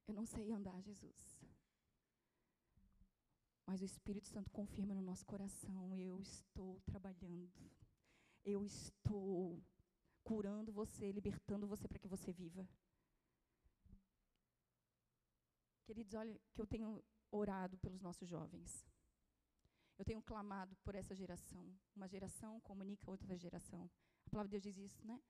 Eu 0.06 0.14
não 0.14 0.26
sei 0.26 0.52
andar, 0.52 0.80
Jesus. 0.80 1.42
Mas 3.66 3.82
o 3.82 3.84
Espírito 3.84 4.28
Santo 4.28 4.48
confirma 4.52 4.94
no 4.94 5.02
nosso 5.02 5.26
coração: 5.26 5.98
eu 5.98 6.20
estou 6.20 6.80
trabalhando. 6.82 7.68
Eu 8.44 8.64
estou 8.64 9.60
curando 10.22 10.70
você, 10.70 11.10
libertando 11.10 11.66
você 11.66 11.88
para 11.88 11.98
que 11.98 12.06
você 12.06 12.32
viva. 12.32 12.64
Queridos, 15.92 16.14
olha 16.14 16.40
que 16.54 16.62
eu 16.62 16.66
tenho 16.66 17.04
orado 17.30 17.76
pelos 17.76 18.00
nossos 18.00 18.26
jovens. 18.26 18.82
Eu 19.98 20.06
tenho 20.06 20.22
clamado 20.22 20.74
por 20.76 20.94
essa 20.94 21.14
geração. 21.14 21.70
Uma 21.94 22.08
geração 22.08 22.58
comunica 22.60 23.10
outra 23.10 23.36
geração. 23.36 23.90
A 24.26 24.30
palavra 24.30 24.48
de 24.48 24.52
Deus 24.52 24.62
diz 24.62 24.78
isso, 24.78 25.06
né? 25.06 25.20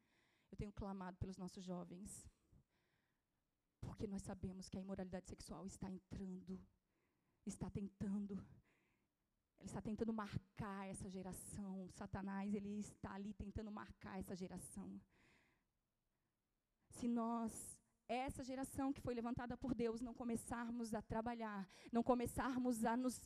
Eu 0.53 0.57
tenho 0.57 0.73
clamado 0.73 1.17
pelos 1.17 1.37
nossos 1.37 1.65
jovens. 1.65 2.31
Porque 3.81 4.07
nós 4.07 4.23
sabemos 4.23 4.69
que 4.69 4.79
a 4.79 4.81
imoralidade 4.81 5.29
sexual 5.29 5.67
está 5.67 5.91
entrando, 5.91 6.65
está 7.45 7.69
tentando. 7.69 8.35
Ele 9.59 9.69
está 9.69 9.83
tentando 9.83 10.13
marcar 10.13 10.87
essa 10.87 11.11
geração. 11.11 11.91
Satanás, 11.91 12.55
ele 12.55 12.79
está 12.79 13.15
ali 13.15 13.35
tentando 13.35 13.73
marcar 13.73 14.17
essa 14.17 14.37
geração. 14.37 15.01
Se 16.89 17.09
nós 17.09 17.82
essa 18.09 18.43
geração 18.43 18.93
que 18.93 19.01
foi 19.01 19.15
levantada 19.15 19.57
por 19.57 19.75
Deus, 19.75 20.01
não 20.01 20.15
começarmos 20.15 20.95
a 20.95 21.03
trabalhar, 21.03 21.69
não 21.91 22.03
começarmos 22.03 22.85
a 22.85 22.97
nos 22.97 23.17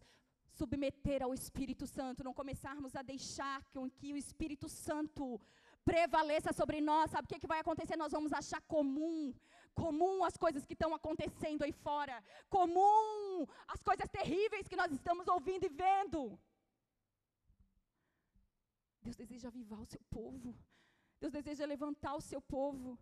submeter 0.58 1.22
ao 1.22 1.34
Espírito 1.34 1.86
Santo, 1.86 2.24
não 2.24 2.32
começarmos 2.32 2.94
a 2.96 3.02
deixar 3.02 3.62
que, 3.70 3.78
que 3.98 4.12
o 4.12 4.16
Espírito 4.16 4.68
Santo 4.68 5.40
prevaleça 5.84 6.52
sobre 6.52 6.80
nós, 6.80 7.10
sabe 7.10 7.26
o 7.26 7.28
que, 7.28 7.38
que 7.42 7.52
vai 7.54 7.60
acontecer? 7.60 7.96
Nós 7.96 8.12
vamos 8.12 8.32
achar 8.32 8.60
comum, 8.62 9.34
comum 9.74 10.24
as 10.24 10.36
coisas 10.36 10.64
que 10.64 10.72
estão 10.72 10.94
acontecendo 10.94 11.62
aí 11.62 11.72
fora, 11.72 12.16
comum 12.48 13.46
as 13.68 13.82
coisas 13.82 14.08
terríveis 14.08 14.68
que 14.68 14.80
nós 14.82 14.90
estamos 14.92 15.28
ouvindo 15.28 15.64
e 15.64 15.68
vendo. 15.68 16.38
Deus 19.02 19.16
deseja 19.16 19.48
avivar 19.48 19.80
o 19.80 19.90
seu 19.94 20.02
povo, 20.10 20.56
Deus 21.20 21.32
deseja 21.32 21.64
levantar 21.64 22.14
o 22.16 22.20
seu 22.20 22.40
povo. 22.40 22.98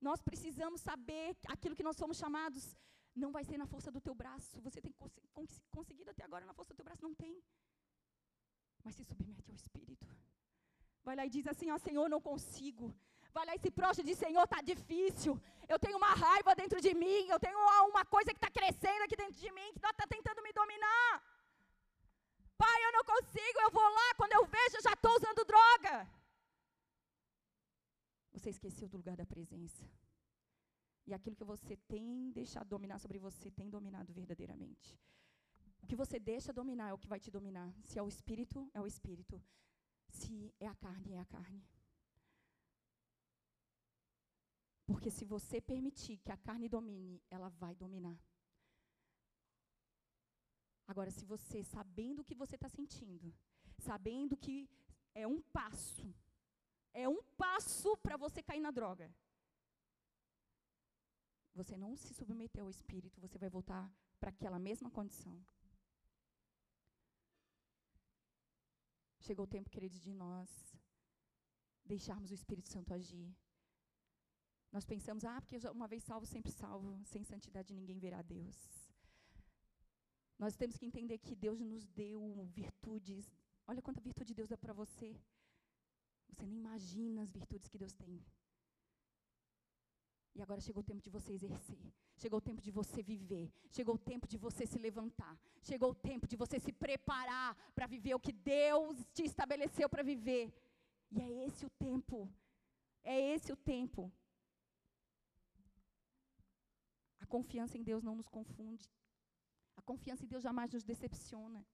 Nós 0.00 0.20
precisamos 0.22 0.80
saber 0.80 1.36
aquilo 1.48 1.76
que 1.76 1.82
nós 1.82 1.96
somos 1.96 2.16
chamados. 2.18 2.76
Não 3.14 3.32
vai 3.32 3.44
ser 3.44 3.56
na 3.56 3.66
força 3.66 3.90
do 3.90 4.00
teu 4.00 4.14
braço. 4.14 4.60
Você 4.60 4.80
tem 4.80 4.92
cons 4.92 5.12
cons 5.32 5.60
conseguido 5.70 6.10
até 6.10 6.22
agora 6.24 6.44
na 6.44 6.52
força 6.52 6.72
do 6.72 6.76
teu 6.76 6.84
braço? 6.84 7.02
Não 7.02 7.14
tem. 7.14 7.42
Mas 8.84 8.94
se 8.94 9.04
submete 9.04 9.50
ao 9.50 9.56
Espírito. 9.56 10.06
Vai 11.02 11.16
lá 11.16 11.24
e 11.26 11.30
diz 11.30 11.46
assim: 11.46 11.70
Ó 11.70 11.78
Senhor, 11.78 12.08
não 12.08 12.20
consigo. 12.20 12.94
Vai 13.36 13.44
lá 13.46 13.54
e 13.54 13.58
se 13.58 13.70
prostra 13.70 14.02
e 14.02 14.08
diz: 14.10 14.18
Senhor, 14.18 14.44
está 14.44 14.60
difícil. 14.60 15.40
Eu 15.68 15.78
tenho 15.78 15.96
uma 15.96 16.12
raiva 16.24 16.54
dentro 16.54 16.80
de 16.80 16.92
mim. 16.94 17.22
Eu 17.28 17.40
tenho 17.40 17.58
uma 17.90 18.04
coisa 18.04 18.32
que 18.32 18.40
está 18.42 18.50
crescendo 18.50 19.02
aqui 19.04 19.16
dentro 19.16 19.38
de 19.44 19.50
mim, 19.56 19.72
que 19.72 19.78
está 19.78 20.06
tentando 20.14 20.42
me 20.42 20.52
dominar. 20.52 21.10
Pai, 22.56 22.78
eu 22.86 22.92
não 22.92 23.04
consigo. 23.04 23.58
Eu 23.60 23.70
vou 23.70 23.88
lá, 23.98 24.14
quando 24.16 24.32
eu 24.32 24.44
vejo, 24.46 24.76
eu 24.76 24.82
já 24.88 24.92
estou 24.92 25.14
usando 25.16 25.44
droga. 25.44 25.94
Você 28.36 28.50
esqueceu 28.50 28.86
do 28.86 28.98
lugar 28.98 29.16
da 29.16 29.24
presença. 29.24 29.82
E 31.06 31.14
aquilo 31.14 31.38
que 31.40 31.50
você 31.52 31.74
tem 31.92 32.30
deixado 32.32 32.68
dominar 32.68 32.98
sobre 32.98 33.18
você 33.18 33.50
tem 33.50 33.70
dominado 33.70 34.12
verdadeiramente. 34.12 34.88
O 35.82 35.86
que 35.86 35.96
você 35.96 36.18
deixa 36.18 36.52
dominar 36.52 36.88
é 36.90 36.92
o 36.92 36.98
que 36.98 37.08
vai 37.08 37.18
te 37.18 37.30
dominar. 37.30 37.72
Se 37.82 37.98
é 37.98 38.02
o 38.02 38.08
espírito, 38.08 38.70
é 38.74 38.80
o 38.80 38.86
espírito. 38.86 39.42
Se 40.18 40.54
é 40.60 40.66
a 40.66 40.74
carne, 40.74 41.14
é 41.14 41.20
a 41.20 41.24
carne. 41.24 41.64
Porque 44.86 45.10
se 45.10 45.24
você 45.24 45.58
permitir 45.72 46.18
que 46.18 46.30
a 46.30 46.36
carne 46.36 46.68
domine, 46.68 47.22
ela 47.30 47.48
vai 47.48 47.74
dominar. 47.74 48.18
Agora, 50.86 51.10
se 51.10 51.24
você, 51.24 51.64
sabendo 51.64 52.20
o 52.20 52.24
que 52.24 52.34
você 52.34 52.56
está 52.56 52.68
sentindo, 52.68 53.34
sabendo 53.78 54.36
que 54.36 54.68
é 55.14 55.26
um 55.26 55.40
passo 55.40 56.14
é 57.02 57.06
um 57.08 57.22
passo 57.42 57.96
para 57.98 58.16
você 58.16 58.42
cair 58.42 58.60
na 58.60 58.70
droga. 58.70 59.06
Você 61.54 61.76
não 61.76 61.94
se 61.94 62.12
submeteu 62.14 62.64
ao 62.64 62.70
Espírito, 62.70 63.20
você 63.20 63.38
vai 63.38 63.50
voltar 63.50 63.84
para 64.18 64.30
aquela 64.30 64.58
mesma 64.58 64.90
condição. 64.90 65.36
Chegou 69.20 69.44
o 69.44 69.52
tempo, 69.56 69.68
queridos, 69.68 70.00
de 70.00 70.14
nós 70.14 70.50
deixarmos 71.84 72.30
o 72.30 72.34
Espírito 72.34 72.68
Santo 72.68 72.94
agir. 72.94 73.28
Nós 74.72 74.84
pensamos, 74.84 75.24
ah, 75.24 75.40
porque 75.40 75.58
uma 75.68 75.88
vez 75.88 76.02
salvo, 76.02 76.26
sempre 76.26 76.52
salvo. 76.52 76.90
Sem 77.04 77.22
santidade 77.24 77.74
ninguém 77.74 77.98
verá 77.98 78.22
Deus. 78.22 78.56
Nós 80.38 80.56
temos 80.56 80.76
que 80.76 80.86
entender 80.86 81.18
que 81.18 81.34
Deus 81.34 81.60
nos 81.60 81.86
deu 81.88 82.22
virtudes. 82.60 83.24
Olha 83.66 83.82
quanta 83.82 84.00
virtude 84.00 84.34
Deus 84.34 84.48
dá 84.48 84.56
para 84.56 84.72
você. 84.72 85.18
Você 86.28 86.44
nem 86.46 86.58
imagina 86.58 87.22
as 87.22 87.30
virtudes 87.30 87.68
que 87.68 87.78
Deus 87.78 87.92
tem. 87.92 88.24
E 90.36 90.42
agora 90.42 90.60
chegou 90.60 90.82
o 90.82 90.88
tempo 90.90 91.02
de 91.02 91.10
você 91.16 91.32
exercer. 91.32 91.78
Chegou 92.22 92.38
o 92.38 92.46
tempo 92.48 92.60
de 92.60 92.70
você 92.70 93.02
viver. 93.02 93.50
Chegou 93.70 93.94
o 93.94 93.98
tempo 94.10 94.26
de 94.32 94.36
você 94.36 94.66
se 94.66 94.78
levantar. 94.78 95.34
Chegou 95.62 95.90
o 95.90 95.94
tempo 95.94 96.26
de 96.26 96.36
você 96.36 96.58
se 96.60 96.72
preparar 96.72 97.56
para 97.74 97.86
viver 97.86 98.14
o 98.14 98.20
que 98.20 98.32
Deus 98.32 99.04
te 99.14 99.22
estabeleceu 99.24 99.88
para 99.88 100.02
viver. 100.02 100.52
E 101.10 101.20
é 101.20 101.46
esse 101.46 101.64
o 101.64 101.70
tempo. 101.70 102.30
É 103.02 103.18
esse 103.34 103.50
o 103.52 103.56
tempo. 103.56 104.12
A 107.20 107.26
confiança 107.26 107.78
em 107.78 107.82
Deus 107.82 108.02
não 108.02 108.14
nos 108.14 108.28
confunde. 108.28 108.86
A 109.76 109.82
confiança 109.82 110.24
em 110.24 110.28
Deus 110.28 110.42
jamais 110.42 110.70
nos 110.72 110.84
decepciona. 110.84 111.64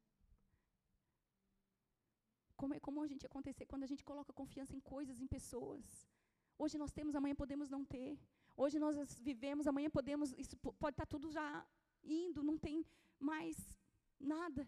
Como 2.63 2.75
é 2.79 2.81
comum 2.87 3.03
a 3.03 3.11
gente 3.13 3.27
acontecer 3.31 3.65
quando 3.71 3.85
a 3.87 3.91
gente 3.91 4.05
coloca 4.09 4.41
confiança 4.41 4.73
em 4.79 4.83
coisas, 4.95 5.21
em 5.23 5.29
pessoas. 5.37 5.85
Hoje 6.63 6.77
nós 6.83 6.93
temos, 6.97 7.17
amanhã 7.21 7.37
podemos 7.43 7.69
não 7.75 7.83
ter. 7.95 8.11
Hoje 8.63 8.77
nós 8.85 8.97
vivemos, 9.29 9.67
amanhã 9.67 9.91
podemos, 9.99 10.29
isso 10.43 10.57
pode 10.83 10.95
estar 10.95 11.09
tudo 11.15 11.29
já 11.37 11.47
indo, 12.05 12.45
não 12.51 12.57
tem 12.67 12.77
mais 13.31 13.57
nada. 14.35 14.63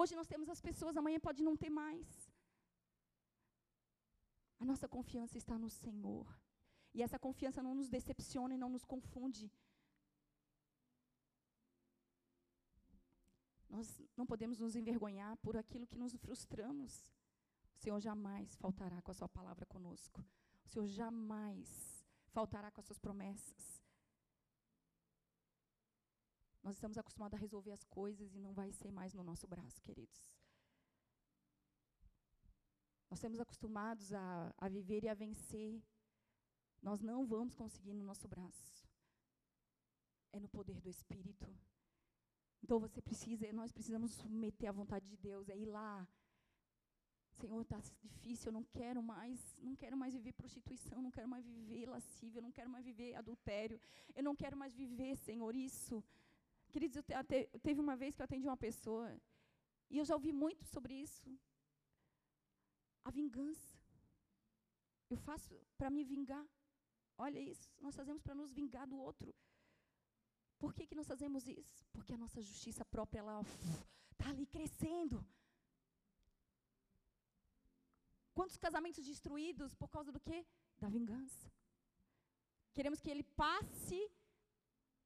Hoje 0.00 0.14
nós 0.20 0.30
temos 0.32 0.48
as 0.54 0.62
pessoas, 0.68 0.96
amanhã 0.96 1.20
pode 1.28 1.42
não 1.48 1.56
ter 1.62 1.68
mais. 1.82 2.06
A 4.62 4.64
nossa 4.70 4.88
confiança 4.96 5.36
está 5.42 5.58
no 5.64 5.68
Senhor. 5.68 6.26
E 6.94 7.02
essa 7.02 7.18
confiança 7.26 7.62
não 7.66 7.74
nos 7.74 7.90
decepciona 7.96 8.54
e 8.54 8.62
não 8.64 8.70
nos 8.76 8.86
confunde. 8.94 9.44
Nós 13.72 14.02
não 14.18 14.26
podemos 14.26 14.58
nos 14.58 14.76
envergonhar 14.76 15.34
por 15.38 15.56
aquilo 15.56 15.86
que 15.86 15.96
nos 15.96 16.14
frustramos. 16.16 17.08
O 17.74 17.78
Senhor 17.78 17.98
jamais 18.00 18.54
faltará 18.56 19.00
com 19.00 19.10
a 19.10 19.14
Sua 19.14 19.30
palavra 19.30 19.64
conosco. 19.64 20.22
O 20.66 20.68
Senhor 20.68 20.86
jamais 20.86 22.04
faltará 22.28 22.70
com 22.70 22.80
as 22.82 22.86
Suas 22.86 22.98
promessas. 22.98 23.82
Nós 26.62 26.74
estamos 26.76 26.98
acostumados 26.98 27.34
a 27.34 27.40
resolver 27.40 27.72
as 27.72 27.82
coisas 27.84 28.34
e 28.34 28.38
não 28.38 28.52
vai 28.52 28.70
ser 28.72 28.92
mais 28.92 29.14
no 29.14 29.24
nosso 29.24 29.46
braço, 29.46 29.80
queridos. 29.80 30.20
Nós 33.08 33.18
estamos 33.18 33.40
acostumados 33.40 34.12
a, 34.12 34.54
a 34.58 34.68
viver 34.68 35.02
e 35.04 35.08
a 35.08 35.14
vencer. 35.14 35.82
Nós 36.82 37.00
não 37.00 37.26
vamos 37.26 37.54
conseguir 37.54 37.94
no 37.94 38.04
nosso 38.04 38.28
braço. 38.28 38.86
É 40.30 40.38
no 40.38 40.48
poder 40.48 40.78
do 40.78 40.90
Espírito. 40.90 41.48
Então 42.62 42.78
você 42.78 43.00
precisa, 43.02 43.52
nós 43.52 43.72
precisamos 43.72 44.12
submeter 44.12 44.68
à 44.68 44.72
vontade 44.72 45.06
de 45.08 45.16
Deus, 45.16 45.48
é 45.48 45.56
ir 45.56 45.66
lá. 45.66 46.06
Senhor, 47.40 47.60
está 47.62 47.80
difícil, 48.00 48.48
eu 48.48 48.52
não 48.52 48.64
quero 48.64 49.02
mais, 49.02 49.40
não 49.58 49.74
quero 49.74 49.96
mais 49.96 50.14
viver 50.14 50.32
prostituição, 50.32 51.00
não 51.02 51.10
quero 51.10 51.28
mais 51.28 51.44
viver 51.44 51.88
lascívia, 51.88 52.42
não 52.42 52.52
quero 52.52 52.70
mais 52.70 52.84
viver 52.84 53.14
adultério, 53.14 53.80
eu 54.14 54.22
não 54.22 54.36
quero 54.36 54.56
mais 54.56 54.74
viver, 54.74 55.16
Senhor, 55.16 55.54
isso. 55.56 56.04
Queridos, 56.68 56.96
eu 56.96 57.24
te, 57.24 57.46
teve 57.66 57.80
uma 57.80 57.96
vez 57.96 58.14
que 58.14 58.22
eu 58.22 58.24
atendi 58.24 58.46
uma 58.46 58.56
pessoa, 58.56 59.06
e 59.90 59.98
eu 59.98 60.04
já 60.04 60.14
ouvi 60.14 60.32
muito 60.32 60.64
sobre 60.64 60.94
isso. 60.94 61.30
A 63.04 63.10
vingança. 63.10 63.76
Eu 65.10 65.16
faço 65.16 65.54
para 65.76 65.90
me 65.90 66.04
vingar. 66.04 66.46
Olha 67.18 67.40
isso, 67.40 67.68
nós 67.80 67.94
fazemos 67.94 68.22
para 68.22 68.34
nos 68.34 68.52
vingar 68.52 68.86
do 68.86 68.96
outro. 68.96 69.34
Por 70.62 70.72
que, 70.72 70.86
que 70.86 70.94
nós 70.94 71.08
fazemos 71.12 71.48
isso? 71.48 71.84
Porque 71.92 72.12
a 72.14 72.16
nossa 72.16 72.40
justiça 72.40 72.84
própria, 72.84 73.22
está 74.12 74.28
ali 74.30 74.46
crescendo. 74.46 75.16
Quantos 78.32 78.56
casamentos 78.56 79.04
destruídos 79.04 79.74
por 79.74 79.88
causa 79.88 80.12
do 80.12 80.20
quê? 80.20 80.46
Da 80.78 80.88
vingança. 80.88 81.52
Queremos 82.72 83.00
que 83.00 83.10
ele 83.10 83.24
passe 83.24 84.00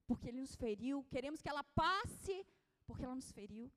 porque 0.06 0.28
ele 0.28 0.42
nos 0.42 0.54
feriu. 0.54 1.02
Queremos 1.04 1.40
que 1.40 1.48
ela 1.48 1.64
passe 1.64 2.46
porque 2.86 3.06
ela 3.06 3.14
nos 3.14 3.32
feriu. 3.32 3.72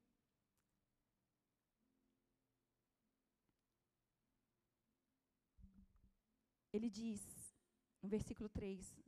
Ele 6.73 6.89
diz, 6.89 7.21
no 8.01 8.09
versículo 8.09 8.49
3, 8.49 8.99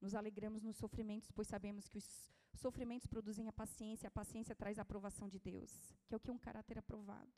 nos 0.00 0.14
alegramos 0.14 0.62
nos 0.62 0.76
sofrimentos, 0.76 1.30
pois 1.30 1.48
sabemos 1.48 1.88
que 1.88 1.98
os 1.98 2.32
sofrimentos 2.54 3.06
produzem 3.06 3.48
a 3.48 3.52
paciência, 3.52 4.08
a 4.08 4.10
paciência 4.10 4.54
traz 4.54 4.78
a 4.78 4.82
aprovação 4.82 5.28
de 5.28 5.38
Deus, 5.38 5.94
que 6.06 6.14
é 6.14 6.16
o 6.16 6.20
que 6.20 6.30
é 6.30 6.32
um 6.32 6.38
caráter 6.38 6.78
aprovado. 6.78 7.32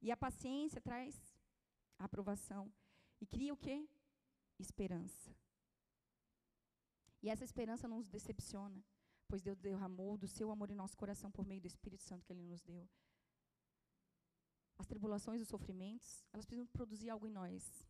E 0.00 0.10
a 0.10 0.16
paciência 0.16 0.80
traz 0.80 1.14
a 1.98 2.04
aprovação 2.04 2.72
e 3.20 3.26
cria 3.26 3.52
o 3.52 3.56
quê? 3.56 3.88
Esperança. 4.58 5.34
E 7.22 7.30
essa 7.30 7.44
esperança 7.44 7.88
não 7.88 7.98
nos 7.98 8.08
decepciona, 8.08 8.84
pois 9.26 9.42
Deus 9.42 9.58
derramou 9.58 10.16
do 10.16 10.28
seu 10.28 10.50
amor 10.50 10.70
em 10.70 10.74
nosso 10.74 10.96
coração 10.96 11.30
por 11.30 11.46
meio 11.46 11.60
do 11.60 11.66
Espírito 11.66 12.02
Santo 12.02 12.24
que 12.24 12.32
ele 12.32 12.42
nos 12.42 12.62
deu. 12.62 12.88
As 14.76 14.86
tribulações 14.86 15.40
e 15.40 15.42
os 15.42 15.48
sofrimentos, 15.48 16.24
elas 16.32 16.44
precisam 16.44 16.66
produzir 16.66 17.08
algo 17.08 17.26
em 17.26 17.30
nós. 17.30 17.86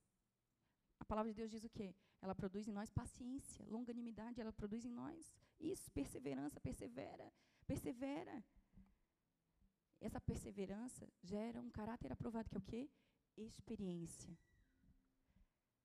A 1.00 1.04
palavra 1.04 1.32
de 1.32 1.36
Deus 1.36 1.50
diz 1.50 1.64
o 1.64 1.70
quê? 1.70 1.94
Ela 2.24 2.34
produz 2.34 2.66
em 2.66 2.72
nós 2.72 2.90
paciência, 2.90 3.66
longanimidade, 3.66 4.40
ela 4.40 4.50
produz 4.50 4.82
em 4.86 4.90
nós 4.90 5.30
isso, 5.60 5.90
perseverança, 5.90 6.58
persevera, 6.58 7.30
persevera. 7.66 8.42
Essa 10.00 10.18
perseverança 10.18 11.06
gera 11.22 11.60
um 11.60 11.68
caráter 11.68 12.10
aprovado, 12.10 12.48
que 12.48 12.56
é 12.56 12.58
o 12.58 12.62
quê? 12.62 12.90
Experiência. 13.36 14.34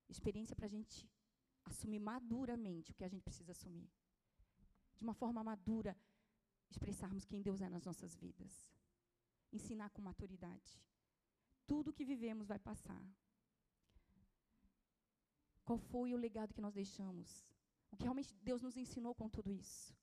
Experiência 0.08 0.56
para 0.56 0.66
a 0.66 0.70
gente 0.70 1.06
assumir 1.66 2.00
maduramente 2.00 2.92
o 2.92 2.96
que 2.96 3.04
a 3.04 3.10
gente 3.10 3.22
precisa 3.22 3.52
assumir. 3.52 3.92
De 4.96 5.04
uma 5.04 5.14
forma 5.14 5.44
madura, 5.44 5.94
expressarmos 6.70 7.26
quem 7.26 7.42
Deus 7.42 7.60
é 7.60 7.68
nas 7.68 7.84
nossas 7.84 8.16
vidas. 8.16 8.72
Ensinar 9.52 9.90
com 9.90 10.02
maturidade. 10.02 10.82
Tudo 11.68 11.92
que 11.92 12.06
vivemos 12.06 12.48
vai 12.48 12.60
passar. 12.60 13.04
Qual 15.70 15.78
foi 15.78 16.16
o 16.16 16.18
legado 16.18 16.52
que 16.52 16.66
nós 16.66 16.74
deixamos? 16.74 17.46
O 17.92 17.96
que 17.96 18.02
realmente 18.02 18.34
Deus 18.42 18.64
nos 18.64 18.76
ensinou 18.76 19.14
com 19.14 19.30
tudo 19.30 19.54
isso? 19.54 19.96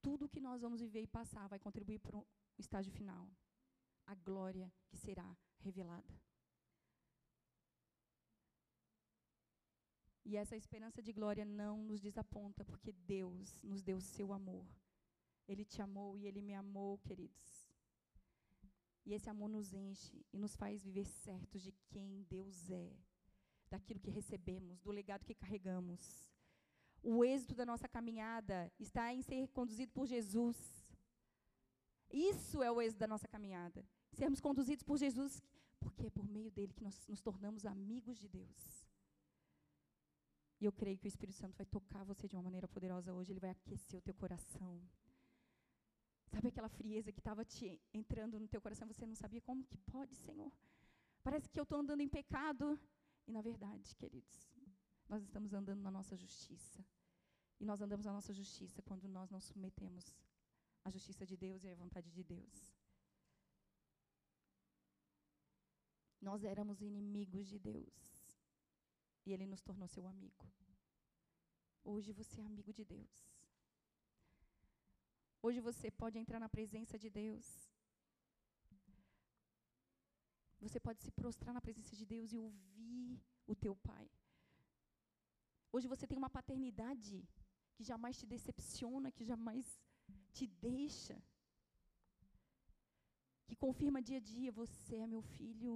Tudo 0.00 0.28
que 0.28 0.40
nós 0.40 0.62
vamos 0.62 0.80
viver 0.80 1.02
e 1.02 1.08
passar 1.08 1.48
vai 1.48 1.58
contribuir 1.58 1.98
para 1.98 2.16
o 2.16 2.24
estágio 2.56 2.92
final 2.92 3.28
a 4.06 4.14
glória 4.14 4.72
que 4.86 4.96
será 4.96 5.36
revelada. 5.58 6.14
E 10.24 10.36
essa 10.36 10.56
esperança 10.56 11.02
de 11.02 11.12
glória 11.12 11.44
não 11.44 11.82
nos 11.82 12.00
desaponta, 12.00 12.64
porque 12.64 12.92
Deus 12.92 13.60
nos 13.60 13.82
deu 13.82 13.96
o 13.96 14.08
seu 14.14 14.32
amor. 14.32 14.64
Ele 15.48 15.64
te 15.64 15.82
amou 15.82 16.16
e 16.16 16.28
ele 16.28 16.40
me 16.40 16.54
amou, 16.54 16.96
queridos. 16.98 17.59
E 19.04 19.14
esse 19.14 19.28
amor 19.28 19.48
nos 19.48 19.72
enche 19.72 20.24
e 20.32 20.38
nos 20.38 20.54
faz 20.54 20.82
viver 20.82 21.06
certos 21.06 21.62
de 21.62 21.72
quem 21.88 22.22
Deus 22.28 22.70
é, 22.70 22.92
daquilo 23.70 24.00
que 24.00 24.10
recebemos, 24.10 24.80
do 24.80 24.90
legado 24.90 25.24
que 25.24 25.34
carregamos. 25.34 26.30
O 27.02 27.24
êxito 27.24 27.54
da 27.54 27.64
nossa 27.64 27.88
caminhada 27.88 28.70
está 28.78 29.12
em 29.12 29.22
ser 29.22 29.48
conduzido 29.48 29.92
por 29.92 30.06
Jesus. 30.06 30.56
Isso 32.10 32.62
é 32.62 32.70
o 32.70 32.80
êxito 32.80 32.98
da 32.98 33.06
nossa 33.06 33.26
caminhada. 33.26 33.84
Sermos 34.12 34.40
conduzidos 34.40 34.82
por 34.82 34.98
Jesus, 34.98 35.42
porque 35.78 36.06
é 36.06 36.10
por 36.10 36.28
meio 36.28 36.50
dele 36.50 36.74
que 36.74 36.84
nós 36.84 37.06
nos 37.08 37.22
tornamos 37.22 37.64
amigos 37.64 38.18
de 38.18 38.28
Deus. 38.28 38.86
E 40.60 40.66
eu 40.66 40.72
creio 40.72 40.98
que 40.98 41.06
o 41.06 41.08
Espírito 41.08 41.38
Santo 41.38 41.56
vai 41.56 41.64
tocar 41.64 42.04
você 42.04 42.28
de 42.28 42.36
uma 42.36 42.42
maneira 42.42 42.68
poderosa 42.68 43.14
hoje, 43.14 43.32
ele 43.32 43.40
vai 43.40 43.50
aquecer 43.50 43.98
o 43.98 44.02
teu 44.02 44.14
coração. 44.14 44.78
Sabe 46.32 46.48
aquela 46.48 46.68
frieza 46.68 47.12
que 47.12 47.18
estava 47.18 47.44
te 47.44 47.80
entrando 47.92 48.38
no 48.38 48.46
teu 48.46 48.60
coração, 48.60 48.86
você 48.86 49.04
não 49.04 49.16
sabia 49.16 49.40
como 49.40 49.64
que 49.64 49.78
pode, 49.78 50.14
Senhor? 50.14 50.52
Parece 51.24 51.48
que 51.48 51.58
eu 51.58 51.64
estou 51.64 51.78
andando 51.78 52.00
em 52.00 52.08
pecado. 52.08 52.78
E 53.26 53.32
na 53.32 53.42
verdade, 53.42 53.94
queridos, 53.96 54.48
nós 55.08 55.22
estamos 55.22 55.52
andando 55.52 55.80
na 55.80 55.90
nossa 55.90 56.16
justiça. 56.16 56.84
E 57.58 57.64
nós 57.64 57.80
andamos 57.80 58.06
na 58.06 58.12
nossa 58.12 58.32
justiça 58.32 58.80
quando 58.82 59.08
nós 59.08 59.28
não 59.28 59.40
submetemos 59.40 60.14
à 60.84 60.90
justiça 60.90 61.26
de 61.26 61.36
Deus 61.36 61.64
e 61.64 61.68
à 61.68 61.74
vontade 61.74 62.10
de 62.10 62.22
Deus. 62.22 62.72
Nós 66.20 66.44
éramos 66.44 66.80
inimigos 66.80 67.48
de 67.48 67.58
Deus. 67.58 68.38
E 69.26 69.32
Ele 69.32 69.46
nos 69.46 69.62
tornou 69.62 69.88
seu 69.88 70.06
amigo. 70.06 70.46
Hoje 71.82 72.12
você 72.12 72.40
é 72.40 72.44
amigo 72.44 72.72
de 72.72 72.84
Deus. 72.84 73.29
Hoje 75.46 75.60
você 75.68 75.90
pode 75.90 76.18
entrar 76.22 76.38
na 76.44 76.50
presença 76.56 76.98
de 77.02 77.08
Deus. 77.08 77.46
Você 80.64 80.78
pode 80.86 81.00
se 81.04 81.10
prostrar 81.10 81.52
na 81.54 81.62
presença 81.66 81.94
de 82.00 82.04
Deus 82.04 82.32
e 82.32 82.38
ouvir 82.38 83.18
o 83.46 83.54
teu 83.54 83.74
Pai. 83.74 84.06
Hoje 85.72 85.88
você 85.92 86.06
tem 86.06 86.18
uma 86.18 86.28
paternidade 86.38 87.16
que 87.74 87.84
jamais 87.90 88.18
te 88.20 88.26
decepciona, 88.26 89.10
que 89.16 89.24
jamais 89.24 89.66
te 90.36 90.46
deixa, 90.46 91.16
que 93.46 93.56
confirma 93.56 94.06
dia 94.08 94.18
a 94.18 94.26
dia: 94.32 94.52
você 94.52 94.96
é 94.96 95.06
meu 95.14 95.22
filho, 95.22 95.74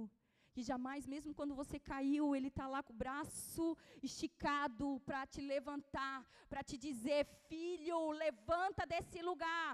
que 0.55 0.63
jamais, 0.71 1.03
mesmo 1.13 1.31
quando 1.39 1.53
você 1.61 1.77
caiu, 1.91 2.25
Ele 2.35 2.49
está 2.51 2.65
lá 2.73 2.81
com 2.85 2.93
o 2.93 3.01
braço 3.03 3.65
esticado 4.09 4.87
para 5.07 5.21
te 5.33 5.41
levantar, 5.53 6.17
para 6.51 6.63
te 6.69 6.77
dizer: 6.85 7.21
filho, 7.49 7.99
levanta 8.23 8.85
desse 8.93 9.21
lugar, 9.29 9.73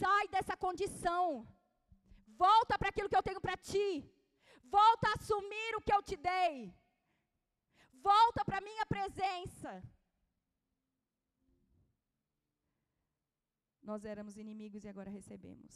sai 0.00 0.24
dessa 0.34 0.56
condição, 0.64 1.22
volta 2.44 2.78
para 2.78 2.90
aquilo 2.90 3.10
que 3.12 3.18
eu 3.20 3.28
tenho 3.28 3.42
para 3.46 3.56
ti, 3.70 3.88
volta 4.78 5.08
a 5.08 5.16
assumir 5.18 5.72
o 5.76 5.82
que 5.86 5.94
eu 5.96 6.02
te 6.10 6.18
dei, 6.30 6.54
volta 8.10 8.44
para 8.44 8.58
a 8.58 8.66
minha 8.70 8.86
presença. 8.94 9.72
Nós 13.90 14.04
éramos 14.04 14.36
inimigos 14.44 14.84
e 14.84 14.88
agora 14.94 15.10
recebemos. 15.18 15.74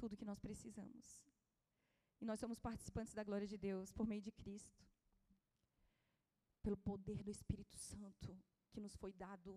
tudo 0.00 0.16
que 0.20 0.28
nós 0.30 0.40
precisamos. 0.46 1.04
E 2.20 2.24
nós 2.24 2.40
somos 2.40 2.58
participantes 2.58 3.14
da 3.14 3.22
glória 3.22 3.46
de 3.46 3.58
Deus 3.58 3.92
por 3.92 4.06
meio 4.06 4.22
de 4.22 4.32
Cristo. 4.32 4.84
Pelo 6.62 6.76
poder 6.76 7.22
do 7.22 7.30
Espírito 7.30 7.76
Santo 7.76 8.36
que 8.72 8.80
nos 8.80 8.96
foi 8.96 9.12
dado. 9.12 9.52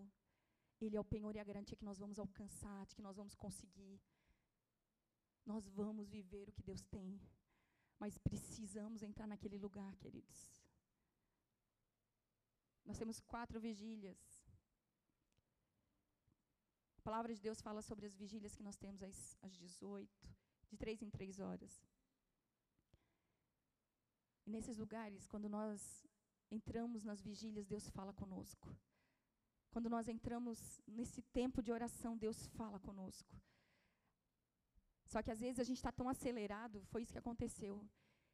Ele 0.80 0.96
é 0.96 1.00
o 1.00 1.04
penhor 1.04 1.34
e 1.36 1.38
a 1.38 1.44
garantia 1.44 1.76
que 1.76 1.84
nós 1.84 1.98
vamos 1.98 2.18
alcançar, 2.18 2.86
de 2.86 2.94
que 2.94 3.02
nós 3.02 3.16
vamos 3.16 3.34
conseguir. 3.34 4.00
Nós 5.44 5.66
vamos 5.68 6.08
viver 6.08 6.48
o 6.48 6.52
que 6.52 6.62
Deus 6.62 6.82
tem. 6.82 7.20
Mas 7.98 8.16
precisamos 8.16 9.02
entrar 9.02 9.26
naquele 9.26 9.58
lugar, 9.58 9.94
queridos. 9.96 10.38
Nós 12.84 12.98
temos 12.98 13.20
quatro 13.20 13.60
vigílias. 13.60 14.18
A 16.98 17.02
palavra 17.02 17.34
de 17.34 17.40
Deus 17.40 17.60
fala 17.60 17.82
sobre 17.82 18.06
as 18.06 18.14
vigílias 18.14 18.54
que 18.54 18.62
nós 18.62 18.76
temos 18.76 19.02
às, 19.02 19.36
às 19.42 19.54
18, 19.56 20.28
de 20.70 20.76
três 20.76 21.02
em 21.02 21.10
três 21.10 21.40
horas. 21.40 21.82
Nesses 24.54 24.76
lugares, 24.76 25.26
quando 25.32 25.48
nós 25.48 25.80
entramos 26.50 27.04
nas 27.04 27.20
vigílias, 27.22 27.66
Deus 27.66 27.88
fala 27.88 28.12
conosco. 28.12 28.68
Quando 29.70 29.88
nós 29.88 30.08
entramos 30.08 30.80
nesse 30.86 31.22
tempo 31.22 31.62
de 31.62 31.70
oração, 31.70 32.18
Deus 32.18 32.38
fala 32.58 32.80
conosco. 32.80 33.34
Só 35.06 35.22
que 35.22 35.30
às 35.30 35.40
vezes 35.40 35.60
a 35.60 35.64
gente 35.68 35.76
está 35.76 35.92
tão 35.92 36.08
acelerado, 36.08 36.84
foi 36.86 37.02
isso 37.02 37.12
que 37.12 37.18
aconteceu. 37.18 37.74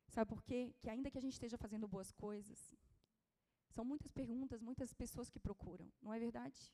Sabe 0.08 0.28
por 0.28 0.42
quê? 0.42 0.74
Que 0.80 0.88
ainda 0.88 1.10
que 1.10 1.18
a 1.18 1.20
gente 1.20 1.34
esteja 1.34 1.58
fazendo 1.58 1.86
boas 1.86 2.10
coisas, 2.12 2.58
são 3.68 3.84
muitas 3.84 4.10
perguntas, 4.10 4.62
muitas 4.62 4.94
pessoas 4.94 5.28
que 5.28 5.38
procuram, 5.38 5.92
não 6.00 6.14
é 6.14 6.18
verdade? 6.18 6.72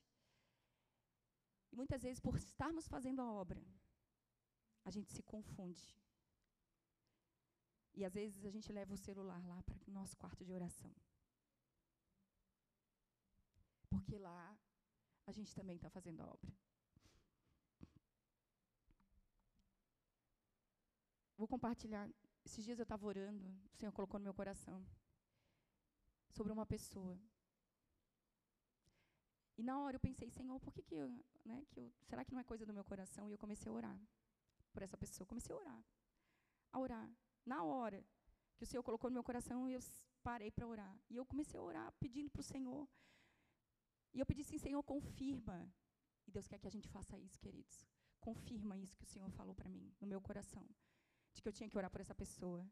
E 1.71 1.75
muitas 1.75 2.01
vezes, 2.03 2.21
por 2.21 2.35
estarmos 2.37 2.87
fazendo 2.87 3.21
a 3.21 3.29
obra, 3.29 3.61
a 4.85 4.89
gente 4.89 5.11
se 5.11 5.23
confunde. 5.23 5.83
E 7.95 8.03
às 8.03 8.13
vezes 8.13 8.43
a 8.45 8.49
gente 8.49 8.71
leva 8.71 8.93
o 8.93 8.97
celular 8.97 9.41
lá 9.45 9.61
para 9.63 9.75
o 9.87 9.91
nosso 9.91 10.17
quarto 10.17 10.43
de 10.43 10.53
oração. 10.53 10.93
Porque 13.89 14.17
lá 14.17 14.57
a 15.27 15.31
gente 15.31 15.53
também 15.53 15.75
está 15.75 15.89
fazendo 15.89 16.21
a 16.21 16.27
obra. 16.27 16.51
Vou 21.37 21.47
compartilhar. 21.47 22.09
Esses 22.45 22.63
dias 22.65 22.79
eu 22.79 22.83
estava 22.83 23.05
orando, 23.05 23.47
o 23.71 23.75
Senhor 23.77 23.91
colocou 23.91 24.19
no 24.19 24.25
meu 24.25 24.33
coração, 24.33 24.85
sobre 26.29 26.51
uma 26.51 26.65
pessoa. 26.65 27.17
E 29.57 29.63
na 29.63 29.79
hora 29.79 29.95
eu 29.95 29.99
pensei, 29.99 30.29
Senhor, 30.29 30.59
por 30.59 30.73
que, 30.73 30.81
que, 30.81 30.95
eu, 30.95 31.07
né, 31.45 31.65
que 31.69 31.79
eu, 31.79 31.91
será 32.01 32.25
que 32.25 32.33
não 32.33 32.39
é 32.39 32.43
coisa 32.43 32.65
do 32.65 32.73
meu 32.73 32.83
coração? 32.83 33.29
E 33.29 33.33
eu 33.33 33.37
comecei 33.37 33.69
a 33.71 33.75
orar 33.75 33.99
por 34.73 34.81
essa 34.81 34.97
pessoa. 34.97 35.27
Comecei 35.27 35.55
a 35.55 35.59
orar. 35.59 35.85
A 36.73 36.79
orar. 36.79 37.09
Na 37.45 37.63
hora 37.63 38.03
que 38.55 38.63
o 38.63 38.67
Senhor 38.67 38.83
colocou 38.83 39.09
no 39.09 39.15
meu 39.15 39.23
coração, 39.23 39.67
eu 39.69 39.79
parei 40.21 40.49
para 40.49 40.67
orar. 40.67 40.97
E 41.09 41.15
eu 41.15 41.25
comecei 41.25 41.59
a 41.59 41.63
orar, 41.63 41.93
pedindo 41.99 42.29
para 42.29 42.39
o 42.39 42.43
Senhor. 42.43 42.87
E 44.13 44.19
eu 44.19 44.25
pedi 44.25 44.41
assim, 44.41 44.57
Senhor, 44.57 44.81
confirma. 44.83 45.71
E 46.25 46.31
Deus 46.31 46.47
quer 46.47 46.59
que 46.59 46.67
a 46.67 46.71
gente 46.71 46.87
faça 46.89 47.17
isso, 47.17 47.39
queridos. 47.39 47.85
Confirma 48.19 48.77
isso 48.77 48.97
que 48.97 49.03
o 49.03 49.07
Senhor 49.07 49.29
falou 49.31 49.53
para 49.53 49.69
mim, 49.69 49.91
no 49.99 50.07
meu 50.07 50.21
coração. 50.21 50.65
De 51.33 51.41
que 51.41 51.47
eu 51.49 51.53
tinha 51.53 51.69
que 51.69 51.77
orar 51.77 51.91
por 51.91 51.99
essa 51.99 52.15
pessoa. 52.15 52.65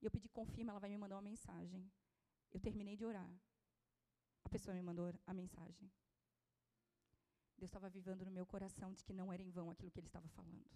E 0.00 0.04
eu 0.04 0.10
pedi, 0.10 0.28
confirma, 0.28 0.72
ela 0.72 0.80
vai 0.80 0.90
me 0.90 0.98
mandar 0.98 1.16
uma 1.16 1.22
mensagem. 1.22 1.90
Eu 2.50 2.60
terminei 2.60 2.96
de 2.96 3.04
orar. 3.04 3.30
A 4.42 4.48
pessoa 4.48 4.74
me 4.74 4.82
mandou 4.82 5.12
a 5.26 5.34
mensagem. 5.34 5.90
Deus 7.56 7.68
estava 7.68 7.88
vivendo 7.88 8.24
no 8.24 8.30
meu 8.30 8.44
coração 8.44 8.92
de 8.92 9.04
que 9.04 9.12
não 9.12 9.32
era 9.32 9.42
em 9.42 9.50
vão 9.50 9.70
aquilo 9.70 9.90
que 9.90 10.00
ele 10.00 10.08
estava 10.08 10.28
falando. 10.28 10.68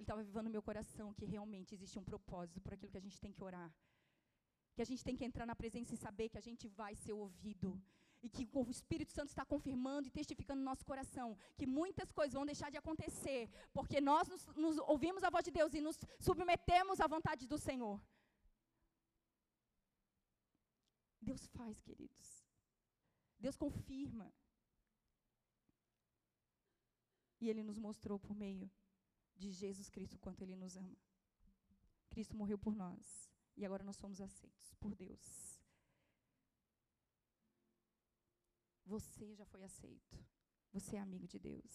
Ele 0.00 0.04
estava 0.08 0.22
vivendo 0.28 0.46
no 0.48 0.54
meu 0.56 0.62
coração 0.68 1.06
que 1.16 1.26
realmente 1.34 1.74
existe 1.76 1.96
um 1.98 2.06
propósito 2.10 2.58
por 2.64 2.72
aquilo 2.72 2.90
que 2.92 3.00
a 3.00 3.06
gente 3.06 3.20
tem 3.24 3.32
que 3.36 3.42
orar. 3.48 3.70
Que 4.74 4.80
a 4.84 4.88
gente 4.90 5.02
tem 5.06 5.14
que 5.18 5.26
entrar 5.28 5.44
na 5.50 5.54
presença 5.62 5.92
e 5.94 5.98
saber 6.04 6.30
que 6.30 6.38
a 6.38 6.46
gente 6.46 6.66
vai 6.68 6.92
ser 6.94 7.12
ouvido 7.12 7.70
e 8.22 8.28
que 8.34 8.48
o 8.60 8.70
Espírito 8.76 9.12
Santo 9.12 9.28
está 9.28 9.44
confirmando 9.44 10.08
e 10.08 10.16
testificando 10.18 10.60
no 10.60 10.68
nosso 10.70 10.86
coração 10.90 11.36
que 11.58 11.66
muitas 11.66 12.10
coisas 12.18 12.32
vão 12.38 12.46
deixar 12.46 12.70
de 12.70 12.78
acontecer, 12.78 13.42
porque 13.74 14.00
nós 14.00 14.26
nos, 14.32 14.46
nos 14.64 14.78
ouvimos 14.94 15.22
a 15.22 15.30
voz 15.34 15.44
de 15.44 15.50
Deus 15.58 15.74
e 15.74 15.82
nos 15.82 15.98
submetemos 16.18 16.98
à 16.98 17.06
vontade 17.06 17.46
do 17.46 17.58
Senhor. 17.58 18.00
Deus 21.20 21.46
faz, 21.58 21.78
queridos. 21.82 22.28
Deus 23.38 23.56
confirma. 23.64 24.32
E 27.38 27.50
Ele 27.50 27.62
nos 27.62 27.78
mostrou 27.78 28.18
por 28.18 28.34
meio 28.34 28.70
de 29.40 29.50
Jesus 29.50 29.88
Cristo 29.88 30.18
quanto 30.18 30.42
Ele 30.42 30.56
nos 30.62 30.76
ama. 30.76 30.96
Cristo 32.10 32.36
morreu 32.36 32.58
por 32.58 32.74
nós. 32.74 33.30
E 33.56 33.64
agora 33.64 33.82
nós 33.82 33.96
somos 33.96 34.20
aceitos 34.20 34.74
por 34.74 34.94
Deus. 34.94 35.26
Você 38.84 39.34
já 39.34 39.46
foi 39.46 39.62
aceito. 39.64 40.16
Você 40.72 40.96
é 40.96 41.00
amigo 41.00 41.26
de 41.26 41.38
Deus. 41.38 41.74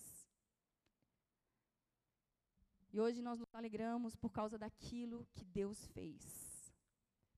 E 2.92 3.00
hoje 3.00 3.22
nós 3.22 3.40
nos 3.40 3.54
alegramos 3.54 4.16
por 4.16 4.32
causa 4.32 4.58
daquilo 4.58 5.28
que 5.34 5.44
Deus 5.44 5.86
fez, 5.88 6.72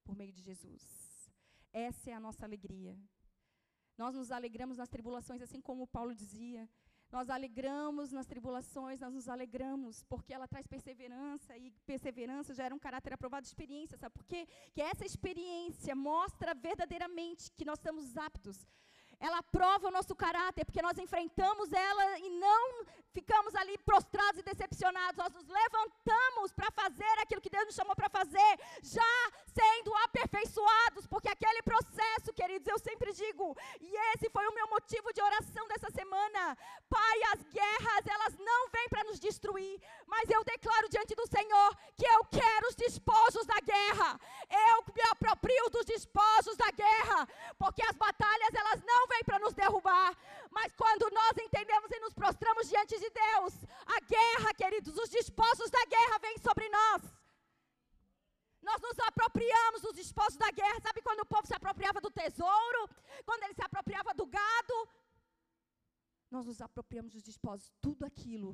por 0.03 0.15
meio 0.15 0.31
de 0.31 0.41
Jesus. 0.41 0.83
Essa 1.73 2.11
é 2.11 2.13
a 2.13 2.19
nossa 2.19 2.45
alegria. 2.45 2.95
Nós 3.97 4.13
nos 4.13 4.29
alegramos 4.31 4.77
nas 4.77 4.89
tribulações, 4.89 5.41
assim 5.41 5.59
como 5.59 5.87
Paulo 5.87 6.13
dizia. 6.13 6.69
Nós 7.11 7.29
alegramos 7.29 8.11
nas 8.11 8.25
tribulações, 8.25 8.99
nós 8.99 9.13
nos 9.13 9.29
alegramos, 9.29 10.03
porque 10.03 10.33
ela 10.33 10.47
traz 10.47 10.67
perseverança, 10.67 11.57
e 11.57 11.71
perseverança 11.85 12.53
já 12.53 12.65
era 12.65 12.75
um 12.75 12.79
caráter 12.79 13.13
aprovado 13.13 13.43
de 13.43 13.47
experiência, 13.47 13.97
sabe 13.97 14.13
por 14.13 14.25
quê? 14.25 14.47
Que 14.73 14.81
essa 14.81 15.05
experiência 15.05 15.95
mostra 15.95 16.53
verdadeiramente 16.53 17.51
que 17.53 17.65
nós 17.65 17.79
estamos 17.79 18.17
aptos 18.17 18.67
ela 19.19 19.41
prova 19.43 19.87
o 19.87 19.91
nosso 19.91 20.15
caráter, 20.15 20.65
porque 20.65 20.81
nós 20.81 20.97
enfrentamos 20.97 21.71
ela 21.73 22.19
e 22.19 22.29
não 22.29 22.85
ficamos 23.17 23.55
ali 23.55 23.75
prostrados 23.79 24.39
e 24.39 24.43
decepcionados. 24.43 25.17
Nós 25.17 25.33
nos 25.33 25.47
levantamos 25.47 26.51
para 26.53 26.69
fazer 26.71 27.15
aquilo 27.19 27.41
que 27.41 27.49
Deus 27.49 27.65
nos 27.65 27.75
chamou 27.75 27.95
para 27.95 28.09
fazer, 28.09 28.51
já 28.83 29.13
sendo 29.57 29.93
aperfeiçoados, 30.05 31.07
porque 31.07 31.29
aquele 31.29 31.63
processo, 31.63 32.31
queridos, 32.33 32.67
eu 32.67 32.77
sempre 32.77 33.11
digo, 33.13 33.57
e 33.81 33.89
esse 34.11 34.29
foi 34.29 34.45
o 34.47 34.53
meu 34.53 34.67
motivo 34.69 35.11
de 35.11 35.21
oração 35.21 35.67
dessa 35.67 35.89
semana. 35.89 36.55
Pai, 36.87 37.17
as 37.33 37.41
guerras, 37.57 38.03
elas 38.07 38.37
não 38.37 38.69
vêm 38.69 38.87
para 38.89 39.03
nos 39.05 39.19
destruir, 39.19 39.81
mas 40.05 40.29
eu 40.29 40.43
declaro 40.43 40.89
diante 40.89 41.15
do 41.15 41.27
Senhor 41.27 41.69
que 41.95 42.05
eu 42.05 42.23
quero 42.25 42.67
os 42.67 42.75
despojos 42.75 43.45
da 43.47 43.59
guerra. 43.61 44.19
Eu 44.49 44.93
me 44.93 45.01
aproprio 45.11 45.69
dos 45.71 45.85
despojos 45.85 46.55
da 46.55 46.69
guerra, 46.71 47.27
porque 47.57 47.83
as 47.83 47.95
batalhas, 47.95 48.53
elas 48.53 48.83
não 48.83 49.06
vem 49.07 49.23
para 49.23 49.39
nos 49.39 49.53
derrubar, 49.53 50.15
mas 50.51 50.73
quando 50.81 51.09
nós 51.19 51.33
entendemos 51.45 51.89
e 51.91 51.99
nos 51.99 52.13
prostramos 52.13 52.69
diante 52.69 52.99
de 52.99 53.09
Deus, 53.09 53.53
a 53.85 53.99
guerra, 54.15 54.53
queridos, 54.53 54.97
os 54.97 55.09
dispostos 55.09 55.69
da 55.69 55.83
guerra 55.85 56.19
vêm 56.19 56.37
sobre 56.37 56.67
nós. 56.69 57.01
Nós 58.61 58.81
nos 58.81 58.99
apropriamos 58.99 59.81
dos 59.81 59.95
dispostos 59.95 60.37
da 60.37 60.51
guerra. 60.51 60.79
Sabe 60.81 61.01
quando 61.01 61.21
o 61.21 61.25
povo 61.25 61.47
se 61.47 61.55
apropriava 61.55 62.01
do 62.01 62.11
tesouro? 62.11 62.81
Quando 63.25 63.43
ele 63.43 63.53
se 63.53 63.63
apropriava 63.63 64.13
do 64.13 64.25
gado? 64.25 64.77
Nós 66.29 66.45
nos 66.45 66.59
apropriamos 66.61 67.13
dos 67.13 67.23
dispostos, 67.23 67.71
tudo 67.79 68.05
aquilo 68.05 68.49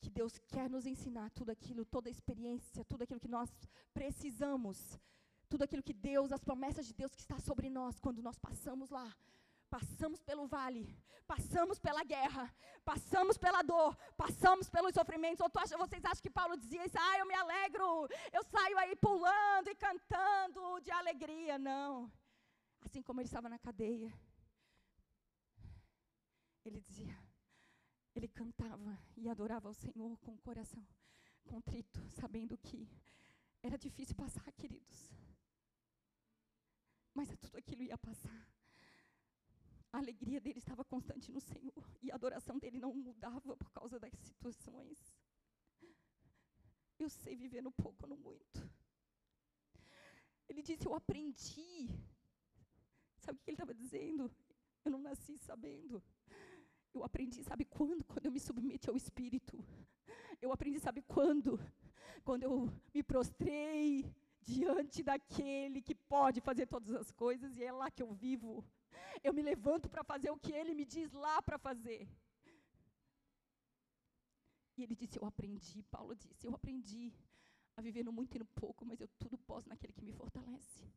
que 0.00 0.08
Deus 0.08 0.38
quer 0.52 0.70
nos 0.70 0.86
ensinar, 0.86 1.28
tudo 1.30 1.50
aquilo, 1.50 1.84
toda 1.84 2.08
a 2.08 2.10
experiência, 2.16 2.84
tudo 2.86 3.02
aquilo 3.02 3.20
que 3.20 3.28
nós 3.28 3.50
precisamos, 3.92 4.98
tudo 5.50 5.64
aquilo 5.64 5.82
que 5.82 5.92
Deus, 5.92 6.32
as 6.32 6.42
promessas 6.42 6.86
de 6.86 6.94
Deus 6.94 7.14
que 7.14 7.20
está 7.20 7.38
sobre 7.38 7.68
nós, 7.68 8.00
quando 8.00 8.22
nós 8.22 8.38
passamos 8.38 8.88
lá, 8.88 9.14
Passamos 9.70 10.20
pelo 10.20 10.46
vale, 10.48 10.84
passamos 11.26 11.78
pela 11.78 12.02
guerra, 12.02 12.52
passamos 12.84 13.38
pela 13.38 13.62
dor, 13.62 13.96
passamos 14.16 14.68
pelos 14.68 14.92
sofrimentos. 14.92 15.40
Ou 15.40 15.50
acha, 15.62 15.78
vocês 15.78 16.04
acham 16.04 16.22
que 16.22 16.28
Paulo 16.28 16.56
dizia 16.56 16.84
isso? 16.84 16.98
Ah, 16.98 17.18
eu 17.18 17.26
me 17.26 17.34
alegro, 17.34 18.08
eu 18.32 18.42
saio 18.44 18.76
aí 18.78 18.96
pulando 18.96 19.68
e 19.68 19.74
cantando 19.76 20.80
de 20.80 20.90
alegria. 20.90 21.58
Não. 21.58 22.10
Assim 22.84 23.00
como 23.00 23.20
ele 23.20 23.28
estava 23.28 23.48
na 23.48 23.58
cadeia, 23.58 24.12
ele 26.64 26.80
dizia, 26.80 27.16
ele 28.14 28.26
cantava 28.28 28.98
e 29.16 29.28
adorava 29.28 29.68
o 29.68 29.74
Senhor 29.74 30.18
com 30.18 30.32
o 30.32 30.38
coração 30.38 30.84
contrito, 31.44 32.00
sabendo 32.10 32.56
que 32.58 32.88
era 33.62 33.76
difícil 33.76 34.14
passar, 34.14 34.50
queridos. 34.52 35.12
Mas 37.12 37.28
tudo 37.36 37.58
aquilo 37.58 37.82
ia 37.82 37.98
passar. 37.98 38.48
A 39.92 39.98
alegria 39.98 40.40
dele 40.40 40.58
estava 40.58 40.84
constante 40.84 41.32
no 41.32 41.40
Senhor 41.40 41.84
e 42.00 42.10
a 42.10 42.14
adoração 42.14 42.58
dele 42.58 42.78
não 42.78 42.94
mudava 42.94 43.56
por 43.56 43.70
causa 43.72 43.98
das 43.98 44.12
situações. 44.14 44.98
Eu 46.98 47.08
sei 47.08 47.34
viver 47.34 47.62
no 47.62 47.72
pouco, 47.72 48.06
no 48.06 48.16
muito. 48.16 48.70
Ele 50.48 50.62
disse: 50.62 50.86
Eu 50.86 50.94
aprendi. 50.94 51.88
Sabe 53.18 53.38
o 53.38 53.42
que 53.42 53.50
ele 53.50 53.54
estava 53.56 53.74
dizendo? 53.74 54.30
Eu 54.84 54.92
não 54.92 55.00
nasci 55.00 55.36
sabendo. 55.38 56.02
Eu 56.92 57.04
aprendi, 57.04 57.42
sabe 57.44 57.64
quando? 57.64 58.04
Quando 58.04 58.26
eu 58.26 58.32
me 58.32 58.40
submeti 58.40 58.88
ao 58.88 58.96
Espírito. 58.96 59.64
Eu 60.40 60.52
aprendi, 60.52 60.80
sabe 60.80 61.02
quando? 61.02 61.58
Quando 62.24 62.42
eu 62.42 62.68
me 62.94 63.02
prostrei 63.02 64.12
diante 64.42 65.02
daquele 65.02 65.80
que 65.80 65.94
pode 65.94 66.40
fazer 66.40 66.66
todas 66.66 66.94
as 66.94 67.10
coisas 67.12 67.56
e 67.56 67.64
é 67.64 67.72
lá 67.72 67.90
que 67.90 68.02
eu 68.02 68.12
vivo. 68.12 68.64
Eu 69.22 69.32
me 69.34 69.42
levanto 69.42 69.88
para 69.88 70.02
fazer 70.02 70.30
o 70.30 70.38
que 70.38 70.52
ele 70.52 70.74
me 70.74 70.84
diz 70.84 71.12
lá 71.12 71.42
para 71.42 71.58
fazer. 71.58 72.08
E 74.76 74.82
ele 74.82 74.96
disse: 74.96 75.18
Eu 75.18 75.26
aprendi, 75.26 75.82
Paulo 75.84 76.14
disse: 76.14 76.46
Eu 76.46 76.54
aprendi 76.54 77.12
a 77.76 77.82
viver 77.82 78.04
no 78.04 78.12
muito 78.12 78.34
e 78.34 78.38
no 78.38 78.46
pouco, 78.46 78.84
mas 78.84 79.00
eu 79.00 79.08
tudo 79.18 79.36
posso 79.38 79.68
naquele 79.68 79.92
que 79.92 80.04
me 80.04 80.12
fortalece. 80.12 80.90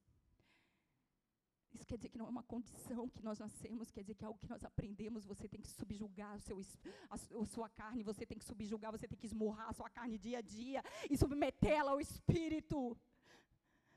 Isso 1.73 1.87
quer 1.87 1.97
dizer 1.97 2.09
que 2.09 2.17
não 2.19 2.27
é 2.27 2.29
uma 2.29 2.43
condição 2.43 3.09
que 3.09 3.23
nós 3.23 3.39
nascemos, 3.39 3.89
quer 3.89 4.01
dizer 4.01 4.13
que 4.15 4.23
é 4.23 4.27
algo 4.27 4.39
que 4.39 4.49
nós 4.49 4.63
aprendemos. 4.63 5.25
Você 5.25 5.47
tem 5.47 5.59
que 5.59 5.67
subjugar 5.67 6.39
seu, 6.39 6.61
a, 7.09 7.15
a 7.15 7.45
sua 7.45 7.67
carne, 7.67 8.03
você 8.03 8.25
tem 8.25 8.37
que 8.37 8.45
subjugar, 8.45 8.91
você 8.91 9.07
tem 9.07 9.17
que 9.17 9.25
esmurrar 9.25 9.69
a 9.69 9.73
sua 9.73 9.89
carne 9.89 10.17
dia 10.17 10.37
a 10.37 10.41
dia 10.41 10.83
e 11.09 11.17
submetê-la 11.17 11.91
ao 11.91 11.99
Espírito. 11.99 12.95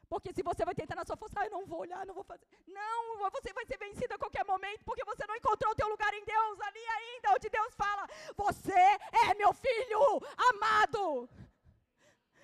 Porque 0.08 0.32
se 0.32 0.42
você 0.42 0.64
vai 0.64 0.74
tentar 0.74 0.94
na 0.94 1.04
sua 1.04 1.16
força, 1.16 1.40
ah, 1.40 1.46
eu 1.46 1.50
não 1.50 1.66
vou 1.66 1.80
olhar, 1.80 2.06
não 2.06 2.14
vou 2.14 2.24
fazer. 2.24 2.46
Não, 2.66 3.30
você 3.30 3.52
vai 3.52 3.66
ser 3.66 3.78
vencido 3.78 4.14
a 4.14 4.18
qualquer 4.18 4.44
momento, 4.44 4.84
porque 4.84 5.04
você 5.04 5.26
não 5.26 5.34
encontrou 5.36 5.72
o 5.72 5.74
teu 5.74 5.88
lugar 5.88 6.12
em 6.14 6.24
Deus, 6.24 6.60
ali 6.60 6.84
ainda, 6.98 7.34
onde 7.34 7.48
Deus 7.48 7.74
fala, 7.74 8.08
você 8.36 8.72
é 8.72 9.34
meu 9.34 9.52
filho 9.52 10.20
amado. 10.50 11.28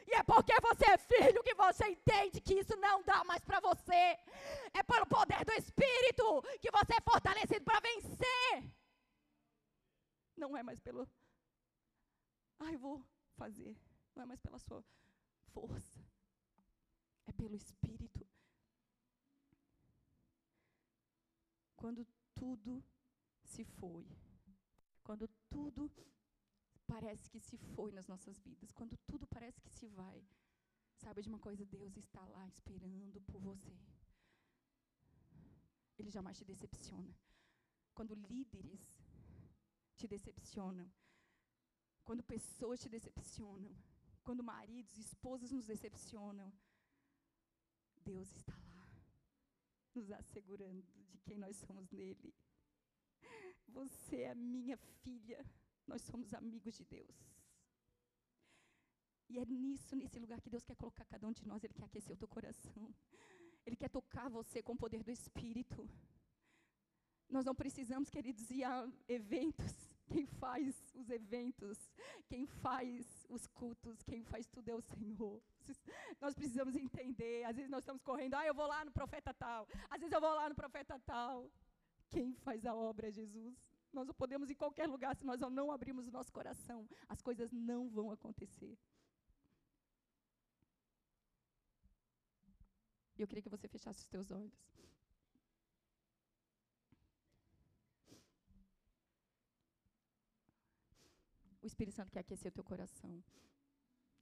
E 0.06 0.14
é 0.14 0.22
porque 0.24 0.52
você 0.60 0.90
é 0.90 0.98
filho 0.98 1.42
que 1.42 1.54
você 1.54 1.88
entende 1.88 2.40
que 2.40 2.54
isso 2.54 2.76
não 2.76 3.02
dá 3.02 3.24
mais 3.24 3.42
para 3.44 3.60
você. 3.60 4.18
É 4.74 4.82
pelo 4.82 5.06
poder 5.06 5.44
do 5.44 5.52
Espírito 5.52 6.42
que 6.60 6.70
você 6.70 6.94
é 6.96 7.00
fortalecido 7.00 7.64
para 7.64 7.80
vencer. 7.80 8.52
Não 10.36 10.56
é 10.56 10.62
mais 10.62 10.80
pelo. 10.80 11.08
Ai, 12.58 12.76
vou 12.76 13.02
fazer. 13.36 13.76
Não 14.14 14.24
é 14.24 14.26
mais 14.26 14.40
pela 14.40 14.58
sua 14.58 14.84
força. 15.54 15.91
Pelo 17.42 17.56
Espírito. 17.56 18.24
Quando 21.74 22.06
tudo 22.36 22.72
se 23.42 23.64
foi. 23.64 24.06
Quando 25.02 25.26
tudo 25.50 25.90
parece 26.86 27.28
que 27.28 27.40
se 27.40 27.56
foi 27.74 27.90
nas 27.90 28.06
nossas 28.06 28.38
vidas, 28.38 28.70
quando 28.70 28.96
tudo 29.08 29.26
parece 29.26 29.60
que 29.60 29.72
se 29.78 29.88
vai, 29.88 30.24
sabe 30.94 31.20
de 31.20 31.28
uma 31.28 31.40
coisa? 31.40 31.66
Deus 31.66 31.96
está 31.96 32.24
lá 32.26 32.46
esperando 32.46 33.20
por 33.22 33.40
você. 33.40 33.76
Ele 35.98 36.10
jamais 36.10 36.38
te 36.38 36.44
decepciona. 36.44 37.12
Quando 37.92 38.14
líderes 38.14 38.84
te 39.96 40.06
decepcionam, 40.06 40.88
quando 42.04 42.22
pessoas 42.22 42.78
te 42.78 42.88
decepcionam, 42.88 43.74
quando 44.22 44.44
maridos, 44.44 44.96
esposas 44.96 45.50
nos 45.50 45.66
decepcionam, 45.66 46.52
Deus 48.04 48.30
está 48.36 48.56
lá, 48.74 48.86
nos 49.94 50.10
assegurando 50.10 50.82
de 51.10 51.18
quem 51.20 51.38
nós 51.38 51.56
somos 51.56 51.90
nele. 51.90 52.34
Você 53.68 54.22
é 54.22 54.34
minha 54.34 54.76
filha. 54.76 55.44
Nós 55.86 56.02
somos 56.02 56.32
amigos 56.34 56.74
de 56.74 56.84
Deus. 56.84 57.16
E 59.28 59.38
é 59.38 59.44
nisso, 59.46 59.96
nesse 59.96 60.18
lugar 60.18 60.40
que 60.40 60.50
Deus 60.50 60.64
quer 60.64 60.76
colocar 60.76 61.04
cada 61.06 61.26
um 61.26 61.32
de 61.32 61.46
nós. 61.46 61.64
Ele 61.64 61.74
quer 61.74 61.84
aquecer 61.84 62.14
o 62.14 62.18
teu 62.18 62.28
coração. 62.28 62.94
Ele 63.64 63.76
quer 63.76 63.88
tocar 63.88 64.28
você 64.28 64.62
com 64.62 64.72
o 64.72 64.76
poder 64.76 65.02
do 65.02 65.10
Espírito. 65.10 65.88
Nós 67.28 67.44
não 67.44 67.54
precisamos, 67.54 68.10
queridos, 68.10 68.50
ir 68.50 68.64
a 68.64 68.86
eventos. 69.08 69.91
Quem 70.06 70.26
faz 70.26 70.94
os 70.94 71.08
eventos, 71.10 71.78
quem 72.28 72.46
faz 72.46 73.26
os 73.28 73.46
cultos, 73.46 74.02
quem 74.02 74.22
faz 74.22 74.46
tudo 74.46 74.68
é 74.68 74.74
o 74.74 74.80
Senhor. 74.80 75.40
Nós 76.20 76.34
precisamos 76.34 76.76
entender. 76.76 77.44
Às 77.44 77.56
vezes 77.56 77.70
nós 77.70 77.80
estamos 77.80 78.02
correndo, 78.02 78.34
ah, 78.34 78.46
eu 78.46 78.54
vou 78.54 78.66
lá 78.66 78.84
no 78.84 78.90
profeta 78.90 79.32
tal. 79.32 79.66
Às 79.88 80.00
vezes 80.00 80.12
eu 80.12 80.20
vou 80.20 80.34
lá 80.34 80.48
no 80.48 80.54
profeta 80.54 80.98
tal. 81.00 81.50
Quem 82.10 82.34
faz 82.34 82.66
a 82.66 82.74
obra 82.74 83.08
é 83.08 83.12
Jesus. 83.12 83.56
Nós 83.92 84.06
não 84.06 84.14
podemos 84.14 84.48
ir 84.48 84.54
em 84.54 84.56
qualquer 84.56 84.86
lugar 84.88 85.14
se 85.16 85.24
nós 85.24 85.40
não 85.40 85.70
abrirmos 85.70 86.06
o 86.06 86.10
nosso 86.10 86.32
coração. 86.32 86.88
As 87.08 87.20
coisas 87.22 87.50
não 87.52 87.88
vão 87.88 88.10
acontecer. 88.10 88.76
Eu 93.18 93.28
queria 93.28 93.42
que 93.42 93.48
você 93.48 93.68
fechasse 93.68 94.00
os 94.00 94.06
teus 94.06 94.30
olhos. 94.30 94.52
O 101.62 101.66
Espírito 101.66 101.94
Santo 101.94 102.10
quer 102.10 102.20
aquecer 102.20 102.50
o 102.50 102.54
teu 102.54 102.64
coração. 102.64 103.22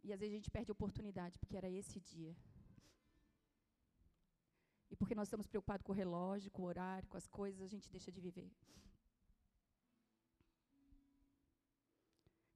E 0.04 0.12
às 0.12 0.20
vezes 0.20 0.34
a 0.34 0.36
gente 0.36 0.50
perde 0.50 0.70
a 0.70 0.72
oportunidade, 0.72 1.38
porque 1.38 1.56
era 1.56 1.68
esse 1.68 1.98
dia. 2.00 2.36
E 4.90 4.96
porque 4.96 5.14
nós 5.14 5.28
estamos 5.28 5.46
preocupados 5.46 5.84
com 5.84 5.92
o 5.92 5.94
relógio, 5.94 6.50
com 6.50 6.62
o 6.62 6.66
horário, 6.66 7.08
com 7.08 7.16
as 7.16 7.26
coisas, 7.26 7.62
a 7.62 7.66
gente 7.66 7.90
deixa 7.90 8.10
de 8.10 8.20
viver. 8.20 8.50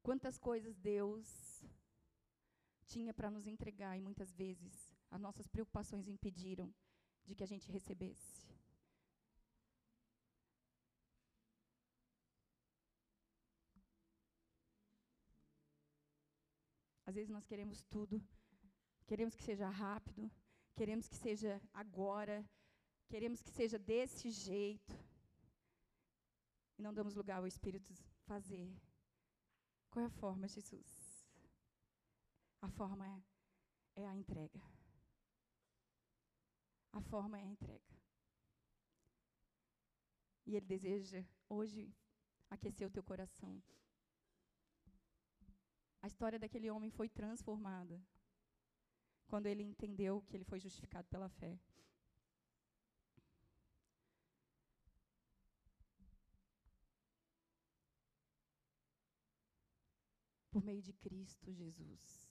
Quantas 0.03 0.37
coisas 0.37 0.77
Deus 0.77 1.65
tinha 2.85 3.15
para 3.15 3.31
nos 3.31 3.47
entregar 3.47 3.97
e 3.97 4.01
muitas 4.01 4.33
vezes 4.33 4.95
as 5.11 5.21
nossas 5.21 5.47
preocupações 5.47 6.09
impediram 6.09 6.75
de 7.25 7.35
que 7.35 7.43
a 7.43 7.47
gente 7.47 7.73
recebesse. 7.73 8.54
Às 17.07 17.15
vezes 17.15 17.31
nós 17.31 17.45
queremos 17.45 17.83
tudo, 17.85 18.23
queremos 19.07 19.35
que 19.35 19.43
seja 19.43 19.69
rápido, 19.69 20.31
queremos 20.75 21.07
que 21.09 21.17
seja 21.17 21.61
agora, 21.73 22.49
queremos 23.09 23.43
que 23.43 23.51
seja 23.51 23.79
desse 23.79 24.31
jeito. 24.31 24.95
E 26.79 26.83
não 26.83 26.93
damos 26.93 27.15
lugar 27.15 27.39
ao 27.39 27.47
Espírito 27.47 27.93
fazer. 28.27 28.75
Qual 29.91 30.03
é 30.03 30.07
a 30.07 30.11
forma, 30.11 30.49
Jesus? 30.49 31.25
A 32.61 32.69
forma 32.69 33.07
é, 33.07 33.23
é 34.03 34.09
a 34.09 34.15
entrega. 34.15 34.61
A 36.93 37.01
forma 37.01 37.39
é 37.39 37.43
a 37.43 37.47
entrega. 37.47 37.95
E 40.47 40.57
Ele 40.57 40.67
deseja 40.67 41.25
hoje 41.49 41.95
aquecer 42.51 42.87
o 42.87 42.91
teu 42.91 43.03
coração. 43.03 43.63
A 46.05 46.07
história 46.07 46.39
daquele 46.39 46.71
homem 46.71 46.91
foi 46.91 47.09
transformada 47.09 47.99
quando 49.27 49.47
ele 49.47 49.63
entendeu 49.63 50.21
que 50.21 50.37
ele 50.37 50.45
foi 50.45 50.61
justificado 50.61 51.09
pela 51.09 51.31
fé. 51.31 51.59
por 60.51 60.63
meio 60.63 60.83
de 60.83 60.93
Cristo 60.93 61.51
Jesus. 61.53 62.24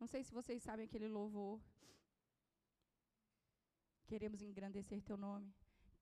Não 0.00 0.06
sei 0.06 0.22
se 0.22 0.32
vocês 0.32 0.62
sabem 0.62 0.86
aquele 0.86 1.08
louvor. 1.08 1.60
Queremos 4.06 4.40
engrandecer 4.42 5.02
teu 5.02 5.16
nome. 5.16 5.52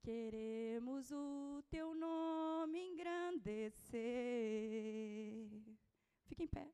Queremos 0.03 1.11
o 1.11 1.65
teu 1.71 1.95
nome 1.95 2.79
engrandecer. 2.79 3.97
Fique 6.27 6.43
em 6.45 6.47
pé 6.47 6.71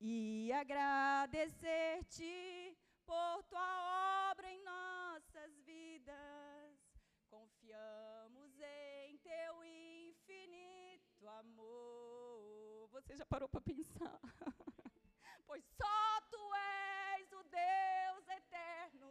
e 0.00 0.50
agradecer-te 0.52 2.76
por 3.04 3.42
tua 3.44 4.30
obra 4.30 4.50
em 4.50 4.62
nossas 4.64 5.60
vidas. 5.60 6.78
Confiamos 7.28 8.58
em 8.58 9.18
teu 9.18 9.64
infinito 9.64 11.28
amor. 11.28 12.88
Você 12.90 13.16
já 13.16 13.26
parou 13.26 13.48
para 13.48 13.60
pensar? 13.60 14.20
pois 15.48 15.64
só 15.80 16.00
tu 16.32 16.42
és 16.54 17.32
o 17.40 17.42
Deus 17.44 18.24
eterno 18.40 19.10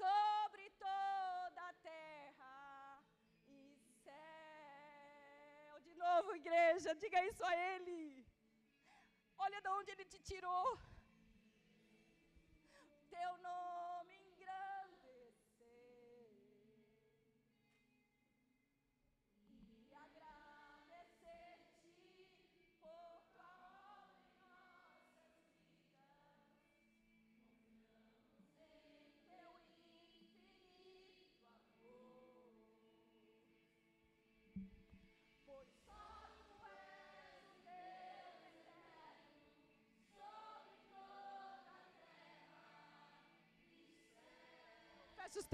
sobre 0.00 0.64
toda 0.84 1.60
a 1.70 1.74
terra 1.90 3.02
e 3.46 3.58
céu. 4.04 5.80
De 5.88 5.94
novo, 6.04 6.36
igreja, 6.42 6.94
diga 6.94 7.24
isso 7.30 7.44
a 7.50 7.56
Ele. 7.70 8.26
Olha 9.38 9.60
de 9.62 9.68
onde 9.78 9.92
Ele 9.92 10.04
te 10.04 10.20
tirou. 10.30 10.78
Teu 13.16 13.32
nome 13.38 13.61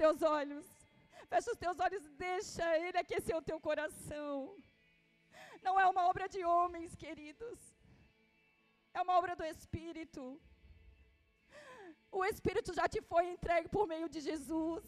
teus 0.01 0.21
olhos. 0.37 0.65
Fecha 1.31 1.51
os 1.53 1.61
teus 1.63 1.77
olhos, 1.85 2.03
deixa 2.27 2.65
Ele 2.83 2.97
aquecer 3.03 3.35
o 3.37 3.45
teu 3.49 3.57
coração. 3.67 4.33
Não 5.65 5.73
é 5.83 5.85
uma 5.93 6.03
obra 6.11 6.27
de 6.33 6.41
homens, 6.53 6.95
queridos. 7.03 7.59
É 8.97 9.01
uma 9.05 9.15
obra 9.19 9.35
do 9.39 9.45
Espírito. 9.53 10.23
O 12.19 12.21
Espírito 12.31 12.71
já 12.79 12.85
te 12.93 13.01
foi 13.11 13.23
entregue 13.33 13.69
por 13.75 13.85
meio 13.93 14.07
de 14.13 14.21
Jesus. 14.29 14.83